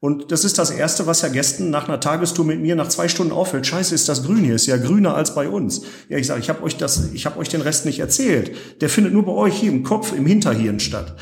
Und 0.03 0.33
das 0.33 0.43
ist 0.43 0.59
das 0.59 0.69
Erste, 0.69 1.07
was 1.07 1.21
ja 1.21 1.29
gestern 1.29 1.69
nach 1.69 1.87
einer 1.87 2.01
Tagestour 2.01 2.43
mit 2.43 2.59
mir 2.59 2.75
nach 2.75 2.89
zwei 2.89 3.07
Stunden 3.07 3.31
auffällt. 3.31 3.65
Scheiße, 3.65 3.95
ist 3.95 4.09
das 4.09 4.25
grün 4.25 4.43
hier, 4.43 4.55
ist 4.55 4.65
ja 4.65 4.75
grüner 4.75 5.15
als 5.15 5.33
bei 5.33 5.47
uns. 5.47 5.83
Ja, 6.09 6.17
ich 6.17 6.27
sage, 6.27 6.41
ich 6.41 6.49
habe 6.49 6.61
euch 6.61 6.75
das, 6.75 7.13
ich 7.13 7.25
habe 7.25 7.39
euch 7.39 7.47
den 7.47 7.61
Rest 7.61 7.85
nicht 7.85 7.99
erzählt. 7.99 8.51
Der 8.81 8.89
findet 8.89 9.13
nur 9.13 9.23
bei 9.23 9.31
euch 9.31 9.55
hier 9.55 9.71
im 9.71 9.83
Kopf, 9.83 10.11
im 10.11 10.25
Hinterhirn 10.25 10.81
statt. 10.81 11.15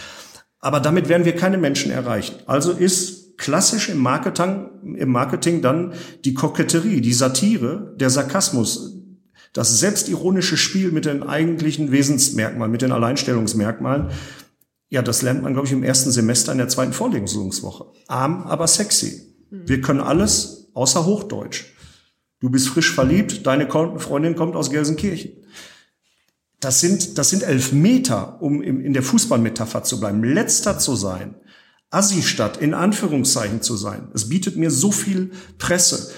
Aber 0.58 0.80
damit 0.80 1.10
werden 1.10 1.26
wir 1.26 1.36
keine 1.36 1.60
Menschen 1.60 1.91
erreichen. 1.91 2.38
Also 2.48 2.72
ist 2.72 3.38
klassisch 3.38 3.88
im 3.88 4.00
Marketing, 4.00 4.65
im 4.98 5.12
Marketing 5.12 5.62
dann 5.62 5.94
die 6.26 6.34
Koketterie, 6.34 7.02
die 7.02 7.13
Satire, 7.13 7.94
der 7.98 8.10
Sarkasmus, 8.10 8.98
das 9.54 9.80
selbstironische 9.80 10.58
Spiel 10.58 10.91
mit 10.91 11.06
den 11.06 11.22
eigentlichen 11.22 11.91
Wesensmerkmalen, 11.91 12.72
mit 12.72 12.82
den 12.82 12.94
Alleinstellungsmerkmalen, 12.94 14.10
ja, 14.91 15.01
das 15.01 15.21
lernt 15.21 15.41
man, 15.41 15.54
glaube 15.54 15.67
ich, 15.67 15.73
im 15.73 15.84
ersten 15.84 16.12
Semester 16.12 16.51
in 16.51 16.58
der 16.58 16.67
zweiten 16.67 16.91
Vorlesungswoche. 16.91 17.86
Arm, 18.08 18.43
aber 18.43 18.67
sexy. 18.67 19.36
Mhm. 19.49 19.67
Wir 19.67 19.82
können 19.82 20.01
alles 20.01 20.67
außer 20.73 21.06
Hochdeutsch. 21.06 21.63
Du 22.41 22.49
bist 22.49 22.67
frisch 22.67 22.93
verliebt, 22.93 23.47
deine 23.47 23.69
Freundin 23.69 24.36
kommt 24.36 24.56
aus 24.58 24.69
Gelsenkirchen. 24.69 25.32
Das 26.60 26.82
sind, 26.82 27.17
das 27.17 27.30
sind 27.30 27.43
elf 27.43 27.71
Meter, 27.71 28.41
um 28.41 28.62
in 28.62 28.91
der 28.91 29.01
Fußballmetapher 29.01 29.84
zu 29.84 29.99
bleiben, 29.99 30.23
letzter 30.23 30.77
zu 30.77 30.95
sein, 30.95 31.36
Assi-Stadt 31.89 32.58
in 32.58 32.73
Anführungszeichen 32.73 33.62
zu 33.62 33.77
sein. 33.77 34.10
Es 34.13 34.27
bietet 34.27 34.58
mir 34.58 34.71
so 34.71 34.91
viel 34.91 35.32
Presse. 35.58 36.12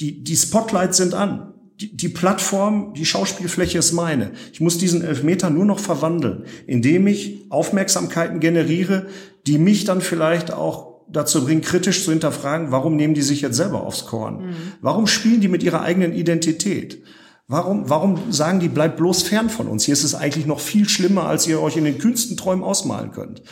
Die, 0.00 0.22
die 0.22 0.36
Spotlights 0.36 0.98
sind 0.98 1.14
an 1.14 1.47
die, 1.80 1.96
die 1.96 2.08
Plattform, 2.08 2.92
die 2.94 3.04
Schauspielfläche 3.04 3.78
ist 3.78 3.92
meine. 3.92 4.32
Ich 4.52 4.60
muss 4.60 4.78
diesen 4.78 5.02
Elfmeter 5.02 5.48
nur 5.48 5.64
noch 5.64 5.78
verwandeln, 5.78 6.44
indem 6.66 7.06
ich 7.06 7.46
Aufmerksamkeiten 7.50 8.40
generiere, 8.40 9.06
die 9.46 9.58
mich 9.58 9.84
dann 9.84 10.00
vielleicht 10.00 10.52
auch 10.52 11.02
dazu 11.08 11.44
bringen, 11.44 11.62
kritisch 11.62 12.04
zu 12.04 12.10
hinterfragen, 12.10 12.70
warum 12.72 12.96
nehmen 12.96 13.14
die 13.14 13.22
sich 13.22 13.40
jetzt 13.40 13.56
selber 13.56 13.84
aufs 13.84 14.06
Korn? 14.06 14.46
Mhm. 14.46 14.54
Warum 14.80 15.06
spielen 15.06 15.40
die 15.40 15.48
mit 15.48 15.62
ihrer 15.62 15.82
eigenen 15.82 16.12
Identität? 16.12 17.02
Warum, 17.46 17.88
warum 17.88 18.30
sagen 18.30 18.60
die, 18.60 18.68
bleibt 18.68 18.98
bloß 18.98 19.22
fern 19.22 19.48
von 19.48 19.68
uns? 19.68 19.84
Hier 19.84 19.94
ist 19.94 20.04
es 20.04 20.14
eigentlich 20.14 20.44
noch 20.44 20.60
viel 20.60 20.86
schlimmer, 20.88 21.24
als 21.26 21.46
ihr 21.46 21.62
euch 21.62 21.78
in 21.78 21.84
den 21.84 21.98
kühnsten 21.98 22.36
Träumen 22.36 22.62
ausmalen 22.62 23.12
könnt. 23.12 23.42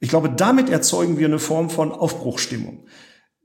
Ich 0.00 0.10
glaube, 0.10 0.28
damit 0.28 0.68
erzeugen 0.68 1.16
wir 1.16 1.28
eine 1.28 1.38
Form 1.38 1.70
von 1.70 1.92
Aufbruchstimmung 1.92 2.84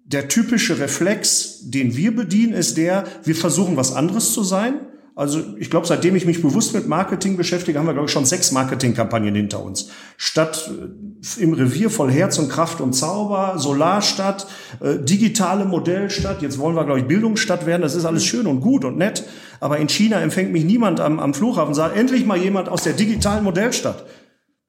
der 0.08 0.30
typische 0.30 0.80
Reflex, 0.80 1.60
den 1.64 1.96
wir 1.98 2.16
bedienen, 2.16 2.54
ist 2.54 2.78
der, 2.78 3.04
wir 3.24 3.36
versuchen 3.36 3.76
was 3.76 3.94
anderes 3.94 4.34
zu 4.34 4.42
sein. 4.44 4.76
Also 5.16 5.42
ich 5.58 5.70
glaube, 5.70 5.88
seitdem 5.88 6.16
ich 6.16 6.26
mich 6.26 6.42
bewusst 6.42 6.76
mit 6.76 6.88
Marketing 6.88 7.38
beschäftige, 7.38 7.80
haben 7.80 7.88
wir, 7.88 7.94
glaube 7.94 8.06
ich, 8.06 8.12
schon 8.12 8.26
sechs 8.26 8.52
Marketingkampagnen 8.52 9.34
hinter 9.34 9.64
uns. 9.64 9.90
Stadt 10.16 10.70
äh, 10.72 11.42
im 11.42 11.54
Revier 11.54 11.90
voll 11.90 12.12
Herz 12.12 12.38
und 12.38 12.50
Kraft 12.50 12.80
und 12.80 12.94
Zauber, 12.94 13.56
Solarstadt, 13.58 14.48
äh, 14.80 15.00
digitale 15.00 15.66
Modellstadt, 15.66 16.42
jetzt 16.42 16.60
wollen 16.60 16.76
wir, 16.76 16.86
glaube 16.86 17.00
ich, 17.00 17.08
Bildungsstadt 17.08 17.66
werden, 17.66 17.82
das 17.82 17.96
ist 17.96 18.06
alles 18.06 18.26
schön 18.26 18.48
und 18.48 18.62
gut 18.62 18.86
und 18.86 18.98
nett. 18.98 19.24
Aber 19.60 19.80
in 19.80 19.90
China 19.90 20.22
empfängt 20.22 20.52
mich 20.52 20.64
niemand 20.64 21.00
am, 21.00 21.20
am 21.20 21.34
Flughafen 21.34 21.70
und 21.70 21.74
sagt, 21.74 21.98
endlich 21.98 22.26
mal 22.26 22.38
jemand 22.38 22.70
aus 22.70 22.84
der 22.84 22.94
digitalen 22.94 23.44
Modellstadt. 23.44 24.06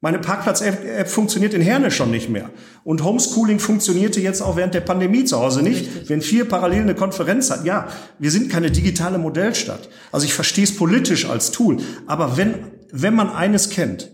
Meine 0.00 0.20
Parkplatz-App 0.20 1.08
funktioniert 1.08 1.54
in 1.54 1.60
Herne 1.60 1.90
schon 1.90 2.12
nicht 2.12 2.28
mehr. 2.28 2.50
Und 2.84 3.02
Homeschooling 3.02 3.58
funktionierte 3.58 4.20
jetzt 4.20 4.42
auch 4.42 4.56
während 4.56 4.74
der 4.74 4.80
Pandemie 4.80 5.24
zu 5.24 5.40
Hause 5.40 5.60
nicht. 5.60 5.86
Richtig. 5.86 6.08
Wenn 6.08 6.22
vier 6.22 6.44
parallel 6.44 6.82
eine 6.82 6.94
Konferenz 6.94 7.50
hat, 7.50 7.64
ja, 7.64 7.88
wir 8.18 8.30
sind 8.30 8.48
keine 8.48 8.70
digitale 8.70 9.18
Modellstadt. 9.18 9.88
Also 10.12 10.24
ich 10.24 10.34
verstehe 10.34 10.62
es 10.62 10.76
politisch 10.76 11.28
als 11.28 11.50
Tool. 11.50 11.78
Aber 12.06 12.36
wenn, 12.36 12.54
wenn 12.92 13.14
man 13.14 13.28
eines 13.28 13.70
kennt, 13.70 14.12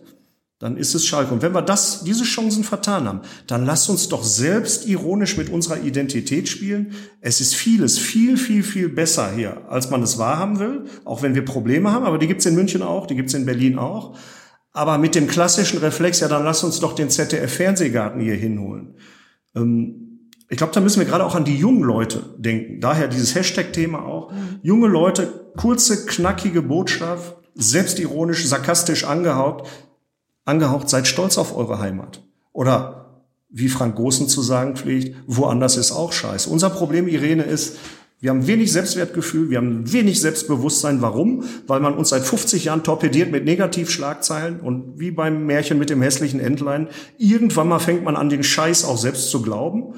dann 0.59 0.79
ist 0.79 0.95
es 0.95 1.05
Schalke. 1.05 1.35
Und 1.35 1.43
wenn 1.43 1.53
wir 1.53 1.61
das, 1.61 2.05
diese 2.05 2.25
Chancen 2.25 2.65
vertan 2.65 3.07
haben, 3.07 3.21
dann 3.47 3.67
lasst 3.67 3.91
uns 3.91 4.09
doch 4.09 4.25
selbst 4.25 4.89
ironisch 4.89 5.37
mit 5.37 5.51
unserer 5.51 5.83
Identität 5.83 6.49
spielen. 6.49 6.95
Es 7.21 7.43
ist 7.43 7.55
vieles 7.55 7.99
viel, 7.99 8.39
viel, 8.39 8.63
viel 8.63 8.89
besser 8.89 9.31
hier, 9.37 9.69
als 9.69 9.91
man 9.91 10.03
es 10.03 10.17
wahrhaben 10.17 10.61
will. 10.61 10.85
Auch 11.05 11.21
wenn 11.21 11.35
wir 11.35 11.45
Probleme 11.45 11.93
haben. 11.93 12.07
Aber 12.07 12.17
die 12.17 12.27
gibt's 12.27 12.47
in 12.47 12.55
München 12.55 12.81
auch, 12.81 13.07
die 13.07 13.17
gibt's 13.17 13.35
in 13.35 13.45
Berlin 13.45 13.79
auch. 13.79 14.17
Aber 14.75 14.99
mit 14.99 15.15
dem 15.15 15.29
klassischen 15.29 15.79
Reflex, 15.79 16.21
ja, 16.21 16.29
dann 16.29 16.45
lass 16.45 16.65
uns 16.65 16.81
doch 16.81 16.95
den 16.95 17.09
ZDF-Fernsehgarten 17.09 18.21
hier 18.21 18.35
hinholen. 18.35 18.97
Ähm, 19.55 20.31
ich 20.51 20.59
glaube, 20.59 20.73
da 20.73 20.81
müssen 20.81 20.99
wir 20.99 21.07
gerade 21.07 21.25
auch 21.25 21.37
an 21.37 21.45
die 21.45 21.57
jungen 21.57 21.83
Leute 21.85 22.35
denken. 22.37 22.81
Daher 22.81 23.07
dieses 23.09 23.35
Hashtag-Thema 23.37 24.05
auch. 24.05 24.33
Mhm. 24.33 24.59
Junge 24.63 24.89
Leute, 24.89 25.53
kurze, 25.57 26.07
knackige 26.07 26.61
Botschaft, 26.61 27.37
selbstironisch, 27.55 28.45
sarkastisch 28.45 29.05
angehaucht. 29.05 29.69
Angehaucht, 30.45 30.89
seid 30.89 31.07
stolz 31.07 31.39
auf 31.39 31.57
eure 31.57 31.79
Heimat. 31.79 32.23
Oder 32.53 33.23
wie 33.49 33.69
Frank 33.69 33.95
Großen 33.95 34.29
zu 34.29 34.43
sagen 34.43 34.75
pflegt, 34.75 35.17
woanders 35.29 35.77
ist 35.77 35.93
auch 35.93 36.13
scheiße. 36.13 36.51
Unser 36.51 36.71
Problem, 36.71 37.07
Irene, 37.07 37.45
ist, 37.45 37.77
wir 38.25 38.31
haben 38.31 38.47
wenig 38.47 38.73
Selbstwertgefühl, 38.73 39.51
wir 39.51 39.59
haben 39.59 39.93
wenig 39.93 40.19
Selbstbewusstsein. 40.19 41.03
Warum? 41.03 41.45
Weil 41.67 41.81
man 41.81 41.93
uns 41.93 42.09
seit 42.09 42.23
50 42.23 42.65
Jahren 42.65 42.83
torpediert 42.83 43.31
mit 43.31 43.45
Negativschlagzeilen 43.45 44.61
und 44.61 44.99
wie 44.99 45.11
beim 45.11 45.45
Märchen 45.45 45.79
mit 45.79 45.91
dem 45.91 46.01
hässlichen 46.01 46.41
Entlein. 46.41 46.89
Irgendwann 47.19 47.69
mal 47.69 47.81
fängt 47.81 48.03
man 48.03 48.17
an, 48.17 48.31
den 48.31 48.43
Scheiß 48.43 48.87
auch 48.87 48.97
selbst 48.97 49.29
zu 49.29 49.43
glauben. 49.43 49.93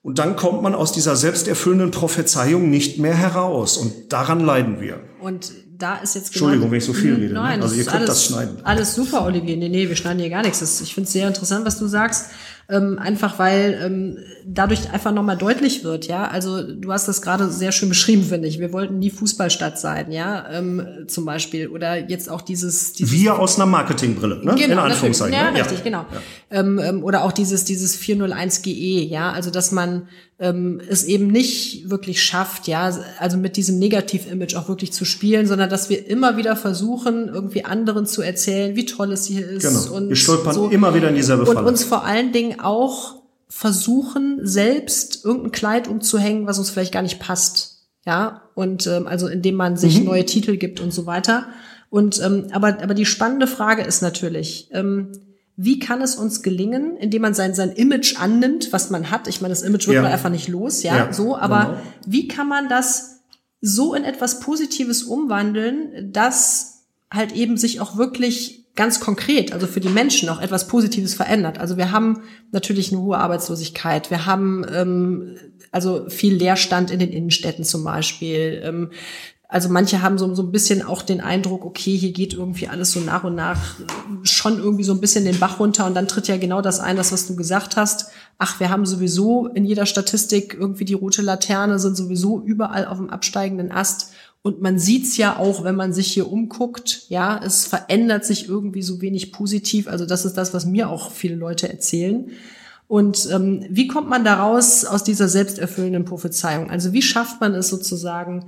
Und 0.00 0.18
dann 0.18 0.36
kommt 0.36 0.62
man 0.62 0.74
aus 0.74 0.92
dieser 0.92 1.14
selbsterfüllenden 1.14 1.90
Prophezeiung 1.90 2.70
nicht 2.70 3.00
mehr 3.00 3.14
heraus. 3.14 3.76
Und 3.76 4.14
daran 4.14 4.40
leiden 4.40 4.80
wir. 4.80 5.00
Und 5.20 5.52
da 5.76 5.96
ist 5.96 6.14
jetzt 6.14 6.32
genau 6.32 6.46
Entschuldigung, 6.46 6.70
wenn 6.70 6.78
ich 6.78 6.86
so 6.86 6.94
viel 6.94 7.16
rede. 7.16 7.26
Ne? 7.26 7.32
Nein, 7.34 7.58
ne? 7.58 7.64
also 7.64 7.74
ihr 7.74 7.84
könnt 7.84 7.96
alles, 7.96 8.08
das 8.08 8.24
schneiden. 8.24 8.64
Alles 8.64 8.94
super, 8.94 9.26
Olivier. 9.26 9.58
Nee, 9.58 9.68
nee, 9.68 9.90
wir 9.90 9.96
schneiden 9.96 10.20
hier 10.20 10.30
gar 10.30 10.42
nichts. 10.42 10.80
Ich 10.80 10.94
finde 10.94 11.06
es 11.06 11.12
sehr 11.12 11.28
interessant, 11.28 11.66
was 11.66 11.78
du 11.78 11.86
sagst 11.86 12.30
ähm, 12.68 12.98
einfach 12.98 13.38
weil 13.38 13.80
ähm, 13.84 14.18
dadurch 14.44 14.92
einfach 14.92 15.12
nochmal 15.12 15.36
deutlich 15.36 15.84
wird, 15.84 16.06
ja. 16.06 16.26
Also 16.26 16.62
du 16.62 16.92
hast 16.92 17.06
das 17.06 17.22
gerade 17.22 17.50
sehr 17.50 17.70
schön 17.70 17.88
beschrieben, 17.88 18.24
finde 18.24 18.48
ich. 18.48 18.58
Wir 18.58 18.72
wollten 18.72 18.98
nie 18.98 19.10
Fußballstadt 19.10 19.78
sein, 19.78 20.10
ja, 20.10 20.50
ähm, 20.50 21.06
zum 21.06 21.24
Beispiel. 21.24 21.68
Oder 21.68 22.08
jetzt 22.08 22.28
auch 22.28 22.42
dieses, 22.42 22.92
dieses 22.92 23.12
Wir 23.12 23.38
aus 23.38 23.56
einer 23.56 23.66
Marketingbrille, 23.66 24.44
ne? 24.44 24.54
Genau, 24.56 24.72
In 24.72 24.78
Anführungszeichen. 24.78 25.32
Ja, 25.32 25.50
ne? 25.50 25.60
richtig, 25.60 25.84
genau. 25.84 26.06
Ja. 26.10 26.60
Ähm, 26.60 26.80
ähm, 26.82 27.04
oder 27.04 27.24
auch 27.24 27.32
dieses, 27.32 27.64
dieses 27.64 27.94
401 27.94 28.62
GE, 28.62 29.04
ja, 29.04 29.30
also 29.30 29.50
dass 29.50 29.70
man 29.70 30.08
ähm, 30.38 30.80
es 30.86 31.04
eben 31.04 31.28
nicht 31.28 31.88
wirklich 31.88 32.22
schafft, 32.22 32.68
ja, 32.68 32.94
also 33.18 33.38
mit 33.38 33.56
diesem 33.56 33.78
Negativ-Image 33.78 34.54
auch 34.54 34.68
wirklich 34.68 34.92
zu 34.92 35.04
spielen, 35.04 35.46
sondern 35.46 35.70
dass 35.70 35.88
wir 35.88 36.06
immer 36.06 36.36
wieder 36.36 36.56
versuchen, 36.56 37.28
irgendwie 37.28 37.64
anderen 37.64 38.06
zu 38.06 38.20
erzählen, 38.20 38.76
wie 38.76 38.84
toll 38.84 39.12
es 39.12 39.24
hier 39.24 39.48
ist. 39.48 39.62
Genau. 39.62 39.96
Und 39.96 40.08
wir 40.10 40.16
stolpern 40.16 40.54
so. 40.54 40.68
immer 40.68 40.94
wieder 40.94 41.08
in 41.08 41.14
dieselbe 41.14 41.46
Falle. 41.46 41.60
Und 41.60 41.66
uns 41.66 41.84
vor 41.84 42.04
allen 42.04 42.32
Dingen 42.32 42.60
auch 42.60 43.22
versuchen, 43.48 44.40
selbst 44.42 45.24
irgendein 45.24 45.52
Kleid 45.52 45.88
umzuhängen, 45.88 46.46
was 46.46 46.58
uns 46.58 46.70
vielleicht 46.70 46.92
gar 46.92 47.02
nicht 47.02 47.18
passt. 47.18 47.88
Ja, 48.04 48.42
und 48.54 48.86
ähm, 48.86 49.06
also 49.06 49.26
indem 49.26 49.56
man 49.56 49.76
sich 49.76 49.98
mhm. 49.98 50.06
neue 50.06 50.26
Titel 50.26 50.56
gibt 50.58 50.80
und 50.80 50.92
so 50.92 51.06
weiter. 51.06 51.46
Und 51.88 52.20
ähm, 52.22 52.48
aber 52.52 52.82
aber 52.82 52.94
die 52.94 53.06
spannende 53.06 53.46
Frage 53.46 53.82
ist 53.82 54.02
natürlich, 54.02 54.68
ähm, 54.72 55.12
wie 55.56 55.78
kann 55.78 56.02
es 56.02 56.16
uns 56.16 56.42
gelingen, 56.42 56.96
indem 56.98 57.22
man 57.22 57.34
sein, 57.34 57.54
sein 57.54 57.72
Image 57.72 58.16
annimmt, 58.20 58.72
was 58.72 58.90
man 58.90 59.10
hat? 59.10 59.26
Ich 59.26 59.40
meine, 59.40 59.52
das 59.52 59.62
Image 59.62 59.86
wird 59.86 59.96
ja. 59.96 60.02
man 60.02 60.12
einfach 60.12 60.30
nicht 60.30 60.48
los, 60.48 60.82
ja, 60.82 60.96
ja 60.96 61.12
so, 61.12 61.36
aber 61.36 61.60
genau. 61.60 61.78
wie 62.06 62.28
kann 62.28 62.48
man 62.48 62.68
das 62.68 63.22
so 63.62 63.94
in 63.94 64.04
etwas 64.04 64.40
Positives 64.40 65.02
umwandeln, 65.02 66.12
dass 66.12 66.84
halt 67.10 67.32
eben 67.32 67.56
sich 67.56 67.80
auch 67.80 67.96
wirklich 67.96 68.66
ganz 68.74 69.00
konkret, 69.00 69.52
also 69.52 69.66
für 69.66 69.80
die 69.80 69.88
Menschen 69.88 70.28
auch 70.28 70.40
etwas 70.40 70.68
Positives 70.68 71.14
verändert. 71.14 71.58
Also 71.58 71.78
wir 71.78 71.90
haben 71.90 72.22
natürlich 72.52 72.92
eine 72.92 73.00
hohe 73.00 73.16
Arbeitslosigkeit, 73.16 74.10
wir 74.10 74.26
haben 74.26 74.66
ähm, 74.70 75.36
also 75.72 76.08
viel 76.08 76.34
Leerstand 76.34 76.90
in 76.90 76.98
den 76.98 77.10
Innenstädten 77.10 77.64
zum 77.64 77.84
Beispiel. 77.84 78.60
Ähm, 78.62 78.90
also 79.48 79.68
manche 79.68 80.02
haben 80.02 80.18
so, 80.18 80.34
so 80.34 80.42
ein 80.42 80.50
bisschen 80.50 80.82
auch 80.82 81.02
den 81.02 81.20
Eindruck, 81.20 81.64
okay, 81.64 81.96
hier 81.96 82.12
geht 82.12 82.34
irgendwie 82.34 82.66
alles 82.66 82.92
so 82.92 83.00
nach 83.00 83.22
und 83.22 83.36
nach 83.36 83.76
schon 84.22 84.58
irgendwie 84.58 84.82
so 84.82 84.92
ein 84.92 85.00
bisschen 85.00 85.24
den 85.24 85.38
Bach 85.38 85.60
runter 85.60 85.86
und 85.86 85.94
dann 85.94 86.08
tritt 86.08 86.26
ja 86.26 86.36
genau 86.36 86.62
das 86.62 86.80
ein, 86.80 86.96
das 86.96 87.12
was 87.12 87.28
du 87.28 87.36
gesagt 87.36 87.76
hast. 87.76 88.10
Ach, 88.38 88.58
wir 88.58 88.70
haben 88.70 88.86
sowieso 88.86 89.46
in 89.46 89.64
jeder 89.64 89.86
Statistik 89.86 90.56
irgendwie 90.58 90.84
die 90.84 90.94
rote 90.94 91.22
Laterne, 91.22 91.78
sind 91.78 91.96
sowieso 91.96 92.42
überall 92.44 92.86
auf 92.86 92.98
dem 92.98 93.08
absteigenden 93.08 93.70
Ast. 93.70 94.12
Und 94.42 94.62
man 94.62 94.78
sieht's 94.78 95.16
ja 95.16 95.38
auch, 95.38 95.64
wenn 95.64 95.76
man 95.76 95.92
sich 95.92 96.08
hier 96.08 96.30
umguckt, 96.30 97.06
ja, 97.08 97.40
es 97.42 97.66
verändert 97.66 98.24
sich 98.24 98.48
irgendwie 98.48 98.82
so 98.82 99.00
wenig 99.00 99.32
positiv. 99.32 99.88
Also 99.88 100.06
das 100.06 100.24
ist 100.24 100.34
das, 100.34 100.54
was 100.54 100.66
mir 100.66 100.88
auch 100.88 101.10
viele 101.12 101.36
Leute 101.36 101.68
erzählen. 101.68 102.30
Und 102.88 103.28
ähm, 103.32 103.64
wie 103.70 103.88
kommt 103.88 104.08
man 104.08 104.24
daraus 104.24 104.84
aus 104.84 105.02
dieser 105.02 105.28
selbsterfüllenden 105.28 106.04
Prophezeiung? 106.04 106.70
Also 106.70 106.92
wie 106.92 107.02
schafft 107.02 107.40
man 107.40 107.54
es 107.54 107.68
sozusagen, 107.68 108.44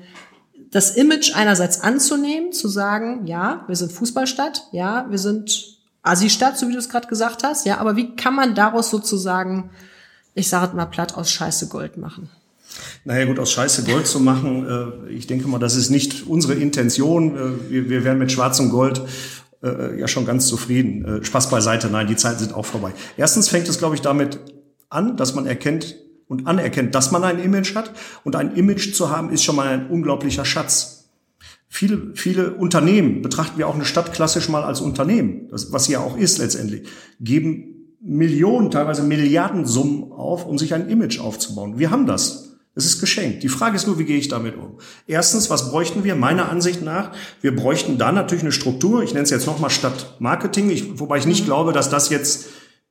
das 0.70 0.90
Image 0.96 1.34
einerseits 1.34 1.80
anzunehmen, 1.80 2.52
zu 2.52 2.68
sagen, 2.68 3.26
ja, 3.26 3.64
wir 3.66 3.76
sind 3.76 3.92
Fußballstadt, 3.92 4.68
ja, 4.72 5.06
wir 5.08 5.18
sind 5.18 5.78
Assi-Stadt, 6.02 6.58
so 6.58 6.68
wie 6.68 6.72
du 6.72 6.78
es 6.78 6.88
gerade 6.88 7.08
gesagt 7.08 7.42
hast, 7.42 7.66
ja, 7.66 7.78
aber 7.78 7.96
wie 7.96 8.16
kann 8.16 8.34
man 8.34 8.54
daraus 8.54 8.90
sozusagen, 8.90 9.70
ich 10.34 10.48
sage 10.48 10.76
mal 10.76 10.86
platt, 10.86 11.14
aus 11.16 11.30
Scheiße 11.30 11.68
Gold 11.68 11.96
machen? 11.96 12.30
Naja 13.04 13.24
gut, 13.24 13.38
aus 13.38 13.50
Scheiße 13.52 13.84
Gold 13.84 14.06
zu 14.06 14.20
machen, 14.20 14.66
äh, 15.08 15.10
ich 15.10 15.26
denke 15.26 15.48
mal, 15.48 15.58
das 15.58 15.74
ist 15.74 15.90
nicht 15.90 16.26
unsere 16.26 16.54
Intention. 16.54 17.36
Äh, 17.36 17.70
wir, 17.70 17.88
wir 17.88 18.04
wären 18.04 18.18
mit 18.18 18.30
schwarzem 18.30 18.70
Gold 18.70 19.02
äh, 19.62 19.98
ja 19.98 20.06
schon 20.06 20.26
ganz 20.26 20.46
zufrieden. 20.46 21.04
Äh, 21.04 21.24
Spaß 21.24 21.50
beiseite, 21.50 21.88
nein, 21.88 22.06
die 22.06 22.16
Zeiten 22.16 22.38
sind 22.38 22.54
auch 22.54 22.66
vorbei. 22.66 22.92
Erstens 23.16 23.48
fängt 23.48 23.68
es, 23.68 23.78
glaube 23.78 23.94
ich, 23.94 24.00
damit 24.00 24.38
an, 24.90 25.16
dass 25.16 25.34
man 25.34 25.46
erkennt, 25.46 25.96
und 26.28 26.46
anerkennt, 26.46 26.94
dass 26.94 27.10
man 27.10 27.24
ein 27.24 27.38
Image 27.38 27.74
hat. 27.74 27.92
Und 28.24 28.36
ein 28.36 28.54
Image 28.54 28.94
zu 28.94 29.10
haben, 29.10 29.30
ist 29.30 29.42
schon 29.42 29.56
mal 29.56 29.68
ein 29.68 29.88
unglaublicher 29.88 30.44
Schatz. 30.44 31.10
Viele, 31.68 32.12
viele 32.14 32.54
Unternehmen, 32.54 33.20
betrachten 33.20 33.58
wir 33.58 33.68
auch 33.68 33.74
eine 33.74 33.84
Stadt 33.84 34.12
klassisch 34.12 34.48
mal 34.48 34.62
als 34.62 34.80
Unternehmen, 34.80 35.48
das, 35.50 35.70
was 35.72 35.84
sie 35.84 35.92
ja 35.92 36.00
auch 36.00 36.16
ist 36.16 36.38
letztendlich, 36.38 36.88
geben 37.20 37.96
Millionen, 38.00 38.70
teilweise 38.70 39.02
Milliardensummen 39.02 40.12
auf, 40.12 40.46
um 40.46 40.56
sich 40.56 40.72
ein 40.72 40.88
Image 40.88 41.20
aufzubauen. 41.20 41.78
Wir 41.78 41.90
haben 41.90 42.06
das. 42.06 42.56
Es 42.74 42.86
ist 42.86 43.00
geschenkt. 43.00 43.42
Die 43.42 43.48
Frage 43.48 43.74
ist 43.74 43.88
nur, 43.88 43.98
wie 43.98 44.04
gehe 44.04 44.18
ich 44.18 44.28
damit 44.28 44.56
um? 44.56 44.78
Erstens, 45.08 45.50
was 45.50 45.70
bräuchten 45.70 46.04
wir? 46.04 46.14
Meiner 46.14 46.48
Ansicht 46.48 46.80
nach, 46.80 47.10
wir 47.40 47.54
bräuchten 47.54 47.98
da 47.98 48.12
natürlich 48.12 48.44
eine 48.44 48.52
Struktur. 48.52 49.02
Ich 49.02 49.14
nenne 49.14 49.24
es 49.24 49.30
jetzt 49.30 49.46
nochmal 49.46 49.70
Stadt 49.70 50.14
Marketing, 50.20 50.70
ich, 50.70 51.00
wobei 51.00 51.18
ich 51.18 51.26
nicht 51.26 51.40
mhm. 51.42 51.46
glaube, 51.46 51.72
dass 51.72 51.90
das 51.90 52.08
jetzt 52.08 52.46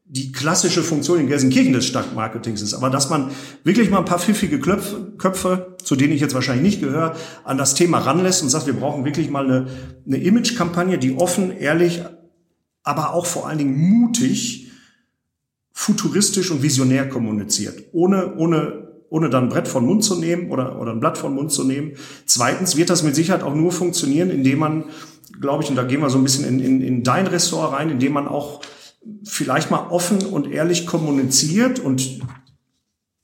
die 0.10 0.32
klassische 0.32 0.84
Funktion 0.84 1.20
in 1.20 1.28
Gelsenkirchen 1.28 1.74
des 1.74 1.86
Stadtmarketings 1.86 2.62
ist. 2.62 2.74
Aber 2.74 2.90
dass 2.90 3.10
man 3.10 3.32
wirklich 3.66 3.90
mal 3.90 4.00
ein 4.00 4.06
paar 4.06 4.20
pfiffige 4.20 4.60
Köpfe, 4.60 5.14
Köpfe, 5.18 5.76
zu 5.84 5.98
denen 5.98 6.14
ich 6.14 6.22
jetzt 6.22 6.34
wahrscheinlich 6.34 6.64
nicht 6.64 6.82
gehöre, 6.82 7.16
an 7.44 7.58
das 7.58 7.76
Thema 7.76 8.00
ranlässt 8.00 8.42
und 8.42 8.50
sagt, 8.50 8.68
wir 8.68 8.74
brauchen 8.74 9.04
wirklich 9.04 9.30
mal 9.30 9.46
eine, 9.46 9.68
eine 10.06 10.18
Image-Kampagne, 10.18 10.98
die 10.98 11.16
offen, 11.16 11.52
ehrlich, 11.52 12.04
aber 12.84 13.14
auch 13.14 13.26
vor 13.26 13.50
allen 13.50 13.58
Dingen 13.58 13.78
mutig, 13.78 14.72
futuristisch 15.74 16.52
und 16.52 16.64
visionär 16.64 17.10
kommuniziert. 17.10 17.84
Ohne, 17.92 18.36
ohne, 18.38 18.88
ohne 19.10 19.30
dann 19.30 19.44
ein 19.44 19.50
Brett 19.50 19.68
von 19.68 19.86
Mund 19.86 20.06
zu 20.06 20.16
nehmen 20.16 20.52
oder, 20.52 20.80
oder 20.80 20.94
ein 20.94 21.02
Blatt 21.02 21.18
von 21.18 21.36
Mund 21.36 21.52
zu 21.52 21.66
nehmen. 21.66 21.92
Zweitens 22.26 22.78
wird 22.78 22.90
das 22.90 23.04
mit 23.04 23.14
Sicherheit 23.14 23.44
auch 23.44 23.54
nur 23.54 23.74
funktionieren, 23.74 24.30
indem 24.30 24.60
man, 24.60 24.86
glaube 25.42 25.64
ich, 25.64 25.70
und 25.70 25.76
da 25.76 25.84
gehen 25.84 26.00
wir 26.00 26.10
so 26.10 26.18
ein 26.18 26.24
bisschen 26.24 26.46
in, 26.46 26.60
in, 26.62 26.82
in 26.82 27.04
dein 27.04 27.28
Ressort 27.28 27.74
rein, 27.74 27.90
indem 27.90 28.14
man 28.14 28.28
auch 28.30 28.62
vielleicht 29.24 29.72
mal 29.72 29.88
offen 29.90 30.26
und 30.26 30.52
ehrlich 30.52 30.86
kommuniziert 30.86 31.80
und 31.80 32.20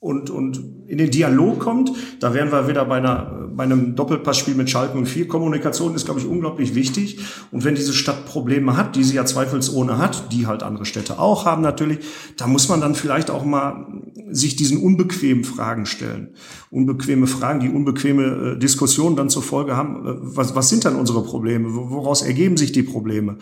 und, 0.04 0.30
und 0.30 0.62
in 0.88 0.98
den 0.98 1.12
Dialog 1.12 1.60
kommt, 1.60 1.90
da 2.20 2.34
wären 2.34 2.52
wir 2.52 2.68
wieder 2.68 2.84
bei, 2.84 2.98
einer, 2.98 3.48
bei 3.56 3.64
einem 3.64 3.96
Doppelpassspiel 3.96 4.54
mit 4.54 4.70
Schalke 4.70 4.98
und 4.98 5.06
4. 5.06 5.30
Kommunikation 5.30 5.96
ist, 5.96 6.04
glaube 6.04 6.20
ich, 6.20 6.26
unglaublich 6.26 6.76
wichtig. 6.76 7.20
Und 7.52 7.64
wenn 7.64 7.74
diese 7.74 7.94
Stadt 7.94 8.26
Probleme 8.26 8.76
hat, 8.76 8.98
die 8.98 9.06
sie 9.06 9.16
ja 9.16 9.26
zweifelsohne 9.26 9.98
hat, 9.98 10.34
die 10.34 10.46
halt 10.46 10.62
andere 10.62 10.86
Städte 10.86 11.20
auch 11.20 11.46
haben 11.46 11.62
natürlich, 11.62 12.00
da 12.36 12.48
muss 12.48 12.68
man 12.68 12.82
dann 12.82 12.96
vielleicht 12.96 13.32
auch 13.32 13.46
mal 13.46 13.88
sich 14.30 14.58
diesen 14.58 14.78
unbequemen 14.78 15.46
Fragen 15.46 15.86
stellen. 15.86 16.36
Unbequeme 16.70 17.26
Fragen, 17.26 17.62
die 17.62 17.70
unbequeme 17.70 18.56
äh, 18.56 18.60
Diskussionen 18.60 19.16
dann 19.16 19.30
zur 19.30 19.42
Folge 19.44 19.78
haben. 19.78 20.06
Äh, 20.06 20.16
was, 20.20 20.54
was 20.54 20.68
sind 20.68 20.84
dann 20.84 20.98
unsere 20.98 21.24
Probleme? 21.24 21.70
Woraus 21.74 22.24
ergeben 22.24 22.58
sich 22.58 22.74
die 22.74 22.84
Probleme? 22.84 23.38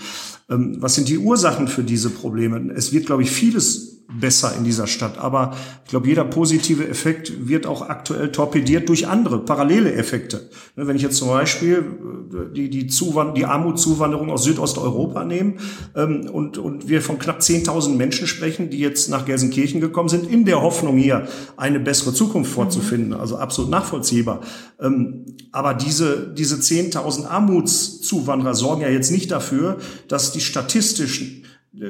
Ähm, 0.48 0.78
was 0.80 0.94
sind 0.94 1.10
die 1.10 1.18
Ursachen 1.18 1.68
für 1.68 1.84
diese 1.84 2.12
Probleme? 2.12 2.72
Es 2.76 2.94
wird, 2.94 3.08
glaube 3.08 3.24
ich, 3.24 3.32
vieles 3.32 4.01
besser 4.20 4.56
in 4.58 4.64
dieser 4.64 4.88
Stadt. 4.88 5.18
Aber 5.18 5.56
ich 5.86 5.90
glaube, 5.90 6.08
jeder 6.08 6.24
positive 6.24 6.88
Effekt 6.88 7.48
wird 7.48 7.66
auch 7.66 7.82
aktuell 7.82 8.32
torpediert 8.32 8.90
durch 8.90 9.08
andere 9.08 9.40
parallele 9.40 9.94
Effekte. 9.94 10.50
Ne, 10.76 10.88
wenn 10.88 10.96
ich 10.96 11.02
jetzt 11.02 11.18
zum 11.18 11.30
Beispiel 11.30 11.86
äh, 12.34 12.54
die, 12.54 12.70
die, 12.70 12.88
Zuwand 12.88 13.38
die 13.38 13.46
Armutszuwanderung 13.46 14.30
aus 14.30 14.44
Südosteuropa 14.44 15.24
nehme 15.24 15.56
ähm, 15.96 16.30
und, 16.32 16.58
und 16.58 16.88
wir 16.88 17.02
von 17.02 17.20
knapp 17.20 17.40
10.000 17.40 17.96
Menschen 17.96 18.28
sprechen, 18.28 18.70
die 18.70 18.80
jetzt 18.80 19.10
nach 19.10 19.26
Gelsenkirchen 19.26 19.82
gekommen 19.82 20.10
sind, 20.10 20.30
in 20.30 20.46
der 20.46 20.62
Hoffnung 20.62 20.98
hier 20.98 21.28
eine 21.58 21.80
bessere 21.80 22.14
Zukunft 22.14 22.52
vorzufinden. 22.52 23.14
Also 23.14 23.38
absolut 23.38 23.72
nachvollziehbar. 23.72 24.42
Ähm, 24.80 25.26
aber 25.52 25.74
diese, 25.74 26.34
diese 26.34 26.56
10.000 26.56 27.28
Armutszuwanderer 27.28 28.56
sorgen 28.56 28.82
ja 28.82 28.90
jetzt 28.90 29.12
nicht 29.12 29.32
dafür, 29.32 29.78
dass 30.08 30.32
die 30.32 30.42
statistischen 30.42 31.41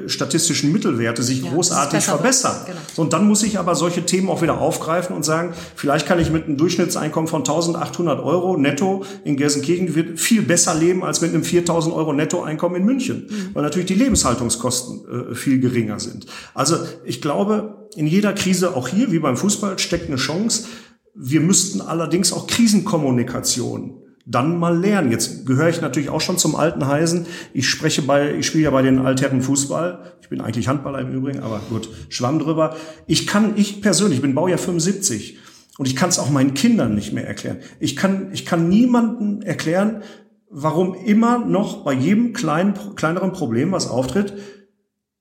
statistischen 0.06 0.70
Mittelwerte 0.70 1.24
sich 1.24 1.42
ja, 1.42 1.50
großartig 1.50 2.04
verbessern. 2.04 2.56
Genau. 2.66 2.78
Und 2.96 3.12
dann 3.12 3.26
muss 3.26 3.42
ich 3.42 3.58
aber 3.58 3.74
solche 3.74 4.06
Themen 4.06 4.28
auch 4.28 4.40
wieder 4.40 4.60
aufgreifen 4.60 5.16
und 5.16 5.24
sagen, 5.24 5.54
vielleicht 5.74 6.06
kann 6.06 6.20
ich 6.20 6.30
mit 6.30 6.44
einem 6.44 6.56
Durchschnittseinkommen 6.56 7.26
von 7.26 7.40
1800 7.40 8.20
Euro 8.22 8.56
netto 8.56 9.04
in 9.24 9.36
Gelsenkirchen 9.36 10.16
viel 10.16 10.42
besser 10.42 10.74
leben 10.74 11.02
als 11.02 11.20
mit 11.20 11.34
einem 11.34 11.42
4000 11.42 11.94
Euro 11.94 12.12
Nettoeinkommen 12.12 12.80
in 12.80 12.86
München, 12.86 13.26
mhm. 13.28 13.54
weil 13.54 13.64
natürlich 13.64 13.86
die 13.86 13.94
Lebenshaltungskosten 13.94 15.32
äh, 15.32 15.34
viel 15.34 15.58
geringer 15.58 15.98
sind. 15.98 16.26
Also 16.54 16.76
ich 17.04 17.20
glaube, 17.20 17.88
in 17.96 18.06
jeder 18.06 18.34
Krise, 18.34 18.76
auch 18.76 18.86
hier 18.86 19.10
wie 19.10 19.18
beim 19.18 19.36
Fußball, 19.36 19.80
steckt 19.80 20.06
eine 20.06 20.16
Chance. 20.16 20.66
Wir 21.14 21.40
müssten 21.40 21.80
allerdings 21.80 22.32
auch 22.32 22.46
Krisenkommunikation 22.46 24.01
dann 24.24 24.58
mal 24.58 24.78
lernen. 24.78 25.10
Jetzt 25.10 25.46
gehöre 25.46 25.68
ich 25.68 25.80
natürlich 25.80 26.08
auch 26.08 26.20
schon 26.20 26.38
zum 26.38 26.54
alten 26.54 26.86
Heisen. 26.86 27.26
Ich 27.52 27.68
spreche 27.68 28.02
bei, 28.02 28.34
ich 28.34 28.46
spiele 28.46 28.64
ja 28.64 28.70
bei 28.70 28.82
den 28.82 28.98
Altherren 28.98 29.42
Fußball. 29.42 30.12
Ich 30.20 30.28
bin 30.28 30.40
eigentlich 30.40 30.68
Handballer 30.68 31.00
im 31.00 31.12
Übrigen, 31.12 31.40
aber 31.40 31.60
gut, 31.68 31.88
schwamm 32.08 32.38
drüber. 32.38 32.76
Ich 33.06 33.26
kann, 33.26 33.54
ich 33.56 33.82
persönlich 33.82 34.22
bin 34.22 34.34
Baujahr 34.34 34.58
75 34.58 35.38
und 35.78 35.86
ich 35.86 35.96
kann 35.96 36.10
es 36.10 36.18
auch 36.18 36.30
meinen 36.30 36.54
Kindern 36.54 36.94
nicht 36.94 37.12
mehr 37.12 37.26
erklären. 37.26 37.58
Ich 37.80 37.96
kann, 37.96 38.30
ich 38.32 38.46
kann 38.46 38.68
niemanden 38.68 39.42
erklären, 39.42 40.02
warum 40.50 40.94
immer 40.94 41.38
noch 41.38 41.82
bei 41.82 41.94
jedem 41.94 42.32
kleinen, 42.32 42.74
kleineren 42.94 43.32
Problem, 43.32 43.72
was 43.72 43.88
auftritt, 43.88 44.34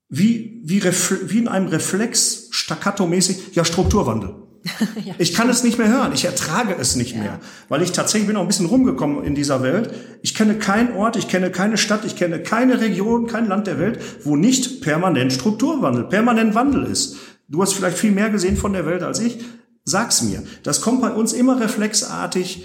wie, 0.10 0.62
wie, 0.64 0.84
wie 0.84 1.40
in 1.40 1.48
einem 1.48 1.68
Reflex 1.68 2.50
staccato-mäßig, 2.52 3.54
ja, 3.56 3.64
Strukturwandel. 3.64 4.41
ja, 5.06 5.16
ich 5.18 5.34
kann 5.34 5.50
es 5.50 5.64
nicht 5.64 5.78
mehr 5.78 5.88
hören. 5.88 6.12
Ich 6.14 6.26
ertrage 6.26 6.76
es 6.80 6.96
nicht 6.96 7.16
ja. 7.16 7.22
mehr, 7.22 7.40
weil 7.70 7.82
ich 7.82 7.92
tatsächlich 7.92 8.28
bin 8.28 8.38
auch 8.38 8.42
ein 8.42 8.48
bisschen 8.48 8.68
rumgekommen 8.68 9.24
in 9.24 9.34
dieser 9.34 9.64
Welt. 9.64 9.92
Ich 10.22 10.36
kenne 10.36 10.56
keinen 10.56 10.96
Ort, 10.96 11.16
ich 11.16 11.28
kenne 11.28 11.50
keine 11.52 11.78
Stadt, 11.78 12.06
ich 12.06 12.16
kenne 12.16 12.42
keine 12.44 12.80
Region, 12.80 13.28
kein 13.28 13.48
Land 13.48 13.68
der 13.68 13.80
Welt, 13.80 14.00
wo 14.24 14.36
nicht 14.36 14.82
permanent 14.82 15.34
Strukturwandel, 15.34 16.04
permanent 16.04 16.54
Wandel 16.54 16.84
ist. 16.84 17.16
Du 17.48 17.62
hast 17.62 17.74
vielleicht 17.74 17.98
viel 17.98 18.12
mehr 18.12 18.30
gesehen 18.30 18.56
von 18.56 18.74
der 18.74 18.86
Welt 18.86 19.04
als 19.04 19.20
ich. 19.20 19.40
Sag's 19.84 20.22
mir. 20.22 20.44
Das 20.64 20.82
kommt 20.82 21.02
bei 21.02 21.12
uns 21.12 21.34
immer 21.34 21.60
reflexartig. 21.60 22.64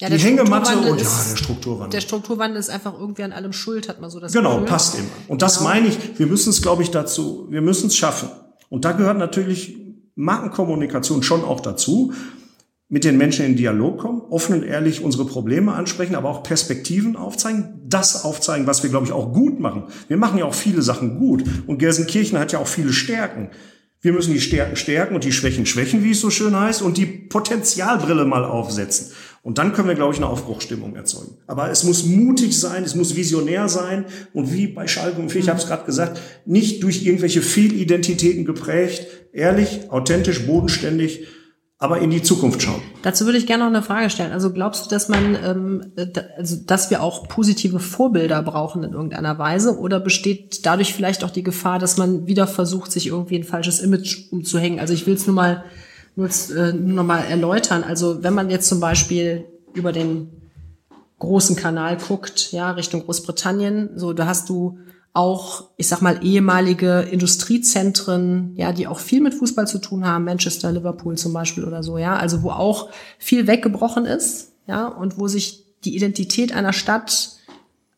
Ja, 0.00 0.08
die 0.08 0.18
Hängematte 0.18 0.76
und 0.76 1.00
ja, 1.00 1.24
der 1.30 1.36
Strukturwandel. 1.36 1.90
Der 1.90 2.00
Strukturwandel 2.00 2.60
ist 2.60 2.70
einfach 2.70 2.94
irgendwie 2.94 3.24
an 3.24 3.32
allem 3.32 3.52
schuld, 3.52 3.88
hat 3.88 4.00
man 4.00 4.10
so 4.10 4.20
das 4.20 4.32
Genau, 4.32 4.54
Gefühl. 4.54 4.68
passt 4.68 4.94
immer. 4.94 5.08
Und 5.26 5.42
das 5.42 5.58
genau. 5.58 5.70
meine 5.70 5.88
ich, 5.88 5.98
wir 6.18 6.26
müssen 6.28 6.50
es, 6.50 6.62
glaube 6.62 6.84
ich, 6.84 6.92
dazu, 6.92 7.48
wir 7.50 7.62
müssen 7.62 7.88
es 7.88 7.96
schaffen. 7.96 8.28
Und 8.68 8.84
da 8.84 8.92
gehört 8.92 9.18
natürlich 9.18 9.87
Markenkommunikation 10.18 11.22
schon 11.22 11.44
auch 11.44 11.60
dazu, 11.60 12.12
mit 12.88 13.04
den 13.04 13.18
Menschen 13.18 13.46
in 13.46 13.54
Dialog 13.54 13.98
kommen, 13.98 14.22
offen 14.30 14.56
und 14.56 14.62
ehrlich 14.64 15.02
unsere 15.02 15.26
Probleme 15.26 15.74
ansprechen, 15.74 16.16
aber 16.16 16.28
auch 16.28 16.42
Perspektiven 16.42 17.14
aufzeigen, 17.14 17.82
das 17.86 18.24
aufzeigen, 18.24 18.66
was 18.66 18.82
wir, 18.82 18.90
glaube 18.90 19.06
ich, 19.06 19.12
auch 19.12 19.32
gut 19.32 19.60
machen. 19.60 19.84
Wir 20.08 20.16
machen 20.16 20.38
ja 20.38 20.44
auch 20.44 20.54
viele 20.54 20.82
Sachen 20.82 21.18
gut 21.18 21.44
und 21.68 21.78
Gelsenkirchen 21.78 22.38
hat 22.38 22.50
ja 22.50 22.58
auch 22.58 22.66
viele 22.66 22.92
Stärken. 22.92 23.50
Wir 24.00 24.12
müssen 24.12 24.32
die 24.32 24.40
Stärken 24.40 24.74
stärken 24.74 25.14
und 25.14 25.22
die 25.22 25.32
Schwächen 25.32 25.66
schwächen, 25.66 26.02
wie 26.02 26.12
es 26.12 26.20
so 26.20 26.30
schön 26.30 26.58
heißt, 26.58 26.82
und 26.82 26.96
die 26.96 27.06
Potenzialbrille 27.06 28.24
mal 28.24 28.44
aufsetzen. 28.44 29.12
Und 29.42 29.58
dann 29.58 29.72
können 29.72 29.88
wir, 29.88 29.94
glaube 29.94 30.12
ich, 30.12 30.18
eine 30.18 30.28
Aufbruchstimmung 30.28 30.96
erzeugen. 30.96 31.38
Aber 31.46 31.70
es 31.70 31.84
muss 31.84 32.04
mutig 32.04 32.58
sein, 32.58 32.84
es 32.84 32.94
muss 32.94 33.16
visionär 33.16 33.68
sein 33.68 34.04
und 34.34 34.52
wie 34.52 34.66
bei 34.66 34.86
Schalke 34.86 35.20
und 35.20 35.30
Vier, 35.30 35.40
ich 35.40 35.48
habe 35.48 35.58
es 35.58 35.66
gerade 35.66 35.84
gesagt, 35.84 36.20
nicht 36.44 36.82
durch 36.82 37.06
irgendwelche 37.06 37.40
Fehlidentitäten 37.40 38.44
geprägt, 38.44 39.06
ehrlich, 39.32 39.90
authentisch, 39.90 40.46
bodenständig, 40.46 41.26
aber 41.80 42.00
in 42.00 42.10
die 42.10 42.22
Zukunft 42.22 42.60
schauen. 42.60 42.82
Dazu 43.02 43.24
würde 43.24 43.38
ich 43.38 43.46
gerne 43.46 43.62
noch 43.62 43.70
eine 43.70 43.82
Frage 43.82 44.10
stellen. 44.10 44.32
Also 44.32 44.52
glaubst 44.52 44.86
du, 44.86 44.90
dass 44.90 45.08
man, 45.08 45.38
ähm, 45.44 45.92
also 46.36 46.56
dass 46.66 46.90
wir 46.90 47.02
auch 47.02 47.28
positive 47.28 47.78
Vorbilder 47.78 48.42
brauchen 48.42 48.82
in 48.82 48.92
irgendeiner 48.92 49.38
Weise, 49.38 49.78
oder 49.78 50.00
besteht 50.00 50.66
dadurch 50.66 50.92
vielleicht 50.92 51.22
auch 51.22 51.30
die 51.30 51.44
Gefahr, 51.44 51.78
dass 51.78 51.96
man 51.96 52.26
wieder 52.26 52.48
versucht, 52.48 52.90
sich 52.90 53.06
irgendwie 53.06 53.36
ein 53.36 53.44
falsches 53.44 53.78
Image 53.78 54.32
umzuhängen? 54.32 54.80
Also 54.80 54.92
ich 54.92 55.06
will 55.06 55.14
es 55.14 55.26
nur 55.28 55.36
mal 55.36 55.64
nur, 56.18 56.28
äh, 56.28 56.72
nur 56.72 56.96
noch 56.96 57.04
mal 57.04 57.20
erläutern. 57.20 57.84
Also 57.84 58.24
wenn 58.24 58.34
man 58.34 58.50
jetzt 58.50 58.68
zum 58.68 58.80
Beispiel 58.80 59.44
über 59.72 59.92
den 59.92 60.30
großen 61.20 61.54
Kanal 61.54 61.96
guckt, 61.96 62.50
ja 62.50 62.72
Richtung 62.72 63.04
Großbritannien, 63.04 63.90
so 63.94 64.12
da 64.12 64.26
hast 64.26 64.48
du 64.48 64.78
auch, 65.12 65.70
ich 65.76 65.86
sag 65.86 66.02
mal, 66.02 66.18
ehemalige 66.22 67.00
Industriezentren, 67.00 68.52
ja, 68.56 68.72
die 68.72 68.86
auch 68.86 68.98
viel 68.98 69.20
mit 69.20 69.34
Fußball 69.34 69.66
zu 69.66 69.78
tun 69.78 70.06
haben, 70.06 70.24
Manchester, 70.24 70.72
Liverpool 70.72 71.16
zum 71.16 71.32
Beispiel 71.32 71.64
oder 71.64 71.82
so, 71.82 71.98
ja, 71.98 72.16
also 72.16 72.42
wo 72.42 72.50
auch 72.50 72.88
viel 73.18 73.46
weggebrochen 73.46 74.04
ist, 74.04 74.52
ja, 74.66 74.86
und 74.86 75.18
wo 75.18 75.28
sich 75.28 75.64
die 75.84 75.96
Identität 75.96 76.52
einer 76.52 76.72
Stadt 76.72 77.36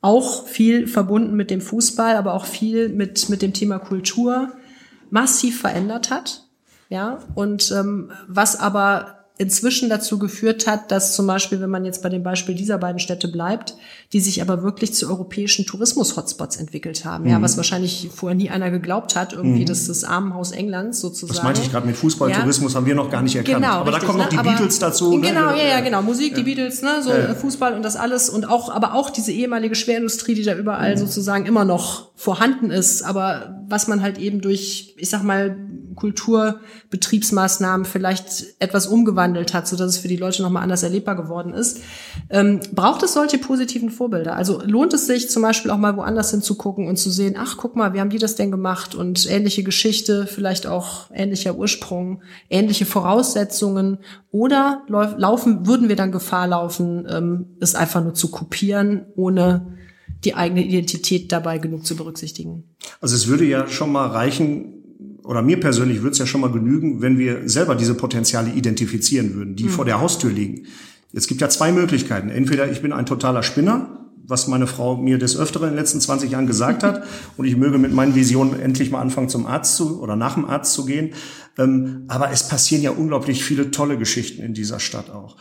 auch 0.03 0.47
viel 0.47 0.87
verbunden 0.87 1.37
mit 1.37 1.51
dem 1.51 1.61
Fußball, 1.61 2.16
aber 2.16 2.35
auch 2.35 2.45
viel 2.45 2.91
mit, 2.91 3.29
mit 3.29 3.43
dem 3.43 3.53
Thema 3.55 3.79
Kultur 3.79 4.53
massiv 5.11 5.61
verändert 5.61 6.11
hat, 6.11 6.50
ja, 6.91 7.20
und 7.34 7.72
ähm, 7.72 8.11
was 8.28 8.59
aber 8.59 9.20
inzwischen 9.41 9.88
dazu 9.88 10.18
geführt 10.18 10.66
hat, 10.66 10.93
dass 10.93 11.16
zum 11.16 11.26
Beispiel, 11.26 11.62
wenn 11.62 11.70
man 11.70 11.86
jetzt 11.86 12.03
bei 12.03 12.11
dem 12.11 12.22
Beispiel 12.22 12.55
dieser 12.55 12.76
beiden 12.76 12.99
Städte 12.99 13.26
bleibt, 13.26 13.74
die 14.12 14.20
sich 14.20 14.43
aber 14.43 14.62
wirklich 14.62 14.93
zu 14.93 15.09
europäischen 15.09 15.64
Tourismus-Hotspots 15.64 16.57
entwickelt 16.57 17.07
haben. 17.07 17.24
Mhm. 17.24 17.30
Ja, 17.30 17.41
was 17.41 17.57
wahrscheinlich 17.57 18.11
vorher 18.14 18.36
nie 18.36 18.51
einer 18.51 18.70
geglaubt 18.70 19.16
hat, 19.16 19.32
irgendwie 19.32 19.62
mhm. 19.62 19.66
das, 19.66 19.86
das 19.86 20.05
Armenhaus 20.05 20.53
Englands 20.53 21.01
sozusagen. 21.01 21.34
Das 21.34 21.43
meinte 21.43 21.62
ich 21.62 21.70
gerade 21.70 21.86
mit 21.86 21.97
Fußballtourismus 21.97 22.74
ja. 22.74 22.76
haben 22.76 22.84
wir 22.84 22.95
noch 22.95 23.09
gar 23.09 23.22
nicht 23.22 23.34
erkannt. 23.34 23.62
Genau, 23.62 23.76
aber 23.76 23.86
richtig, 23.86 24.01
da 24.01 24.07
kommen 24.09 24.18
noch 24.18 24.28
die 24.28 24.36
ne? 24.36 24.43
Beatles 24.43 24.78
dazu. 24.78 25.16
Ne? 25.16 25.28
Genau, 25.28 25.53
ne? 25.53 25.59
ja, 25.59 25.68
ja, 25.68 25.80
genau. 25.80 26.03
Musik, 26.03 26.32
ja. 26.32 26.36
die 26.36 26.43
Beatles, 26.43 26.82
ne, 26.82 27.03
so 27.03 27.11
ja. 27.11 27.34
Fußball 27.34 27.72
und 27.72 27.82
das 27.82 27.97
alles 27.97 28.28
und 28.28 28.47
auch, 28.47 28.68
aber 28.68 28.93
auch 28.93 29.09
diese 29.09 29.32
ehemalige 29.32 29.74
Schwerindustrie, 29.74 30.34
die 30.34 30.43
da 30.43 30.55
überall 30.55 30.97
mhm. 30.97 30.99
sozusagen 30.99 31.47
immer 31.47 31.64
noch 31.64 32.11
vorhanden 32.14 32.70
ist, 32.70 33.03
aber 33.05 33.59
was 33.66 33.88
man 33.88 34.03
halt 34.03 34.18
eben 34.18 34.43
durch, 34.43 34.97
ich 34.99 35.09
sag 35.09 35.22
mal, 35.22 35.57
Kulturbetriebsmaßnahmen 35.95 37.84
vielleicht 37.84 38.45
etwas 38.59 38.86
umgewandelt 38.86 39.55
hat, 39.55 39.66
so 39.66 39.82
es 39.82 39.99
für 39.99 40.09
die 40.09 40.16
Leute 40.16 40.43
nochmal 40.43 40.62
anders 40.62 40.82
erlebbar 40.82 41.16
geworden 41.16 41.53
ist. 41.55 41.80
Ähm, 42.28 42.61
braucht 42.72 43.03
es 43.03 43.14
solche 43.14 43.38
positiven 43.38 43.91
Vorbilder? 43.91 44.36
Also 44.36 44.62
lohnt 44.64 44.93
es 44.95 45.07
sich 45.07 45.30
zum 45.30 45.43
Beispiel 45.43 45.70
auch 45.70 45.78
mal 45.78 45.97
woanders 45.97 46.30
hinzugucken 46.30 46.88
und 46.88 46.97
zu 46.97 47.11
sehen, 47.11 47.36
ach 47.38 47.57
guck 47.57 47.76
mal, 47.76 47.95
wie 47.95 48.01
haben 48.01 48.11
die 48.11 48.18
das 48.18 48.34
denn 48.34 48.51
gemacht 48.51 48.95
und 48.95 49.28
ähnliche 49.30 49.62
Geschichte, 49.62 50.26
vielleicht 50.26 50.66
auch 50.66 51.11
ähnlicher 51.12 51.57
Ursprung, 51.57 52.22
ähnliche 52.49 52.86
Voraussetzungen 52.86 53.99
oder 54.30 54.82
laufen, 54.88 55.66
würden 55.66 55.88
wir 55.88 55.97
dann 55.97 56.12
Gefahr 56.12 56.47
laufen, 56.47 57.07
ähm, 57.09 57.57
es 57.61 57.74
einfach 57.74 58.03
nur 58.03 58.14
zu 58.14 58.30
kopieren, 58.30 59.07
ohne 59.16 59.78
die 60.24 60.34
eigene 60.34 60.62
Identität 60.62 61.32
dabei 61.32 61.59
genug 61.59 61.86
zu 61.86 61.97
berücksichtigen? 61.97 62.64
Also 63.01 63.16
es 63.16 63.26
würde 63.26 63.45
ja 63.45 63.66
schon 63.68 63.91
mal 63.93 64.09
reichen, 64.09 64.80
oder 65.31 65.43
mir 65.43 65.61
persönlich 65.61 66.03
würde 66.03 66.11
es 66.11 66.18
ja 66.18 66.26
schon 66.26 66.41
mal 66.41 66.51
genügen, 66.51 67.03
wenn 67.03 67.16
wir 67.16 67.49
selber 67.49 67.76
diese 67.76 67.95
Potenziale 67.95 68.51
identifizieren 68.51 69.37
würden, 69.37 69.55
die 69.55 69.66
mhm. 69.66 69.68
vor 69.68 69.85
der 69.85 70.01
Haustür 70.01 70.33
liegen. 70.33 70.66
Es 71.12 71.28
gibt 71.28 71.41
ja 71.41 71.49
zwei 71.49 71.70
Möglichkeiten. 71.70 72.31
Entweder 72.31 72.68
ich 72.68 72.83
bin 72.83 72.93
ein 72.93 73.07
totaler 73.07 73.45
Spinner, 73.45 74.09
was 74.26 74.49
meine 74.49 74.66
Frau 74.66 74.97
mir 74.97 75.18
des 75.18 75.37
Öfteren 75.37 75.68
in 75.68 75.74
den 75.74 75.78
letzten 75.78 76.01
20 76.01 76.33
Jahren 76.33 76.49
gesagt 76.49 76.83
hat, 76.83 77.05
und 77.37 77.45
ich 77.45 77.57
möge 77.57 77.78
mit 77.78 77.93
meinen 77.93 78.16
Visionen 78.16 78.59
endlich 78.59 78.91
mal 78.91 79.01
anfangen, 79.01 79.28
zum 79.28 79.47
Arzt 79.47 79.76
zu 79.76 80.03
oder 80.03 80.16
nach 80.16 80.35
dem 80.35 80.47
Arzt 80.47 80.72
zu 80.72 80.85
gehen. 80.85 81.11
Ähm, 81.57 82.07
aber 82.09 82.33
es 82.33 82.49
passieren 82.49 82.83
ja 82.83 82.91
unglaublich 82.91 83.45
viele 83.45 83.70
tolle 83.70 83.99
Geschichten 83.99 84.43
in 84.43 84.53
dieser 84.53 84.81
Stadt 84.81 85.11
auch 85.11 85.37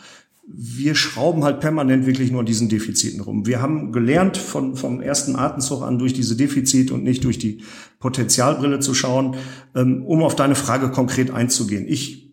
wir 0.52 0.94
schrauben 0.94 1.44
halt 1.44 1.60
permanent 1.60 2.06
wirklich 2.06 2.30
nur 2.30 2.40
an 2.40 2.46
diesen 2.46 2.68
Defiziten 2.68 3.20
rum. 3.20 3.46
Wir 3.46 3.62
haben 3.62 3.92
gelernt, 3.92 4.36
von, 4.36 4.76
vom 4.76 5.00
ersten 5.00 5.36
Atemzug 5.36 5.82
an 5.82 5.98
durch 5.98 6.12
diese 6.12 6.36
Defizite 6.36 6.92
und 6.94 7.04
nicht 7.04 7.24
durch 7.24 7.38
die 7.38 7.62
Potenzialbrille 7.98 8.80
zu 8.80 8.94
schauen, 8.94 9.36
ähm, 9.74 10.04
um 10.04 10.22
auf 10.22 10.36
deine 10.36 10.54
Frage 10.54 10.90
konkret 10.90 11.30
einzugehen. 11.30 11.86
Ich, 11.88 12.32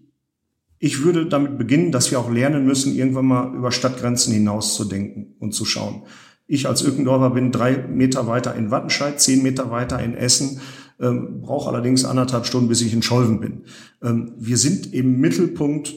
ich 0.80 1.03
würde 1.03 1.28
damit 1.28 1.57
beginnen, 1.57 1.91
dass 1.91 2.11
wir 2.11 2.20
auch 2.20 2.32
lernen 2.32 2.65
müssen, 2.65 2.95
irgendwann 2.95 3.26
mal 3.26 3.55
über 3.55 3.72
Stadtgrenzen 3.72 4.34
hinaus 4.34 4.76
zu 4.76 4.86
denken 4.86 5.36
und 5.39 5.53
zu 5.53 5.65
schauen. 5.65 6.03
Ich 6.47 6.68
als 6.68 6.82
Ökendorfer 6.84 7.32
bin 7.32 7.51
drei 7.51 7.78
Meter 7.78 8.28
weiter 8.28 8.55
in 8.55 8.72
Wattenscheid, 8.72 9.20
zehn 9.20 9.43
Meter 9.43 9.70
weiter 9.70 10.01
in 10.01 10.15
Essen, 10.15 10.61
ähm, 10.99 11.41
brauche 11.41 11.70
allerdings 11.70 12.05
anderthalb 12.05 12.45
Stunden, 12.45 12.70
bis 12.70 12.82
ich 12.82 12.93
in 12.93 13.03
Scholven 13.03 13.39
bin. 13.39 13.63
Ähm, 14.01 14.34
wir 14.38 14.57
sind 14.57 14.93
im 14.93 15.20
Mittelpunkt 15.20 15.93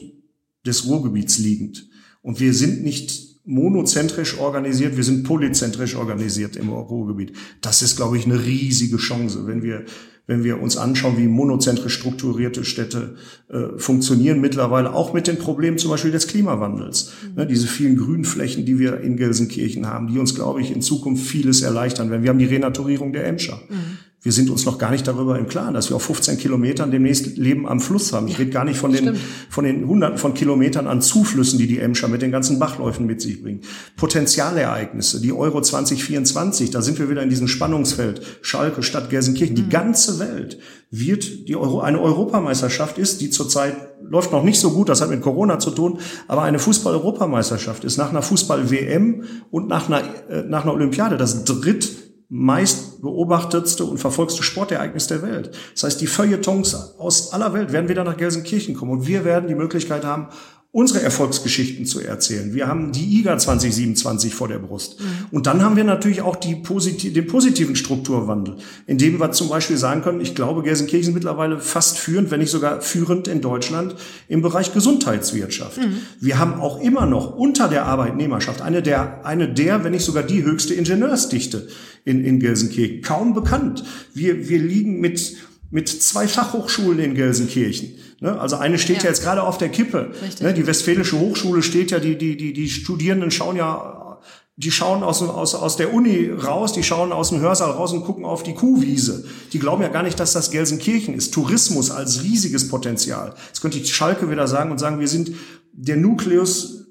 des 0.65 0.85
Ruhrgebiets 0.87 1.39
liegend. 1.39 1.89
Und 2.21 2.39
wir 2.39 2.53
sind 2.53 2.83
nicht 2.83 3.31
monozentrisch 3.43 4.37
organisiert, 4.37 4.97
wir 4.97 5.03
sind 5.03 5.23
polyzentrisch 5.23 5.95
organisiert 5.95 6.55
im 6.55 6.69
Ruhrgebiet. 6.69 7.33
Das 7.61 7.81
ist, 7.81 7.95
glaube 7.95 8.17
ich, 8.17 8.25
eine 8.25 8.45
riesige 8.45 8.97
Chance, 8.97 9.47
wenn 9.47 9.63
wir 9.63 9.85
wenn 10.27 10.43
wir 10.45 10.61
uns 10.61 10.77
anschauen, 10.77 11.17
wie 11.17 11.27
monozentrisch 11.27 11.95
strukturierte 11.95 12.63
Städte 12.63 13.15
äh, 13.49 13.77
funktionieren 13.77 14.39
mittlerweile, 14.39 14.93
auch 14.93 15.13
mit 15.13 15.27
den 15.27 15.37
Problemen 15.37 15.77
zum 15.77 15.91
Beispiel 15.91 16.11
des 16.11 16.27
Klimawandels. 16.27 17.11
Mhm. 17.27 17.35
Ne, 17.35 17.47
diese 17.47 17.67
vielen 17.67 17.97
Grünflächen, 17.97 18.65
die 18.65 18.79
wir 18.79 19.01
in 19.01 19.17
Gelsenkirchen 19.17 19.87
haben, 19.87 20.07
die 20.07 20.19
uns, 20.19 20.33
glaube 20.33 20.61
ich, 20.61 20.71
in 20.71 20.81
Zukunft 20.81 21.25
vieles 21.25 21.63
erleichtern 21.63 22.11
werden. 22.11 22.23
Wir 22.23 22.29
haben 22.29 22.39
die 22.39 22.45
Renaturierung 22.45 23.11
der 23.11 23.25
Emscher. 23.25 23.59
Mhm 23.67 23.97
wir 24.23 24.31
sind 24.31 24.51
uns 24.51 24.65
noch 24.65 24.77
gar 24.77 24.91
nicht 24.91 25.07
darüber 25.07 25.39
im 25.39 25.47
Klaren, 25.47 25.73
dass 25.73 25.89
wir 25.89 25.95
auf 25.95 26.03
15 26.03 26.37
Kilometern 26.37 26.91
demnächst 26.91 27.37
Leben 27.37 27.67
am 27.67 27.79
Fluss 27.79 28.13
haben. 28.13 28.27
Ich 28.27 28.37
rede 28.37 28.51
gar 28.51 28.65
nicht 28.65 28.77
von 28.77 28.91
den, 28.91 29.15
von 29.49 29.65
den 29.65 29.87
Hunderten 29.87 30.19
von 30.19 30.35
Kilometern 30.35 30.85
an 30.85 31.01
Zuflüssen, 31.01 31.57
die 31.57 31.65
die 31.65 31.79
Emscher 31.79 32.07
mit 32.07 32.21
den 32.21 32.31
ganzen 32.31 32.59
Bachläufen 32.59 33.07
mit 33.07 33.19
sich 33.19 33.41
bringt. 33.41 33.65
Potenzialereignisse, 33.95 35.21
die 35.21 35.33
Euro 35.33 35.59
2024, 35.59 36.69
da 36.69 36.83
sind 36.83 36.99
wir 36.99 37.09
wieder 37.09 37.23
in 37.23 37.31
diesem 37.31 37.47
Spannungsfeld. 37.47 38.21
Schalke, 38.41 38.83
Stadt 38.83 39.09
Gelsenkirchen, 39.09 39.55
die 39.55 39.63
mhm. 39.63 39.69
ganze 39.69 40.19
Welt 40.19 40.59
wird 40.91 41.47
die 41.47 41.55
Euro, 41.55 41.79
eine 41.79 41.99
Europameisterschaft 41.99 42.99
ist, 42.99 43.21
die 43.21 43.31
zurzeit 43.31 43.75
läuft 44.03 44.31
noch 44.31 44.43
nicht 44.43 44.59
so 44.59 44.71
gut, 44.71 44.89
das 44.89 45.01
hat 45.01 45.09
mit 45.09 45.21
Corona 45.21 45.57
zu 45.57 45.71
tun, 45.71 45.99
aber 46.27 46.43
eine 46.43 46.59
Fußball-Europameisterschaft 46.59 47.85
ist 47.85 47.97
nach 47.97 48.09
einer 48.09 48.21
Fußball-WM 48.21 49.23
und 49.49 49.67
nach 49.67 49.87
einer, 49.87 50.03
äh, 50.29 50.43
nach 50.43 50.63
einer 50.63 50.73
Olympiade 50.73 51.17
das 51.17 51.45
dritt 51.45 52.10
meist 52.33 53.01
beobachtetste 53.01 53.83
und 53.83 53.97
verfolgste 53.97 54.41
Sportereignis 54.41 55.07
der 55.07 55.21
Welt. 55.21 55.51
Das 55.73 55.83
heißt, 55.83 55.99
die 55.99 56.07
Feuilletons 56.07 56.95
aus 56.97 57.33
aller 57.33 57.53
Welt 57.53 57.73
werden 57.73 57.89
wieder 57.89 58.05
nach 58.05 58.15
Gelsenkirchen 58.15 58.73
kommen 58.73 58.91
und 58.91 59.05
wir 59.05 59.25
werden 59.25 59.49
die 59.49 59.55
Möglichkeit 59.55 60.05
haben, 60.05 60.27
unsere 60.73 61.01
Erfolgsgeschichten 61.01 61.85
zu 61.85 61.99
erzählen. 61.99 62.53
Wir 62.53 62.67
haben 62.67 62.93
die 62.93 63.19
IGA 63.19 63.37
2027 63.37 64.33
vor 64.33 64.47
der 64.47 64.59
Brust. 64.59 65.01
Mhm. 65.01 65.05
Und 65.31 65.45
dann 65.45 65.63
haben 65.63 65.75
wir 65.75 65.83
natürlich 65.83 66.21
auch 66.21 66.37
die 66.37 66.55
posit 66.55 67.13
den 67.13 67.27
positiven 67.27 67.75
Strukturwandel, 67.75 68.55
indem 68.87 69.19
wir 69.19 69.33
zum 69.33 69.49
Beispiel 69.49 69.75
sagen 69.75 70.01
können, 70.01 70.21
ich 70.21 70.33
glaube, 70.33 70.63
Gelsenkirchen 70.63 71.09
ist 71.09 71.13
mittlerweile 71.13 71.59
fast 71.59 71.97
führend, 71.97 72.31
wenn 72.31 72.39
nicht 72.39 72.51
sogar 72.51 72.79
führend 72.79 73.27
in 73.27 73.41
Deutschland 73.41 73.95
im 74.29 74.41
Bereich 74.41 74.73
Gesundheitswirtschaft. 74.73 75.77
Mhm. 75.77 75.97
Wir 76.21 76.39
haben 76.39 76.53
auch 76.53 76.79
immer 76.79 77.05
noch 77.05 77.35
unter 77.35 77.67
der 77.67 77.85
Arbeitnehmerschaft 77.85 78.61
eine 78.61 78.81
der, 78.81 79.25
eine 79.25 79.49
der, 79.53 79.83
wenn 79.83 79.91
nicht 79.91 80.05
sogar 80.05 80.23
die 80.23 80.43
höchste 80.43 80.73
Ingenieursdichte 80.73 81.67
in, 82.05 82.23
in 82.23 82.39
Gelsenkirchen. 82.39 83.01
Kaum 83.01 83.33
bekannt. 83.33 83.83
Wir, 84.13 84.47
wir 84.47 84.59
liegen 84.59 85.01
mit, 85.01 85.35
mit 85.69 85.89
zwei 85.89 86.29
Fachhochschulen 86.29 86.99
in 86.99 87.13
Gelsenkirchen. 87.13 87.95
Ne? 88.21 88.39
Also 88.39 88.55
eine 88.55 88.77
steht 88.77 88.97
ja. 88.97 89.03
ja 89.03 89.09
jetzt 89.09 89.23
gerade 89.23 89.43
auf 89.43 89.57
der 89.57 89.69
Kippe. 89.69 90.11
Ne? 90.39 90.53
Die 90.53 90.65
Westfälische 90.65 91.19
Hochschule 91.19 91.63
steht 91.63 91.91
ja, 91.91 91.99
die, 91.99 92.17
die, 92.17 92.37
die, 92.37 92.53
die 92.53 92.69
Studierenden 92.69 93.31
schauen 93.31 93.57
ja, 93.57 94.19
die 94.55 94.71
schauen 94.71 95.01
aus, 95.01 95.23
aus, 95.23 95.55
aus 95.55 95.75
der 95.75 95.91
Uni 95.91 96.29
raus, 96.29 96.71
die 96.71 96.83
schauen 96.83 97.11
aus 97.11 97.29
dem 97.29 97.41
Hörsaal 97.41 97.71
raus 97.71 97.93
und 97.93 98.03
gucken 98.03 98.23
auf 98.23 98.43
die 98.43 98.53
Kuhwiese. 98.53 99.25
Die 99.53 99.59
glauben 99.59 99.81
ja 99.81 99.89
gar 99.89 100.03
nicht, 100.03 100.19
dass 100.19 100.33
das 100.33 100.51
Gelsenkirchen 100.51 101.15
ist. 101.15 101.33
Tourismus 101.33 101.89
als 101.89 102.23
riesiges 102.23 102.69
Potenzial. 102.69 103.33
Jetzt 103.47 103.61
könnte 103.61 103.79
ich 103.79 103.93
Schalke 103.93 104.29
wieder 104.29 104.47
sagen 104.47 104.69
und 104.69 104.77
sagen, 104.77 104.99
wir 104.99 105.07
sind 105.07 105.31
der 105.73 105.97
Nukleus 105.97 106.85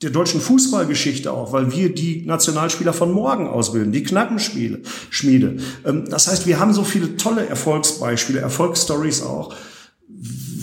der 0.00 0.10
deutschen 0.10 0.40
Fußballgeschichte 0.40 1.32
auch, 1.32 1.52
weil 1.52 1.72
wir 1.72 1.92
die 1.92 2.24
Nationalspieler 2.24 2.92
von 2.92 3.12
morgen 3.12 3.48
ausbilden, 3.48 3.92
die 3.92 4.04
Knappenspiele, 4.04 4.80
Schmiede. 5.10 5.56
Ähm, 5.84 6.08
das 6.08 6.28
heißt, 6.28 6.46
wir 6.46 6.60
haben 6.60 6.72
so 6.72 6.84
viele 6.84 7.16
tolle 7.16 7.46
Erfolgsbeispiele, 7.46 8.40
Erfolgsstories 8.40 9.22
auch 9.22 9.54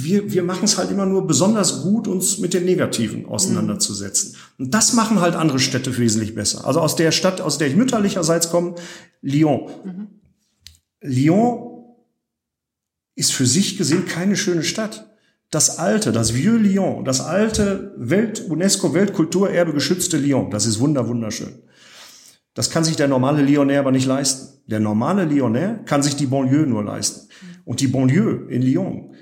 wir, 0.05 0.31
wir 0.31 0.43
machen 0.43 0.63
es 0.63 0.77
halt 0.77 0.91
immer 0.91 1.05
nur 1.05 1.27
besonders 1.27 1.81
gut, 1.81 2.07
uns 2.07 2.37
mit 2.37 2.53
den 2.53 2.63
Negativen 2.65 3.25
auseinanderzusetzen. 3.25 4.35
Und 4.57 4.73
das 4.73 4.93
machen 4.93 5.19
halt 5.19 5.35
andere 5.35 5.59
Städte 5.59 5.97
wesentlich 5.97 6.35
besser. 6.35 6.65
Also 6.65 6.79
aus 6.79 6.95
der 6.95 7.11
Stadt, 7.11 7.41
aus 7.41 7.57
der 7.57 7.67
ich 7.67 7.75
mütterlicherseits 7.75 8.49
komme, 8.49 8.75
Lyon. 9.21 9.69
Mhm. 9.83 10.07
Lyon 11.01 11.75
ist 13.15 13.33
für 13.33 13.45
sich 13.45 13.77
gesehen 13.77 14.05
keine 14.05 14.35
schöne 14.35 14.63
Stadt. 14.63 15.09
Das 15.51 15.77
alte, 15.77 16.11
das 16.11 16.33
Vieux 16.33 16.59
Lyon, 16.59 17.05
das 17.05 17.21
alte 17.21 17.93
Welt, 17.97 18.43
UNESCO-Weltkulturerbe 18.49 19.73
geschützte 19.73 20.17
Lyon, 20.17 20.49
das 20.51 20.65
ist 20.65 20.79
wunder, 20.79 21.07
wunderschön. 21.07 21.53
Das 22.53 22.69
kann 22.69 22.83
sich 22.83 22.95
der 22.95 23.07
normale 23.07 23.43
Lyonnais 23.43 23.79
aber 23.79 23.91
nicht 23.91 24.05
leisten. 24.05 24.61
Der 24.67 24.79
normale 24.79 25.25
Lyonnais 25.25 25.79
kann 25.85 26.01
sich 26.01 26.15
die 26.15 26.25
Banlieue 26.25 26.65
nur 26.65 26.83
leisten. 26.83 27.29
Und 27.65 27.81
die 27.81 27.87
Banlieue 27.87 28.47
in 28.49 28.61
Lyon 28.61 29.14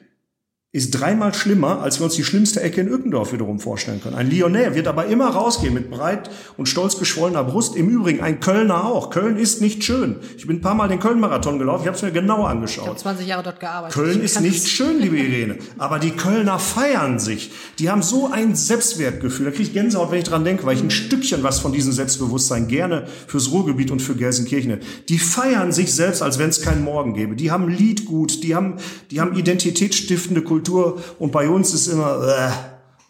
ist 0.76 0.90
dreimal 0.90 1.36
schlimmer, 1.36 1.84
als 1.84 2.00
wir 2.00 2.06
uns 2.06 2.16
die 2.16 2.24
schlimmste 2.24 2.60
Ecke 2.60 2.82
in 2.82 2.88
Ückendorf 2.88 3.32
wiederum 3.32 3.60
vorstellen 3.60 4.02
können. 4.02 4.16
Ein 4.16 4.32
Lyonnais 4.32 4.74
wird 4.74 4.88
aber 4.88 5.06
immer 5.06 5.28
rausgehen 5.30 5.72
mit 5.72 5.92
breit 5.92 6.32
und 6.58 6.68
stolz 6.68 6.98
geschwollener 6.98 7.44
Brust. 7.44 7.76
Im 7.76 7.90
Übrigen 7.90 8.22
ein 8.22 8.40
Kölner 8.40 8.84
auch. 8.84 9.12
Köln 9.12 9.38
ist 9.38 9.62
nicht 9.62 9.84
schön. 9.84 10.16
Ich 10.36 10.48
bin 10.48 10.58
ein 10.58 10.62
paar 10.62 10.74
Mal 10.74 10.88
den 10.88 11.00
Köln-Marathon 11.00 11.60
gelaufen. 11.60 11.84
Ich 11.84 11.88
habe 11.88 11.98
es 11.98 12.02
mir 12.02 12.12
genau 12.12 12.46
angeschaut. 12.46 12.86
Ich 12.86 12.90
habe 12.90 12.98
20 12.98 13.28
Jahre 13.28 13.44
dort 13.44 13.60
gearbeitet. 13.60 13.94
Köln 13.94 14.22
ist 14.22 14.42
nicht 14.42 14.68
schön, 14.68 15.00
liebe 15.00 15.16
Irene. 15.20 15.58
Aber 15.78 16.00
die 16.00 16.10
Kölner 16.10 16.58
feiern 16.58 17.20
sich. 17.20 17.52
Die 17.78 17.92
haben 17.92 18.02
so 18.02 18.32
ein 18.32 18.56
Selbstwertgefühl. 18.56 19.46
Da 19.46 19.52
kriege 19.52 19.66
ich 19.66 19.74
Gänsehaut, 19.74 20.10
wenn 20.10 20.18
ich 20.18 20.24
dran 20.24 20.44
denke, 20.44 20.66
weil 20.66 20.76
ich 20.76 20.82
ein 20.82 20.90
Stückchen 20.90 21.44
was 21.44 21.60
von 21.60 21.72
diesem 21.72 21.92
Selbstbewusstsein 21.92 22.68
gerne 22.68 23.06
fürs 23.28 23.52
Ruhrgebiet 23.52 23.92
und 23.92 24.02
für 24.02 24.16
Gelsenkirchen. 24.16 24.80
Die 25.08 25.20
feiern 25.20 25.72
sich 25.72 25.94
selbst, 25.94 26.24
als 26.24 26.40
wenn 26.40 26.50
es 26.50 26.64
keinen 26.64 26.84
Morgen 26.84 27.14
gäbe. 27.14 27.36
Die 27.36 27.52
haben 27.52 27.70
Liedgut, 27.70 28.42
die 28.44 28.56
haben, 28.56 28.78
die 29.12 29.22
haben 29.22 29.36
identitätsstiftende 29.36 30.42
Kultur. 30.42 30.63
Kultur 30.64 31.04
und 31.20 31.32
bei 31.32 31.48
uns 31.50 31.74
ist 31.74 31.88
immer, 31.88 32.58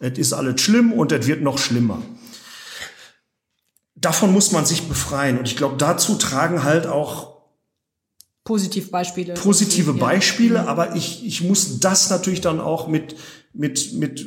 es 0.00 0.18
ist 0.18 0.32
alles 0.32 0.60
schlimm 0.60 0.92
und 0.92 1.12
es 1.12 1.28
wird 1.28 1.42
noch 1.42 1.58
schlimmer. 1.58 2.02
Davon 3.94 4.32
muss 4.32 4.50
man 4.52 4.64
sich 4.66 4.88
befreien 4.88 5.38
und 5.38 5.46
ich 5.46 5.56
glaube, 5.56 5.76
dazu 5.78 6.16
tragen 6.16 6.64
halt 6.64 6.86
auch 6.86 7.34
Positivbeispiele. 8.42 9.34
Positive 9.34 9.92
Beispiele, 9.94 10.56
ja. 10.56 10.66
aber 10.66 10.96
ich, 10.96 11.24
ich 11.24 11.42
muss 11.42 11.78
das 11.80 12.10
natürlich 12.10 12.42
dann 12.42 12.60
auch 12.60 12.88
mit, 12.88 13.16
mit, 13.54 13.94
mit, 13.94 14.26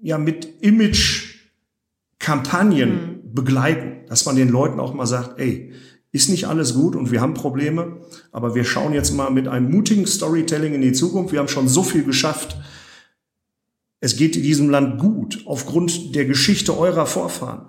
ja, 0.00 0.16
mit 0.16 0.62
Image-Kampagnen 0.62 2.90
mhm. 2.90 3.34
begleiten, 3.34 4.06
dass 4.08 4.24
man 4.24 4.36
den 4.36 4.48
Leuten 4.48 4.80
auch 4.80 4.94
mal 4.94 5.06
sagt, 5.06 5.38
ey, 5.38 5.74
ist 6.10 6.30
nicht 6.30 6.46
alles 6.46 6.74
gut 6.74 6.96
und 6.96 7.10
wir 7.10 7.20
haben 7.20 7.34
Probleme, 7.34 7.98
aber 8.32 8.54
wir 8.54 8.64
schauen 8.64 8.94
jetzt 8.94 9.12
mal 9.12 9.30
mit 9.30 9.46
einem 9.46 9.70
mutigen 9.70 10.06
Storytelling 10.06 10.74
in 10.74 10.80
die 10.80 10.92
Zukunft. 10.92 11.32
Wir 11.32 11.40
haben 11.40 11.48
schon 11.48 11.68
so 11.68 11.82
viel 11.82 12.04
geschafft. 12.04 12.56
Es 14.00 14.16
geht 14.16 14.36
in 14.36 14.42
diesem 14.42 14.70
Land 14.70 14.98
gut 14.98 15.42
aufgrund 15.44 16.14
der 16.14 16.24
Geschichte 16.24 16.78
eurer 16.78 17.06
Vorfahren. 17.06 17.66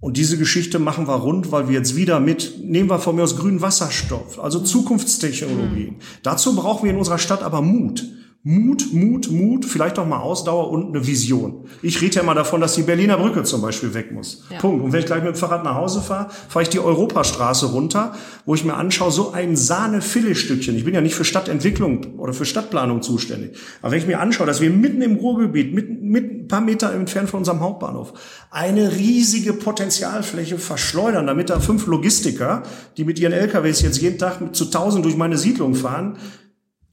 Und 0.00 0.18
diese 0.18 0.36
Geschichte 0.36 0.78
machen 0.78 1.08
wir 1.08 1.14
rund, 1.14 1.50
weil 1.50 1.68
wir 1.68 1.78
jetzt 1.78 1.96
wieder 1.96 2.20
mit, 2.20 2.62
nehmen 2.62 2.90
wir 2.90 2.98
von 2.98 3.16
mir 3.16 3.22
aus 3.22 3.36
grünen 3.36 3.62
Wasserstoff, 3.62 4.38
also 4.38 4.60
Zukunftstechnologien. 4.60 5.94
Mhm. 5.94 5.98
Dazu 6.22 6.54
brauchen 6.54 6.84
wir 6.84 6.90
in 6.90 6.98
unserer 6.98 7.18
Stadt 7.18 7.42
aber 7.42 7.62
Mut. 7.62 8.04
Mut, 8.46 8.92
Mut, 8.92 9.30
Mut, 9.30 9.64
vielleicht 9.64 9.98
auch 9.98 10.06
mal 10.06 10.18
Ausdauer 10.18 10.70
und 10.70 10.94
eine 10.94 11.06
Vision. 11.06 11.64
Ich 11.80 12.02
rede 12.02 12.16
ja 12.16 12.22
mal 12.22 12.34
davon, 12.34 12.60
dass 12.60 12.74
die 12.74 12.82
Berliner 12.82 13.16
Brücke 13.16 13.42
zum 13.42 13.62
Beispiel 13.62 13.94
weg 13.94 14.12
muss. 14.12 14.44
Ja. 14.50 14.58
Punkt. 14.58 14.84
Und 14.84 14.92
wenn 14.92 15.00
ich 15.00 15.06
gleich 15.06 15.22
mit 15.22 15.34
dem 15.34 15.38
Fahrrad 15.38 15.64
nach 15.64 15.76
Hause 15.76 16.02
fahre, 16.02 16.28
fahre 16.50 16.62
ich 16.62 16.68
die 16.68 16.78
Europastraße 16.78 17.72
runter, 17.72 18.14
wo 18.44 18.54
ich 18.54 18.62
mir 18.62 18.74
anschaue, 18.74 19.10
so 19.10 19.32
ein 19.32 19.56
Sahne-Filetstückchen. 19.56 20.76
Ich 20.76 20.84
bin 20.84 20.92
ja 20.92 21.00
nicht 21.00 21.14
für 21.14 21.24
Stadtentwicklung 21.24 22.18
oder 22.18 22.34
für 22.34 22.44
Stadtplanung 22.44 23.00
zuständig. 23.00 23.56
Aber 23.80 23.92
wenn 23.92 24.00
ich 24.00 24.06
mir 24.06 24.20
anschaue, 24.20 24.46
dass 24.46 24.60
wir 24.60 24.68
mitten 24.68 25.00
im 25.00 25.16
Ruhrgebiet, 25.16 25.72
mit, 25.72 26.02
mit 26.02 26.30
ein 26.30 26.46
paar 26.46 26.60
Meter 26.60 26.92
entfernt 26.92 27.30
von 27.30 27.38
unserem 27.38 27.60
Hauptbahnhof, 27.60 28.12
eine 28.50 28.92
riesige 28.92 29.54
Potenzialfläche 29.54 30.58
verschleudern, 30.58 31.26
damit 31.26 31.48
da 31.48 31.60
fünf 31.60 31.86
Logistiker, 31.86 32.64
die 32.98 33.04
mit 33.04 33.18
ihren 33.18 33.32
LKWs 33.32 33.80
jetzt 33.80 34.02
jeden 34.02 34.18
Tag 34.18 34.54
zu 34.54 34.66
tausend 34.66 35.06
durch 35.06 35.16
meine 35.16 35.38
Siedlung 35.38 35.74
fahren, 35.74 36.18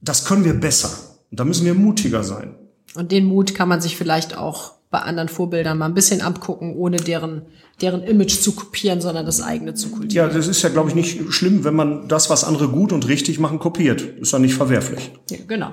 das 0.00 0.24
können 0.24 0.46
wir 0.46 0.54
besser. 0.54 1.11
Und 1.32 1.40
da 1.40 1.44
müssen 1.44 1.64
wir 1.64 1.74
mutiger 1.74 2.22
sein. 2.22 2.54
Und 2.94 3.10
den 3.10 3.24
Mut 3.24 3.54
kann 3.54 3.68
man 3.68 3.80
sich 3.80 3.96
vielleicht 3.96 4.36
auch 4.36 4.74
bei 4.90 5.00
anderen 5.00 5.30
Vorbildern 5.30 5.78
mal 5.78 5.86
ein 5.86 5.94
bisschen 5.94 6.20
abgucken, 6.20 6.76
ohne 6.76 6.98
deren, 6.98 7.46
deren 7.80 8.02
Image 8.02 8.38
zu 8.38 8.52
kopieren, 8.52 9.00
sondern 9.00 9.24
das 9.24 9.40
eigene 9.40 9.72
zu 9.72 9.88
kultivieren. 9.88 10.28
Ja, 10.28 10.36
das 10.36 10.46
ist 10.46 10.60
ja, 10.60 10.68
glaube 10.68 10.90
ich, 10.90 10.94
nicht 10.94 11.32
schlimm, 11.32 11.64
wenn 11.64 11.74
man 11.74 12.06
das, 12.06 12.28
was 12.28 12.44
andere 12.44 12.68
gut 12.68 12.92
und 12.92 13.08
richtig 13.08 13.38
machen, 13.38 13.58
kopiert. 13.58 14.02
Ist 14.02 14.34
ja 14.34 14.38
nicht 14.38 14.54
verwerflich. 14.54 15.10
Ja, 15.30 15.38
genau. 15.48 15.72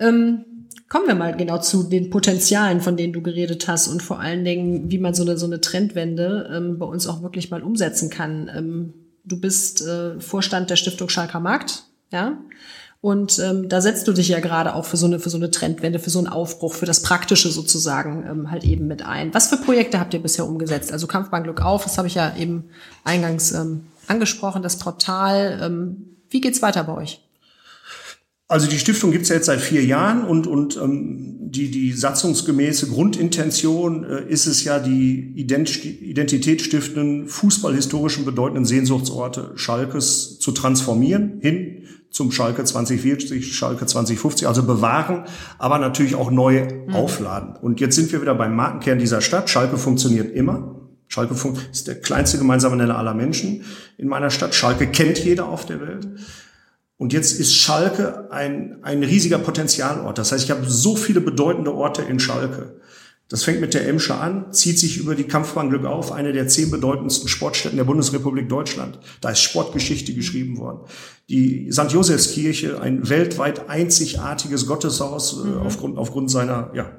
Ähm, 0.00 0.44
kommen 0.88 1.06
wir 1.06 1.14
mal 1.14 1.36
genau 1.36 1.58
zu 1.58 1.84
den 1.84 2.10
Potenzialen, 2.10 2.80
von 2.80 2.96
denen 2.96 3.12
du 3.12 3.22
geredet 3.22 3.68
hast 3.68 3.86
und 3.86 4.02
vor 4.02 4.18
allen 4.18 4.44
Dingen, 4.44 4.90
wie 4.90 4.98
man 4.98 5.14
so 5.14 5.22
eine, 5.22 5.38
so 5.38 5.46
eine 5.46 5.60
Trendwende 5.60 6.50
ähm, 6.52 6.80
bei 6.80 6.86
uns 6.86 7.06
auch 7.06 7.22
wirklich 7.22 7.52
mal 7.52 7.62
umsetzen 7.62 8.10
kann. 8.10 8.50
Ähm, 8.52 8.94
du 9.24 9.40
bist 9.40 9.86
äh, 9.86 10.18
Vorstand 10.18 10.68
der 10.68 10.76
Stiftung 10.76 11.08
Schalker 11.08 11.38
Markt, 11.38 11.84
ja? 12.10 12.36
Und 13.02 13.40
ähm, 13.40 13.68
da 13.68 13.80
setzt 13.80 14.06
du 14.06 14.12
dich 14.12 14.28
ja 14.28 14.38
gerade 14.38 14.76
auch 14.76 14.84
für 14.84 14.96
so 14.96 15.06
eine 15.06 15.18
für 15.18 15.28
so 15.28 15.36
eine 15.36 15.50
Trendwende, 15.50 15.98
für 15.98 16.08
so 16.08 16.20
einen 16.20 16.28
Aufbruch, 16.28 16.74
für 16.74 16.86
das 16.86 17.02
Praktische 17.02 17.50
sozusagen 17.50 18.24
ähm, 18.30 18.50
halt 18.52 18.62
eben 18.62 18.86
mit 18.86 19.04
ein. 19.04 19.34
Was 19.34 19.48
für 19.48 19.56
Projekte 19.56 19.98
habt 19.98 20.14
ihr 20.14 20.22
bisher 20.22 20.46
umgesetzt? 20.46 20.92
Also 20.92 21.08
Kampfbahn 21.08 21.42
Glück 21.42 21.62
auf, 21.62 21.82
das 21.82 21.98
habe 21.98 22.06
ich 22.06 22.14
ja 22.14 22.36
eben 22.36 22.66
eingangs 23.02 23.50
ähm, 23.50 23.80
angesprochen, 24.06 24.62
das 24.62 24.78
Portal. 24.78 25.58
Ähm, 25.60 25.96
wie 26.30 26.40
geht's 26.40 26.62
weiter 26.62 26.84
bei 26.84 26.94
euch? 26.94 27.20
Also 28.46 28.68
die 28.68 28.78
Stiftung 28.78 29.10
gibt's 29.10 29.30
ja 29.30 29.34
jetzt 29.34 29.46
seit 29.46 29.60
vier 29.60 29.84
Jahren 29.84 30.22
und, 30.24 30.46
und 30.46 30.76
ähm, 30.76 31.38
die, 31.40 31.72
die 31.72 31.92
satzungsgemäße 31.92 32.86
Grundintention 32.86 34.04
äh, 34.04 34.28
ist 34.28 34.46
es 34.46 34.62
ja, 34.62 34.78
die 34.78 35.32
Ident 35.34 35.84
identitätsstiftenden, 35.84 37.26
fußballhistorischen 37.26 38.24
bedeutenden 38.24 38.64
Sehnsuchtsorte 38.64 39.50
Schalkes 39.56 40.38
zu 40.38 40.52
transformieren 40.52 41.40
hin 41.40 41.81
zum 42.12 42.30
Schalke 42.30 42.62
2040, 42.62 43.56
Schalke 43.56 43.86
2050, 43.86 44.46
also 44.46 44.62
bewahren, 44.62 45.24
aber 45.58 45.78
natürlich 45.78 46.14
auch 46.14 46.30
neu 46.30 46.68
mhm. 46.86 46.94
aufladen. 46.94 47.56
Und 47.60 47.80
jetzt 47.80 47.96
sind 47.96 48.12
wir 48.12 48.20
wieder 48.20 48.34
beim 48.34 48.54
Markenkern 48.54 48.98
dieser 48.98 49.20
Stadt. 49.20 49.50
Schalke 49.50 49.78
funktioniert 49.78 50.32
immer. 50.34 50.76
Schalke 51.08 51.34
ist 51.70 51.88
der 51.88 52.00
kleinste 52.00 52.38
gemeinsame 52.38 52.76
Nenner 52.76 52.96
aller 52.96 53.14
Menschen 53.14 53.64
in 53.98 54.08
meiner 54.08 54.30
Stadt. 54.30 54.54
Schalke 54.54 54.86
kennt 54.86 55.18
jeder 55.18 55.48
auf 55.48 55.66
der 55.66 55.80
Welt. 55.80 56.06
Und 56.96 57.12
jetzt 57.12 57.38
ist 57.38 57.54
Schalke 57.54 58.30
ein, 58.30 58.78
ein 58.82 59.02
riesiger 59.02 59.38
Potenzialort. 59.38 60.16
Das 60.16 60.32
heißt, 60.32 60.44
ich 60.44 60.50
habe 60.50 60.64
so 60.66 60.94
viele 60.96 61.20
bedeutende 61.20 61.74
Orte 61.74 62.02
in 62.02 62.20
Schalke. 62.20 62.80
Das 63.32 63.44
fängt 63.44 63.62
mit 63.62 63.72
der 63.72 63.88
Emscher 63.88 64.20
an, 64.20 64.52
zieht 64.52 64.78
sich 64.78 64.98
über 64.98 65.14
die 65.14 65.24
Kampfbahn 65.24 65.70
Glück 65.70 65.86
auf, 65.86 66.12
eine 66.12 66.34
der 66.34 66.48
zehn 66.48 66.70
bedeutendsten 66.70 67.30
Sportstätten 67.30 67.78
der 67.78 67.84
Bundesrepublik 67.84 68.46
Deutschland. 68.46 68.98
Da 69.22 69.30
ist 69.30 69.40
Sportgeschichte 69.40 70.12
geschrieben 70.12 70.58
worden. 70.58 70.80
Die 71.30 71.72
St. 71.72 71.90
Josefskirche, 71.92 72.78
ein 72.82 73.08
weltweit 73.08 73.70
einzigartiges 73.70 74.66
Gotteshaus 74.66 75.32
äh, 75.32 75.46
mhm. 75.46 75.62
aufgrund, 75.62 75.96
aufgrund 75.96 76.30
seiner 76.30 76.72
ja, 76.74 76.92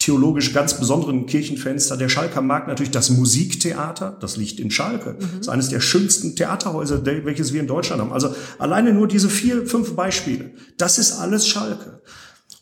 theologisch 0.00 0.52
ganz 0.52 0.76
besonderen 0.80 1.26
Kirchenfenster. 1.26 1.96
Der 1.96 2.08
Schalker 2.08 2.40
Markt 2.40 2.66
natürlich 2.66 2.90
das 2.90 3.10
Musiktheater, 3.10 4.18
das 4.20 4.36
liegt 4.36 4.58
in 4.58 4.72
Schalke. 4.72 5.10
Mhm. 5.10 5.18
Das 5.20 5.40
ist 5.42 5.48
eines 5.50 5.68
der 5.68 5.78
schönsten 5.78 6.34
Theaterhäuser, 6.34 7.06
welches 7.06 7.52
wir 7.52 7.60
in 7.60 7.68
Deutschland 7.68 8.02
haben. 8.02 8.12
Also 8.12 8.34
alleine 8.58 8.92
nur 8.92 9.06
diese 9.06 9.28
vier, 9.28 9.68
fünf 9.68 9.94
Beispiele. 9.94 10.50
Das 10.78 10.98
ist 10.98 11.12
alles 11.12 11.46
Schalke. 11.46 12.02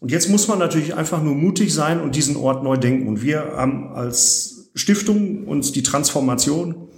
Und 0.03 0.11
jetzt 0.11 0.29
muss 0.29 0.49
man 0.49 0.59
natürlich 0.59 0.97
einfach 0.97 1.23
nur 1.23 1.37
mutig 1.37 1.73
sein 1.73 2.01
und 2.01 2.17
diesen 2.17 2.35
Ort 2.35 2.65
neu 2.65 2.77
denken. 2.77 3.07
Und 3.07 3.23
wir 3.23 3.53
haben 3.55 3.93
als 3.95 4.69
Stiftung 4.75 5.45
uns 5.47 5.71
die 5.71 5.85
Transformation 5.85 6.89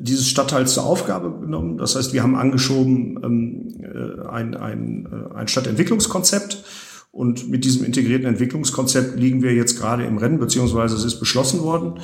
dieses 0.00 0.26
Stadtteils 0.26 0.72
zur 0.72 0.86
Aufgabe 0.86 1.38
genommen. 1.38 1.76
Das 1.76 1.94
heißt, 1.94 2.14
wir 2.14 2.22
haben 2.22 2.34
angeschoben 2.34 3.20
ähm, 3.22 3.68
äh, 3.82 4.28
ein, 4.28 4.54
ein, 4.54 5.06
äh, 5.12 5.34
ein 5.34 5.46
Stadtentwicklungskonzept 5.46 6.64
und 7.16 7.48
mit 7.48 7.64
diesem 7.64 7.84
integrierten 7.84 8.26
Entwicklungskonzept 8.26 9.18
liegen 9.18 9.42
wir 9.42 9.54
jetzt 9.54 9.78
gerade 9.78 10.04
im 10.04 10.18
Rennen, 10.18 10.38
beziehungsweise 10.38 10.96
es 10.96 11.04
ist 11.04 11.18
beschlossen 11.18 11.60
worden 11.60 12.00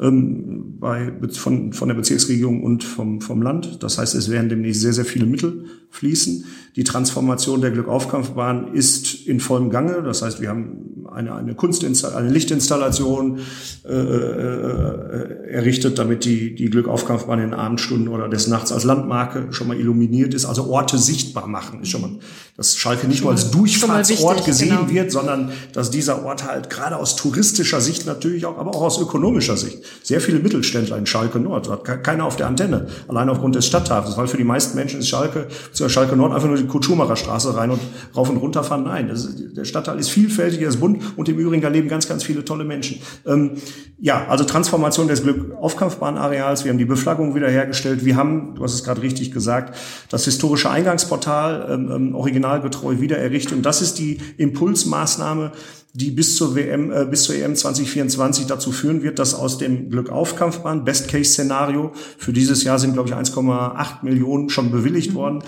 ähm, 0.00 0.78
bei, 0.80 1.12
von, 1.32 1.72
von 1.72 1.86
der 1.86 1.94
Bezirksregierung 1.94 2.64
und 2.64 2.82
vom, 2.82 3.20
vom 3.20 3.40
Land. 3.40 3.84
Das 3.84 3.98
heißt, 3.98 4.16
es 4.16 4.30
werden 4.30 4.48
demnächst 4.48 4.80
sehr, 4.82 4.92
sehr 4.92 5.04
viele 5.04 5.26
Mittel 5.26 5.66
fließen. 5.90 6.44
Die 6.78 6.84
Transformation 6.84 7.60
der 7.60 7.72
Glückaufkampfbahn 7.72 8.72
ist 8.72 9.26
in 9.26 9.40
vollem 9.40 9.68
Gange. 9.68 10.00
Das 10.04 10.22
heißt, 10.22 10.40
wir 10.40 10.48
haben 10.48 11.06
eine, 11.12 11.34
eine 11.34 11.56
Kunstinstallation, 11.56 12.24
eine 12.24 12.32
Lichtinstallation 12.32 13.40
äh, 13.84 13.92
äh, 13.92 15.50
errichtet, 15.50 15.98
damit 15.98 16.24
die, 16.24 16.54
die 16.54 16.70
Glückaufkampfbahn 16.70 17.40
in 17.40 17.52
Abendstunden 17.52 18.06
oder 18.06 18.28
des 18.28 18.46
Nachts 18.46 18.70
als 18.70 18.84
Landmarke 18.84 19.48
schon 19.50 19.66
mal 19.66 19.76
illuminiert 19.76 20.34
ist. 20.34 20.44
Also 20.44 20.70
Orte 20.70 20.98
sichtbar 20.98 21.48
machen 21.48 21.82
ist 21.82 21.88
schon 21.88 22.02
mal, 22.02 22.10
dass 22.56 22.76
Schalke 22.76 23.08
nicht 23.08 23.22
nur 23.22 23.32
als 23.32 23.50
Durchfahrtsort 23.50 24.44
gesehen 24.44 24.76
genau. 24.78 24.90
wird, 24.90 25.10
sondern 25.10 25.50
dass 25.72 25.90
dieser 25.90 26.24
Ort 26.24 26.46
halt 26.46 26.70
gerade 26.70 26.96
aus 26.96 27.16
touristischer 27.16 27.80
Sicht 27.80 28.06
natürlich 28.06 28.46
auch, 28.46 28.56
aber 28.56 28.70
auch 28.70 28.82
aus 28.82 29.00
ökonomischer 29.00 29.56
Sicht 29.56 29.78
sehr 30.04 30.20
viele 30.20 30.38
Mittelständler 30.38 30.96
in 30.96 31.06
Schalke 31.06 31.40
Nord. 31.40 31.68
Hat 31.68 32.04
keiner 32.04 32.24
auf 32.24 32.36
der 32.36 32.46
Antenne, 32.46 32.86
allein 33.08 33.28
aufgrund 33.28 33.56
des 33.56 33.66
Stadthafens, 33.66 34.16
weil 34.16 34.28
für 34.28 34.36
die 34.36 34.44
meisten 34.44 34.76
Menschen 34.76 35.00
ist 35.00 35.08
Schalke, 35.08 35.48
Schalke 35.72 36.14
Nord 36.14 36.32
einfach 36.32 36.46
nur 36.46 36.56
die 36.56 36.67
Kurt-Schumacher 36.68 37.16
Straße 37.16 37.56
rein 37.56 37.70
und 37.70 37.80
rauf 38.16 38.30
und 38.30 38.36
runter 38.36 38.62
fahren. 38.62 38.84
Nein, 38.84 39.08
ist, 39.08 39.56
der 39.56 39.64
Stadtteil 39.64 39.98
ist 39.98 40.10
vielfältig, 40.10 40.60
er 40.60 40.68
ist 40.68 40.80
bunt 40.80 41.02
und 41.16 41.28
im 41.28 41.38
Übrigen 41.38 41.62
da 41.62 41.68
leben 41.68 41.88
ganz, 41.88 42.08
ganz 42.08 42.22
viele 42.22 42.44
tolle 42.44 42.64
Menschen. 42.64 43.00
Ähm, 43.26 43.52
ja, 43.98 44.26
also 44.28 44.44
Transformation 44.44 45.08
des 45.08 45.22
Glück-Aufkampfbahnareals. 45.22 46.64
Wir 46.64 46.70
haben 46.70 46.78
die 46.78 46.84
Beflaggung 46.84 47.34
wiederhergestellt. 47.34 48.04
Wir 48.04 48.16
haben, 48.16 48.54
du 48.54 48.62
hast 48.62 48.74
es 48.74 48.84
gerade 48.84 49.02
richtig 49.02 49.32
gesagt, 49.32 49.76
das 50.10 50.24
historische 50.24 50.70
Eingangsportal 50.70 51.68
ähm, 51.70 51.90
ähm 51.90 52.14
originalgetreu 52.14 53.00
wiedererrichtet. 53.00 53.54
Und 53.54 53.66
das 53.66 53.82
ist 53.82 53.98
die 53.98 54.18
Impulsmaßnahme, 54.36 55.52
die 55.94 56.10
bis 56.10 56.36
zur 56.36 56.54
WM, 56.54 56.92
äh, 56.92 57.06
bis 57.06 57.24
zur 57.24 57.34
EM 57.34 57.56
2024 57.56 58.46
dazu 58.46 58.72
führen 58.72 59.02
wird, 59.02 59.18
dass 59.18 59.34
aus 59.34 59.58
dem 59.58 59.90
Glückaufkampfbahn, 59.90 60.84
Best-Case-Szenario, 60.84 61.92
für 62.18 62.32
dieses 62.32 62.62
Jahr 62.62 62.78
sind, 62.78 62.92
glaube 62.92 63.08
ich, 63.08 63.14
1,8 63.14 64.04
Millionen 64.04 64.48
schon 64.48 64.70
bewilligt 64.70 65.12
mhm. 65.12 65.16
worden, 65.16 65.42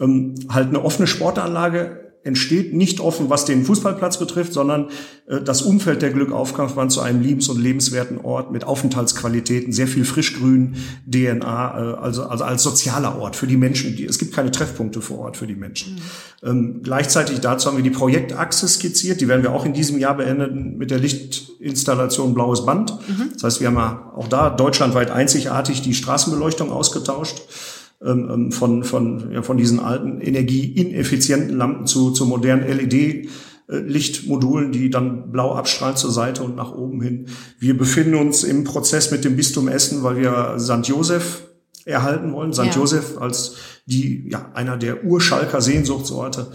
ähm, 0.00 0.34
halt 0.48 0.68
eine 0.68 0.84
offene 0.84 1.06
Sportanlage 1.06 2.02
entsteht 2.24 2.72
nicht 2.72 3.00
offen, 3.00 3.30
was 3.30 3.44
den 3.44 3.64
Fußballplatz 3.64 4.18
betrifft, 4.18 4.52
sondern 4.52 4.88
äh, 5.26 5.40
das 5.40 5.62
Umfeld 5.62 6.02
der 6.02 6.10
Glückaufkampfbahn 6.10 6.88
zu 6.88 7.00
einem 7.00 7.20
liebens- 7.20 7.48
und 7.48 7.60
lebenswerten 7.60 8.18
Ort 8.18 8.52
mit 8.52 8.64
Aufenthaltsqualitäten, 8.64 9.72
sehr 9.72 9.88
viel 9.88 10.04
Frischgrün, 10.04 10.76
DNA, 11.06 11.40
äh, 11.40 11.94
also, 11.96 12.24
also 12.24 12.44
als 12.44 12.62
sozialer 12.62 13.18
Ort 13.18 13.34
für 13.34 13.46
die 13.46 13.56
Menschen. 13.56 13.96
Die, 13.96 14.04
es 14.04 14.18
gibt 14.18 14.34
keine 14.34 14.52
Treffpunkte 14.52 15.00
vor 15.00 15.18
Ort 15.18 15.36
für 15.36 15.46
die 15.46 15.56
Menschen. 15.56 15.94
Mhm. 15.94 16.48
Ähm, 16.48 16.80
gleichzeitig 16.82 17.40
dazu 17.40 17.68
haben 17.68 17.76
wir 17.76 17.84
die 17.84 17.90
Projektachse 17.90 18.68
skizziert, 18.68 19.20
die 19.20 19.26
werden 19.26 19.42
wir 19.42 19.52
auch 19.52 19.64
in 19.64 19.72
diesem 19.72 19.98
Jahr 19.98 20.16
beenden 20.16 20.78
mit 20.78 20.92
der 20.92 20.98
Lichtinstallation 20.98 22.34
Blaues 22.34 22.64
Band. 22.64 22.92
Mhm. 23.08 23.30
Das 23.34 23.42
heißt, 23.42 23.60
wir 23.60 23.68
haben 23.68 23.76
ja 23.76 24.12
auch 24.14 24.28
da 24.28 24.50
deutschlandweit 24.50 25.10
einzigartig 25.10 25.82
die 25.82 25.94
Straßenbeleuchtung 25.94 26.70
ausgetauscht. 26.70 27.42
Ähm, 28.04 28.28
ähm, 28.32 28.52
von, 28.52 28.82
von, 28.82 29.30
ja, 29.32 29.42
von 29.42 29.56
diesen 29.56 29.78
alten 29.78 30.20
energieineffizienten 30.20 31.56
Lampen 31.56 31.86
zu, 31.86 32.10
zu 32.10 32.26
modernen 32.26 32.66
LED. 32.66 33.28
Lichtmodulen, 33.68 34.72
die 34.72 34.90
dann 34.90 35.32
blau 35.32 35.54
abstrahlen 35.54 35.96
zur 35.96 36.10
Seite 36.10 36.42
und 36.42 36.56
nach 36.56 36.72
oben 36.72 37.00
hin. 37.00 37.26
Wir 37.58 37.78
befinden 37.78 38.16
uns 38.16 38.44
im 38.44 38.64
Prozess 38.64 39.10
mit 39.10 39.24
dem 39.24 39.36
Bistum 39.36 39.68
Essen, 39.68 40.02
weil 40.02 40.16
wir 40.16 40.58
St. 40.58 40.86
Josef 40.86 41.44
erhalten 41.84 42.32
wollen. 42.32 42.52
St. 42.52 42.66
Ja. 42.66 42.72
Josef 42.72 43.18
als 43.18 43.54
die, 43.86 44.28
ja, 44.30 44.50
einer 44.52 44.76
der 44.76 45.04
Urschalker 45.04 45.60
Sehnsuchtsorte. 45.60 46.48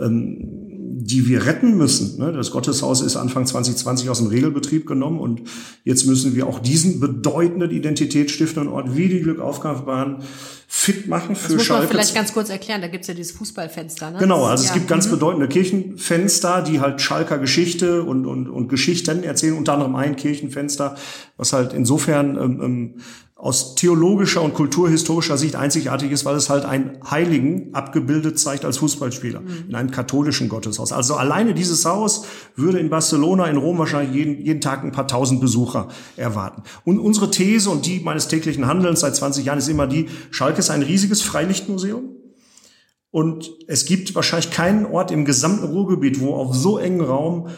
Ähm, 0.00 0.71
die 1.04 1.26
wir 1.26 1.46
retten 1.46 1.76
müssen. 1.76 2.18
Ne? 2.18 2.32
Das 2.32 2.50
Gotteshaus 2.50 3.00
ist 3.00 3.16
Anfang 3.16 3.46
2020 3.46 4.08
aus 4.08 4.18
dem 4.18 4.28
Regelbetrieb 4.28 4.86
genommen 4.86 5.18
und 5.18 5.42
jetzt 5.84 6.06
müssen 6.06 6.36
wir 6.36 6.46
auch 6.46 6.60
diesen 6.60 7.00
bedeutenden 7.00 7.70
identitätsstiftenden 7.70 8.72
Ort 8.72 8.96
wie 8.96 9.08
die 9.08 9.20
Glückaufkampfbahn 9.20 10.22
fit 10.68 11.08
machen 11.08 11.34
für 11.34 11.48
das 11.48 11.56
muss 11.56 11.66
Schalke. 11.66 11.82
Man 11.84 11.90
vielleicht 11.90 12.14
ganz 12.14 12.32
kurz 12.32 12.50
erklären, 12.50 12.80
da 12.80 12.88
gibt's 12.88 13.08
ja 13.08 13.14
dieses 13.14 13.32
Fußballfenster. 13.32 14.12
Ne? 14.12 14.18
Genau, 14.18 14.44
also 14.44 14.64
ja. 14.64 14.70
es 14.70 14.74
gibt 14.74 14.88
ganz 14.88 15.06
mhm. 15.06 15.12
bedeutende 15.12 15.48
Kirchenfenster, 15.48 16.62
die 16.62 16.80
halt 16.80 17.00
Schalker 17.00 17.38
Geschichte 17.38 18.04
und, 18.04 18.24
und, 18.26 18.48
und 18.48 18.68
Geschichten 18.68 19.24
erzählen, 19.24 19.56
unter 19.56 19.74
anderem 19.74 19.96
ein 19.96 20.16
Kirchenfenster, 20.16 20.96
was 21.36 21.52
halt 21.52 21.72
insofern 21.72 22.36
ähm, 22.36 22.60
ähm 22.62 22.94
aus 23.42 23.74
theologischer 23.74 24.40
und 24.40 24.54
kulturhistorischer 24.54 25.36
Sicht 25.36 25.56
einzigartig 25.56 26.12
ist, 26.12 26.24
weil 26.24 26.36
es 26.36 26.48
halt 26.48 26.64
einen 26.64 26.98
Heiligen 27.10 27.74
abgebildet 27.74 28.38
zeigt 28.38 28.64
als 28.64 28.76
Fußballspieler 28.76 29.40
mhm. 29.40 29.64
in 29.68 29.74
einem 29.74 29.90
katholischen 29.90 30.48
Gotteshaus. 30.48 30.92
Also 30.92 31.16
alleine 31.16 31.52
dieses 31.52 31.84
Haus 31.84 32.24
würde 32.54 32.78
in 32.78 32.88
Barcelona, 32.88 33.46
in 33.46 33.56
Rom 33.56 33.78
wahrscheinlich 33.78 34.14
jeden, 34.14 34.40
jeden 34.40 34.60
Tag 34.60 34.84
ein 34.84 34.92
paar 34.92 35.08
tausend 35.08 35.40
Besucher 35.40 35.88
erwarten. 36.16 36.62
Und 36.84 37.00
unsere 37.00 37.32
These 37.32 37.68
und 37.68 37.84
die 37.84 37.98
meines 37.98 38.28
täglichen 38.28 38.68
Handelns 38.68 39.00
seit 39.00 39.16
20 39.16 39.44
Jahren 39.44 39.58
ist 39.58 39.68
immer 39.68 39.88
die, 39.88 40.08
Schalke 40.30 40.60
ist 40.60 40.70
ein 40.70 40.82
riesiges 40.82 41.22
Freilichtmuseum. 41.22 42.10
Und 43.10 43.50
es 43.66 43.86
gibt 43.86 44.14
wahrscheinlich 44.14 44.52
keinen 44.52 44.86
Ort 44.86 45.10
im 45.10 45.24
gesamten 45.24 45.64
Ruhrgebiet, 45.64 46.20
wo 46.20 46.36
auf 46.36 46.54
so 46.54 46.78
engen 46.78 47.00
Raum 47.00 47.48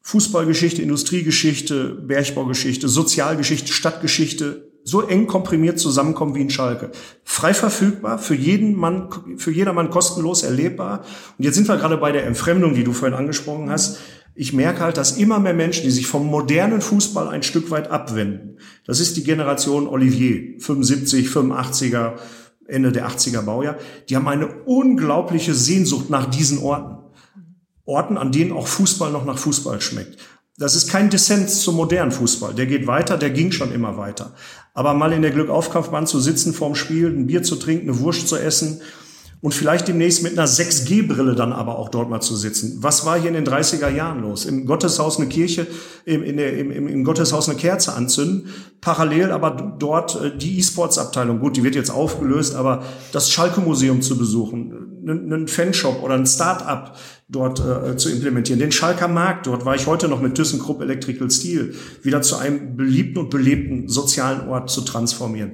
Fußballgeschichte, 0.00 0.80
Industriegeschichte, 0.80 2.02
Bergbaugeschichte, 2.06 2.88
Sozialgeschichte, 2.88 3.74
Stadtgeschichte 3.74 4.67
so 4.88 5.02
eng 5.02 5.26
komprimiert 5.26 5.78
zusammenkommen 5.78 6.34
wie 6.34 6.40
in 6.40 6.50
Schalke. 6.50 6.90
Frei 7.22 7.52
verfügbar, 7.52 8.18
für 8.18 8.34
jeden 8.34 8.74
Mann, 8.74 9.10
für 9.36 9.50
jedermann 9.50 9.90
kostenlos 9.90 10.42
erlebbar. 10.42 11.04
Und 11.36 11.44
jetzt 11.44 11.56
sind 11.56 11.68
wir 11.68 11.76
gerade 11.76 11.98
bei 11.98 12.10
der 12.10 12.26
Entfremdung, 12.26 12.74
die 12.74 12.84
du 12.84 12.92
vorhin 12.92 13.16
angesprochen 13.16 13.70
hast. 13.70 13.98
Ich 14.34 14.52
merke 14.52 14.80
halt, 14.80 14.96
dass 14.96 15.18
immer 15.18 15.40
mehr 15.40 15.52
Menschen, 15.52 15.82
die 15.82 15.90
sich 15.90 16.06
vom 16.06 16.26
modernen 16.26 16.80
Fußball 16.80 17.28
ein 17.28 17.42
Stück 17.42 17.70
weit 17.70 17.90
abwenden. 17.90 18.58
Das 18.86 19.00
ist 19.00 19.16
die 19.16 19.24
Generation 19.24 19.88
Olivier, 19.88 20.58
75, 20.60 21.28
85er, 21.28 22.12
Ende 22.66 22.92
der 22.92 23.08
80er 23.08 23.42
Baujahr. 23.42 23.76
Die 24.08 24.16
haben 24.16 24.28
eine 24.28 24.48
unglaubliche 24.64 25.54
Sehnsucht 25.54 26.08
nach 26.08 26.26
diesen 26.26 26.58
Orten. 26.58 26.96
Orten, 27.84 28.16
an 28.16 28.32
denen 28.32 28.52
auch 28.52 28.66
Fußball 28.66 29.10
noch 29.10 29.24
nach 29.24 29.38
Fußball 29.38 29.80
schmeckt. 29.80 30.18
Das 30.58 30.74
ist 30.74 30.90
kein 30.90 31.08
Dissens 31.08 31.60
zum 31.60 31.76
modernen 31.76 32.10
Fußball. 32.10 32.52
Der 32.52 32.66
geht 32.66 32.88
weiter, 32.88 33.16
der 33.16 33.30
ging 33.30 33.52
schon 33.52 33.70
immer 33.70 33.96
weiter. 33.96 34.32
Aber 34.74 34.92
mal 34.92 35.12
in 35.12 35.22
der 35.22 35.30
Glückaufkampfbahn 35.30 36.08
zu 36.08 36.18
sitzen 36.18 36.52
vorm 36.52 36.74
Spiel, 36.74 37.06
ein 37.06 37.28
Bier 37.28 37.44
zu 37.44 37.56
trinken, 37.56 37.88
eine 37.88 38.00
Wurst 38.00 38.26
zu 38.26 38.36
essen 38.36 38.80
und 39.40 39.54
vielleicht 39.54 39.86
demnächst 39.86 40.24
mit 40.24 40.32
einer 40.36 40.48
6G-Brille 40.48 41.36
dann 41.36 41.52
aber 41.52 41.78
auch 41.78 41.90
dort 41.90 42.10
mal 42.10 42.20
zu 42.20 42.34
sitzen. 42.34 42.78
Was 42.80 43.06
war 43.06 43.20
hier 43.20 43.28
in 43.28 43.34
den 43.34 43.46
30er 43.46 43.88
Jahren 43.88 44.20
los? 44.20 44.46
Im 44.46 44.66
Gotteshaus 44.66 45.18
eine 45.18 45.28
Kirche, 45.28 45.68
im, 46.04 46.36
der, 46.36 46.58
im, 46.58 46.88
im 46.88 47.04
Gotteshaus 47.04 47.48
eine 47.48 47.56
Kerze 47.56 47.92
anzünden, 47.92 48.48
parallel 48.80 49.30
aber 49.30 49.76
dort 49.78 50.20
äh, 50.20 50.36
die 50.36 50.58
E-Sports-Abteilung, 50.58 51.38
gut, 51.38 51.56
die 51.56 51.62
wird 51.62 51.76
jetzt 51.76 51.90
aufgelöst, 51.90 52.56
aber 52.56 52.82
das 53.12 53.30
Schalke-Museum 53.30 54.02
zu 54.02 54.18
besuchen, 54.18 54.87
einen 55.06 55.48
Fanshop 55.48 56.02
oder 56.02 56.14
ein 56.14 56.26
Start-up 56.26 56.96
dort 57.28 57.60
äh, 57.60 57.96
zu 57.96 58.10
implementieren. 58.10 58.58
Den 58.58 58.72
Schalker 58.72 59.08
Markt, 59.08 59.46
dort 59.46 59.64
war 59.64 59.74
ich 59.74 59.86
heute 59.86 60.08
noch 60.08 60.20
mit 60.20 60.34
ThyssenKrupp 60.34 60.80
Electrical 60.80 61.30
Steel, 61.30 61.74
wieder 62.02 62.22
zu 62.22 62.36
einem 62.36 62.76
beliebten 62.76 63.18
und 63.18 63.30
belebten 63.30 63.88
sozialen 63.88 64.48
Ort 64.48 64.70
zu 64.70 64.80
transformieren. 64.80 65.52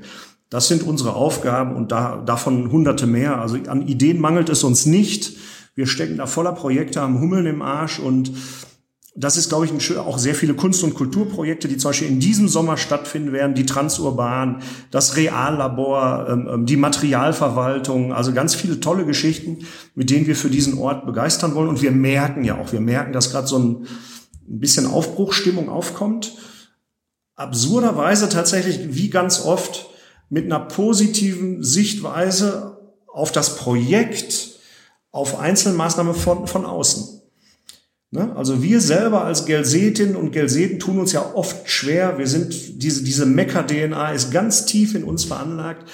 Das 0.51 0.69
sind 0.69 0.85
unsere 0.85 1.15
Aufgaben 1.15 1.75
und 1.75 1.91
da, 1.91 2.23
davon 2.25 2.71
hunderte 2.71 3.07
mehr. 3.07 3.41
Also 3.41 3.57
an 3.67 3.87
Ideen 3.89 4.21
mangelt 4.21 4.49
es 4.49 4.63
uns 4.63 4.87
nicht. 4.87 5.37
Wir 5.75 5.87
stecken 5.87 6.19
da 6.19 6.27
voller 6.27 6.53
Projekte, 6.53 7.01
haben 7.01 7.21
Hummeln 7.21 7.47
im 7.47 7.63
Arsch 7.63 7.99
und 7.99 8.31
das 9.17 9.37
ist, 9.37 9.49
glaube 9.49 9.65
ich, 9.65 9.97
auch 9.97 10.19
sehr 10.19 10.35
viele 10.35 10.55
Kunst- 10.55 10.83
und 10.83 10.95
Kulturprojekte, 10.95 11.69
die 11.69 11.77
zum 11.77 11.91
Beispiel 11.91 12.09
in 12.09 12.19
diesem 12.19 12.49
Sommer 12.49 12.77
stattfinden 12.77 13.33
werden. 13.33 13.55
Die 13.55 13.65
Transurban, 13.65 14.61
das 14.91 15.17
Reallabor, 15.17 16.27
ähm, 16.29 16.49
ähm, 16.53 16.67
die 16.67 16.77
Materialverwaltung, 16.77 18.13
also 18.13 18.33
ganz 18.33 18.57
viele 18.57 18.81
tolle 18.81 19.07
Geschichten, 19.07 19.59
mit 19.95 20.11
denen 20.11 20.27
wir 20.27 20.35
für 20.35 20.51
diesen 20.51 20.79
Ort 20.79 21.07
begeistern 21.07 21.55
wollen. 21.55 21.69
Und 21.69 21.81
wir 21.81 21.93
merken 21.93 22.43
ja 22.43 22.59
auch, 22.59 22.73
wir 22.73 22.81
merken, 22.81 23.13
dass 23.13 23.31
gerade 23.31 23.47
so 23.47 23.59
ein 23.59 23.87
bisschen 24.47 24.87
Aufbruchstimmung 24.87 25.69
aufkommt. 25.69 26.37
Absurderweise 27.37 28.29
tatsächlich, 28.29 28.97
wie 28.97 29.11
ganz 29.11 29.45
oft, 29.45 29.91
mit 30.29 30.47
einer 30.47 30.61
positiven 30.61 31.63
Sichtweise 31.63 32.79
auf 33.07 33.31
das 33.31 33.57
Projekt, 33.57 34.59
auf 35.13 35.39
Einzelmaßnahmen 35.39 36.15
von, 36.15 36.49
von 36.49 36.67
außen. 36.67 37.14
Ne? 38.15 38.31
Also 38.37 38.63
wir 38.63 38.81
selber 38.81 39.25
als 39.25 39.45
Gelsetinnen 39.45 40.15
und 40.15 40.31
Gelseten 40.31 40.79
tun 40.79 41.01
uns 41.01 41.11
ja 41.11 41.35
oft 41.35 41.69
schwer. 41.69 42.17
Wir 42.17 42.29
sind, 42.29 42.81
diese, 42.81 43.03
diese 43.03 43.27
Mecker-DNA 43.27 44.13
ist 44.13 44.31
ganz 44.31 44.67
tief 44.67 44.95
in 44.95 45.03
uns 45.03 45.25
veranlagt. 45.25 45.85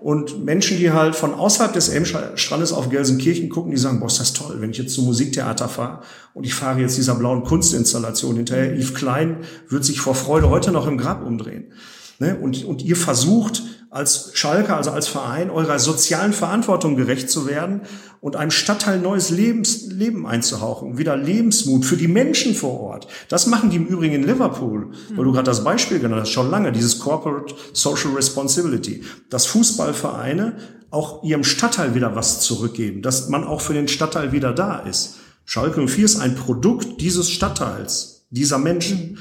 Und 0.00 0.46
Menschen, 0.46 0.78
die 0.78 0.92
halt 0.92 1.14
von 1.14 1.34
außerhalb 1.34 1.74
des 1.74 1.90
Elmstrandes 1.90 2.72
auf 2.72 2.88
Gelsenkirchen 2.88 3.50
gucken, 3.50 3.70
die 3.70 3.76
sagen, 3.76 4.00
boah, 4.00 4.06
ist 4.06 4.18
das 4.18 4.32
toll, 4.32 4.56
wenn 4.60 4.70
ich 4.70 4.78
jetzt 4.78 4.94
zum 4.94 5.04
Musiktheater 5.04 5.68
fahre 5.68 6.00
und 6.32 6.44
ich 6.44 6.54
fahre 6.54 6.80
jetzt 6.80 6.96
dieser 6.96 7.16
blauen 7.16 7.44
Kunstinstallation 7.44 8.36
hinterher. 8.36 8.74
Yves 8.74 8.94
Klein 8.94 9.38
wird 9.68 9.84
sich 9.84 10.00
vor 10.00 10.14
Freude 10.14 10.48
heute 10.48 10.72
noch 10.72 10.86
im 10.86 10.96
Grab 10.96 11.26
umdrehen. 11.26 11.72
Ne? 12.18 12.38
Und, 12.40 12.64
und 12.64 12.80
ihr 12.80 12.96
versucht 12.96 13.62
als 13.90 14.30
Schalke, 14.34 14.74
also 14.74 14.90
als 14.90 15.08
Verein, 15.08 15.50
eurer 15.50 15.78
sozialen 15.78 16.32
Verantwortung 16.32 16.96
gerecht 16.96 17.30
zu 17.30 17.46
werden 17.46 17.82
und 18.20 18.36
einem 18.36 18.50
Stadtteil 18.50 18.98
neues 18.98 19.30
Lebens, 19.30 19.86
Leben 19.86 20.26
einzuhauchen, 20.26 20.98
wieder 20.98 21.16
Lebensmut 21.16 21.84
für 21.84 21.96
die 21.96 22.08
Menschen 22.08 22.54
vor 22.54 22.80
Ort. 22.80 23.08
Das 23.28 23.46
machen 23.46 23.70
die 23.70 23.76
im 23.76 23.86
Übrigen 23.86 24.14
in 24.14 24.24
Liverpool, 24.24 24.90
weil 25.14 25.24
du 25.24 25.32
gerade 25.32 25.44
das 25.44 25.64
Beispiel 25.64 26.00
genannt 26.00 26.22
hast, 26.22 26.30
schon 26.30 26.50
lange, 26.50 26.72
dieses 26.72 26.98
Corporate 26.98 27.54
Social 27.72 28.12
Responsibility, 28.12 29.04
dass 29.30 29.46
Fußballvereine 29.46 30.56
auch 30.90 31.22
ihrem 31.22 31.44
Stadtteil 31.44 31.94
wieder 31.94 32.14
was 32.14 32.40
zurückgeben, 32.40 33.02
dass 33.02 33.28
man 33.28 33.44
auch 33.44 33.60
für 33.60 33.74
den 33.74 33.88
Stadtteil 33.88 34.32
wieder 34.32 34.52
da 34.52 34.80
ist. 34.80 35.16
Schalke 35.44 35.86
04 35.86 36.04
ist 36.04 36.20
ein 36.20 36.34
Produkt 36.34 37.00
dieses 37.00 37.30
Stadtteils, 37.30 38.26
dieser 38.30 38.58
Menschen. 38.58 39.18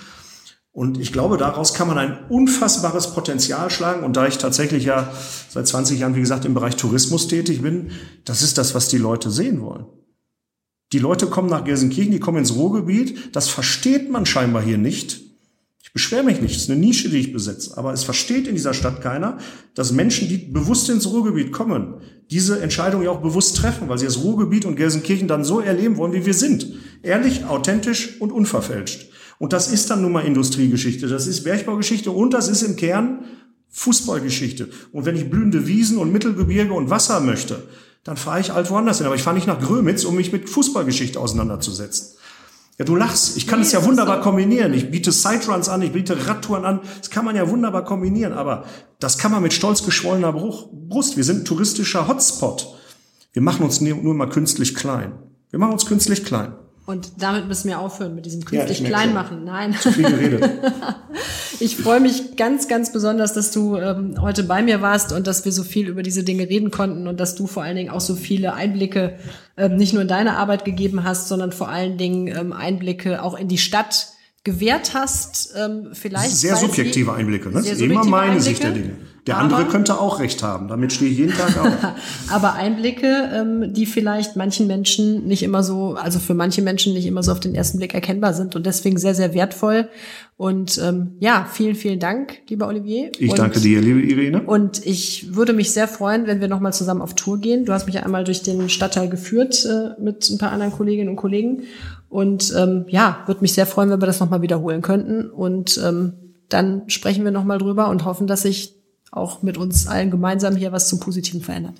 Und 0.77 0.99
ich 0.99 1.11
glaube, 1.11 1.37
daraus 1.37 1.73
kann 1.73 1.87
man 1.87 1.97
ein 1.97 2.19
unfassbares 2.29 3.15
Potenzial 3.15 3.71
schlagen. 3.71 4.03
Und 4.03 4.15
da 4.15 4.27
ich 4.27 4.37
tatsächlich 4.37 4.83
ja 4.85 5.11
seit 5.49 5.65
20 5.65 5.97
Jahren, 5.97 6.13
wie 6.13 6.19
gesagt, 6.19 6.45
im 6.45 6.53
Bereich 6.53 6.75
Tourismus 6.75 7.27
tätig 7.27 7.63
bin, 7.63 7.89
das 8.25 8.43
ist 8.43 8.59
das, 8.59 8.75
was 8.75 8.87
die 8.87 8.99
Leute 8.99 9.31
sehen 9.31 9.59
wollen. 9.61 9.87
Die 10.93 10.99
Leute 10.99 11.25
kommen 11.25 11.49
nach 11.49 11.63
Gelsenkirchen, 11.63 12.11
die 12.11 12.19
kommen 12.19 12.37
ins 12.37 12.53
Ruhrgebiet. 12.53 13.35
Das 13.35 13.49
versteht 13.49 14.11
man 14.11 14.27
scheinbar 14.27 14.61
hier 14.61 14.77
nicht. 14.77 15.21
Ich 15.81 15.93
beschwere 15.93 16.21
mich 16.21 16.41
nicht, 16.41 16.55
es 16.55 16.61
ist 16.65 16.69
eine 16.69 16.79
Nische, 16.79 17.09
die 17.09 17.17
ich 17.17 17.33
besetze. 17.33 17.75
Aber 17.75 17.91
es 17.91 18.03
versteht 18.03 18.45
in 18.47 18.53
dieser 18.53 18.75
Stadt 18.75 19.01
keiner, 19.01 19.39
dass 19.73 19.91
Menschen, 19.91 20.29
die 20.29 20.37
bewusst 20.37 20.91
ins 20.91 21.07
Ruhrgebiet 21.07 21.51
kommen, 21.51 22.01
diese 22.29 22.61
Entscheidung 22.61 23.01
ja 23.01 23.09
auch 23.09 23.21
bewusst 23.23 23.57
treffen, 23.57 23.89
weil 23.89 23.97
sie 23.97 24.05
das 24.05 24.23
Ruhrgebiet 24.23 24.63
und 24.65 24.75
Gelsenkirchen 24.75 25.27
dann 25.27 25.43
so 25.43 25.59
erleben 25.59 25.97
wollen, 25.97 26.13
wie 26.13 26.27
wir 26.27 26.35
sind. 26.35 26.67
Ehrlich, 27.01 27.45
authentisch 27.45 28.21
und 28.21 28.31
unverfälscht. 28.31 29.07
Und 29.39 29.53
das 29.53 29.71
ist 29.71 29.89
dann 29.89 30.01
nun 30.01 30.11
mal 30.11 30.25
Industriegeschichte, 30.25 31.07
das 31.07 31.27
ist 31.27 31.43
Bergbaugeschichte 31.43 32.11
und 32.11 32.33
das 32.33 32.47
ist 32.47 32.63
im 32.63 32.75
Kern 32.75 33.25
Fußballgeschichte. 33.69 34.69
Und 34.91 35.05
wenn 35.05 35.15
ich 35.15 35.29
blühende 35.29 35.67
Wiesen 35.67 35.97
und 35.97 36.11
Mittelgebirge 36.11 36.73
und 36.73 36.89
Wasser 36.89 37.19
möchte, 37.19 37.63
dann 38.03 38.17
fahre 38.17 38.39
ich 38.39 38.51
halt 38.51 38.69
woanders 38.71 38.97
hin. 38.97 39.05
Aber 39.05 39.15
ich 39.15 39.21
fahre 39.21 39.35
nicht 39.35 39.47
nach 39.47 39.59
Grömitz, 39.59 40.03
um 40.03 40.15
mich 40.15 40.31
mit 40.31 40.49
Fußballgeschichte 40.49 41.19
auseinanderzusetzen. 41.19 42.17
Ja, 42.79 42.85
du 42.85 42.95
lachst. 42.95 43.37
Ich 43.37 43.47
kann 43.47 43.61
es 43.61 43.71
ja 43.71 43.83
wunderbar 43.83 44.21
kombinieren. 44.21 44.73
Ich 44.73 44.89
biete 44.89 45.11
Sideruns 45.11 45.67
an, 45.67 45.81
ich 45.81 45.91
biete 45.91 46.27
Radtouren 46.27 46.63
an. 46.63 46.79
Das 46.99 47.09
kann 47.09 47.25
man 47.25 47.35
ja 47.35 47.49
wunderbar 47.49 47.83
kombinieren. 47.83 48.33
Aber 48.33 48.65
das 48.99 49.17
kann 49.17 49.31
man 49.31 49.43
mit 49.43 49.53
stolz 49.53 49.83
geschwollener 49.83 50.31
Brust. 50.31 51.17
Wir 51.17 51.23
sind 51.23 51.41
ein 51.41 51.45
touristischer 51.45 52.07
Hotspot. 52.07 52.75
Wir 53.33 53.41
machen 53.41 53.63
uns 53.63 53.81
nur 53.81 54.13
mal 54.13 54.29
künstlich 54.29 54.73
klein. 54.73 55.13
Wir 55.49 55.59
machen 55.59 55.73
uns 55.73 55.85
künstlich 55.85 56.23
klein. 56.23 56.53
Und 56.87 57.21
damit 57.21 57.49
müssen 57.49 57.67
wir 57.67 57.79
aufhören 57.79 58.15
mit 58.15 58.25
diesem 58.25 58.45
künstlich 58.45 58.79
Ja, 58.79 58.87
klein 58.87 59.13
machen. 59.13 59.43
Nein. 59.43 59.75
Zu 59.79 59.91
viel 59.91 60.09
geredet. 60.09 60.49
Ich 61.59 61.75
freue 61.75 61.99
mich 61.99 62.35
ganz, 62.35 62.67
ganz 62.67 62.93
besonders, 62.93 63.33
dass 63.33 63.49
du 63.49 63.77
ähm, 63.77 64.21
heute 64.21 64.43
bei 64.43 64.61
mir 64.61 64.83
warst 64.83 65.11
und 65.11 65.25
dass 65.25 65.43
wir 65.43 65.51
so 65.51 65.63
viel 65.63 65.87
über 65.87 66.03
diese 66.03 66.23
Dinge 66.23 66.47
reden 66.47 66.69
konnten 66.69 67.07
und 67.07 67.19
dass 67.19 67.33
du 67.33 67.47
vor 67.47 67.63
allen 67.63 67.75
Dingen 67.75 67.89
auch 67.89 68.01
so 68.01 68.15
viele 68.15 68.53
Einblicke 68.53 69.17
ähm, 69.55 69.75
nicht 69.75 69.91
nur 69.93 70.03
in 70.03 70.07
deine 70.07 70.37
Arbeit 70.37 70.65
gegeben 70.65 71.03
hast, 71.03 71.27
sondern 71.27 71.51
vor 71.51 71.69
allen 71.69 71.97
Dingen 71.97 72.27
ähm, 72.27 72.53
Einblicke 72.53 73.23
auch 73.23 73.35
in 73.35 73.47
die 73.47 73.57
Stadt 73.57 74.09
gewährt 74.43 74.93
hast. 74.93 75.55
Ähm, 75.57 75.89
vielleicht 75.93 76.35
Sehr 76.35 76.57
subjektive 76.57 77.13
Einblicke. 77.13 77.49
Ne? 77.49 77.63
Sehr 77.63 77.71
Das 77.71 77.79
ist 77.79 77.81
immer 77.81 78.03
subjektive 78.03 78.11
meine 78.11 78.39
Sicht 78.39 78.61
der 78.61 78.69
Einblicke. 78.69 78.89
Dinge. 78.89 79.07
Der 79.27 79.37
andere 79.37 79.61
Aber- 79.61 79.69
könnte 79.69 79.99
auch 79.99 80.19
recht 80.19 80.41
haben. 80.41 80.67
Damit 80.69 80.93
stehe 80.93 81.11
ich 81.11 81.17
jeden 81.17 81.33
Tag 81.33 81.57
auf. 81.57 81.73
aber 82.31 82.53
Einblicke, 82.53 83.29
ähm, 83.33 83.73
die 83.73 83.85
vielleicht 83.85 84.35
manchen 84.37 84.67
Menschen 84.67 85.27
nicht 85.27 85.43
immer 85.43 85.63
so, 85.63 85.95
also 85.95 86.19
für 86.19 86.33
manche 86.33 86.61
Menschen 86.61 86.93
nicht 86.93 87.05
immer 87.05 87.21
so 87.23 87.33
auf 87.33 87.39
den 87.39 87.53
ersten 87.53 87.77
Blick 87.77 87.93
erkennbar 87.93 88.33
sind 88.33 88.55
und 88.55 88.65
deswegen 88.65 88.97
sehr, 88.97 89.13
sehr 89.13 89.33
wertvoll. 89.33 89.89
Und 90.37 90.79
ähm, 90.83 91.17
ja, 91.19 91.47
vielen, 91.51 91.75
vielen 91.75 91.99
Dank, 91.99 92.39
lieber 92.47 92.67
Olivier. 92.67 93.11
Ich 93.17 93.31
und, 93.31 93.39
danke 93.39 93.59
dir, 93.59 93.81
liebe 93.81 94.01
Irene. 94.01 94.43
Und 94.43 94.85
ich 94.85 95.35
würde 95.35 95.51
mich 95.51 95.71
sehr 95.71 95.87
freuen, 95.87 96.27
wenn 96.27 96.39
wir 96.39 96.47
nochmal 96.47 96.73
zusammen 96.73 97.01
auf 97.01 97.15
Tour 97.15 97.39
gehen. 97.39 97.65
Du 97.65 97.73
hast 97.73 97.85
mich 97.85 97.95
ja 97.95 98.03
einmal 98.03 98.23
durch 98.23 98.43
den 98.43 98.69
Stadtteil 98.69 99.09
geführt 99.09 99.65
äh, 99.65 100.01
mit 100.01 100.29
ein 100.29 100.37
paar 100.37 100.51
anderen 100.51 100.71
Kolleginnen 100.71 101.09
und 101.09 101.15
Kollegen. 101.17 101.63
Und 102.07 102.53
ähm, 102.55 102.85
ja, 102.87 103.23
würde 103.25 103.41
mich 103.41 103.53
sehr 103.53 103.65
freuen, 103.65 103.89
wenn 103.89 104.01
wir 104.01 104.05
das 104.05 104.19
nochmal 104.19 104.41
wiederholen 104.41 104.81
könnten. 104.81 105.29
Und 105.29 105.81
ähm, 105.83 106.13
dann 106.49 106.83
sprechen 106.87 107.25
wir 107.25 107.31
nochmal 107.31 107.57
drüber 107.57 107.89
und 107.89 108.05
hoffen, 108.05 108.27
dass 108.27 108.43
sich 108.43 108.76
auch 109.17 109.43
mit 109.43 109.57
uns 109.57 109.87
allen 109.87 110.11
gemeinsam 110.11 110.55
hier 110.55 110.71
was 110.71 110.87
zum 110.87 110.99
Positiven 110.99 111.41
verändert. 111.41 111.73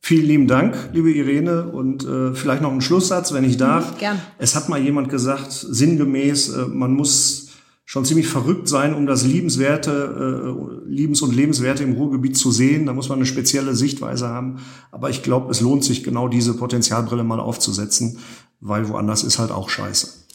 Vielen 0.00 0.26
lieben 0.26 0.46
Dank, 0.46 0.90
liebe 0.92 1.10
Irene. 1.10 1.66
Und 1.66 2.04
äh, 2.04 2.32
vielleicht 2.32 2.62
noch 2.62 2.72
ein 2.72 2.80
Schlusssatz, 2.80 3.32
wenn 3.32 3.42
ich 3.42 3.56
darf. 3.56 3.98
gern. 3.98 4.20
Es 4.38 4.54
hat 4.54 4.68
mal 4.68 4.80
jemand 4.80 5.08
gesagt, 5.08 5.50
sinngemäß, 5.50 6.50
äh, 6.50 6.66
man 6.66 6.92
muss 6.92 7.48
schon 7.84 8.04
ziemlich 8.04 8.28
verrückt 8.28 8.68
sein, 8.68 8.94
um 8.94 9.06
das 9.06 9.24
Liebenswerte, 9.24 10.84
äh, 10.86 10.88
Liebens- 10.88 11.22
und 11.22 11.34
Lebenswerte 11.34 11.82
im 11.82 11.94
Ruhrgebiet 11.94 12.36
zu 12.36 12.52
sehen. 12.52 12.86
Da 12.86 12.92
muss 12.92 13.08
man 13.08 13.18
eine 13.18 13.26
spezielle 13.26 13.74
Sichtweise 13.74 14.28
haben. 14.28 14.58
Aber 14.92 15.10
ich 15.10 15.22
glaube, 15.22 15.50
es 15.50 15.60
lohnt 15.60 15.82
sich 15.82 16.04
genau 16.04 16.28
diese 16.28 16.54
Potenzialbrille 16.54 17.24
mal 17.24 17.40
aufzusetzen, 17.40 18.18
weil 18.60 18.88
woanders 18.88 19.24
ist 19.24 19.38
halt 19.38 19.50
auch 19.50 19.70
scheiße. 19.70 20.25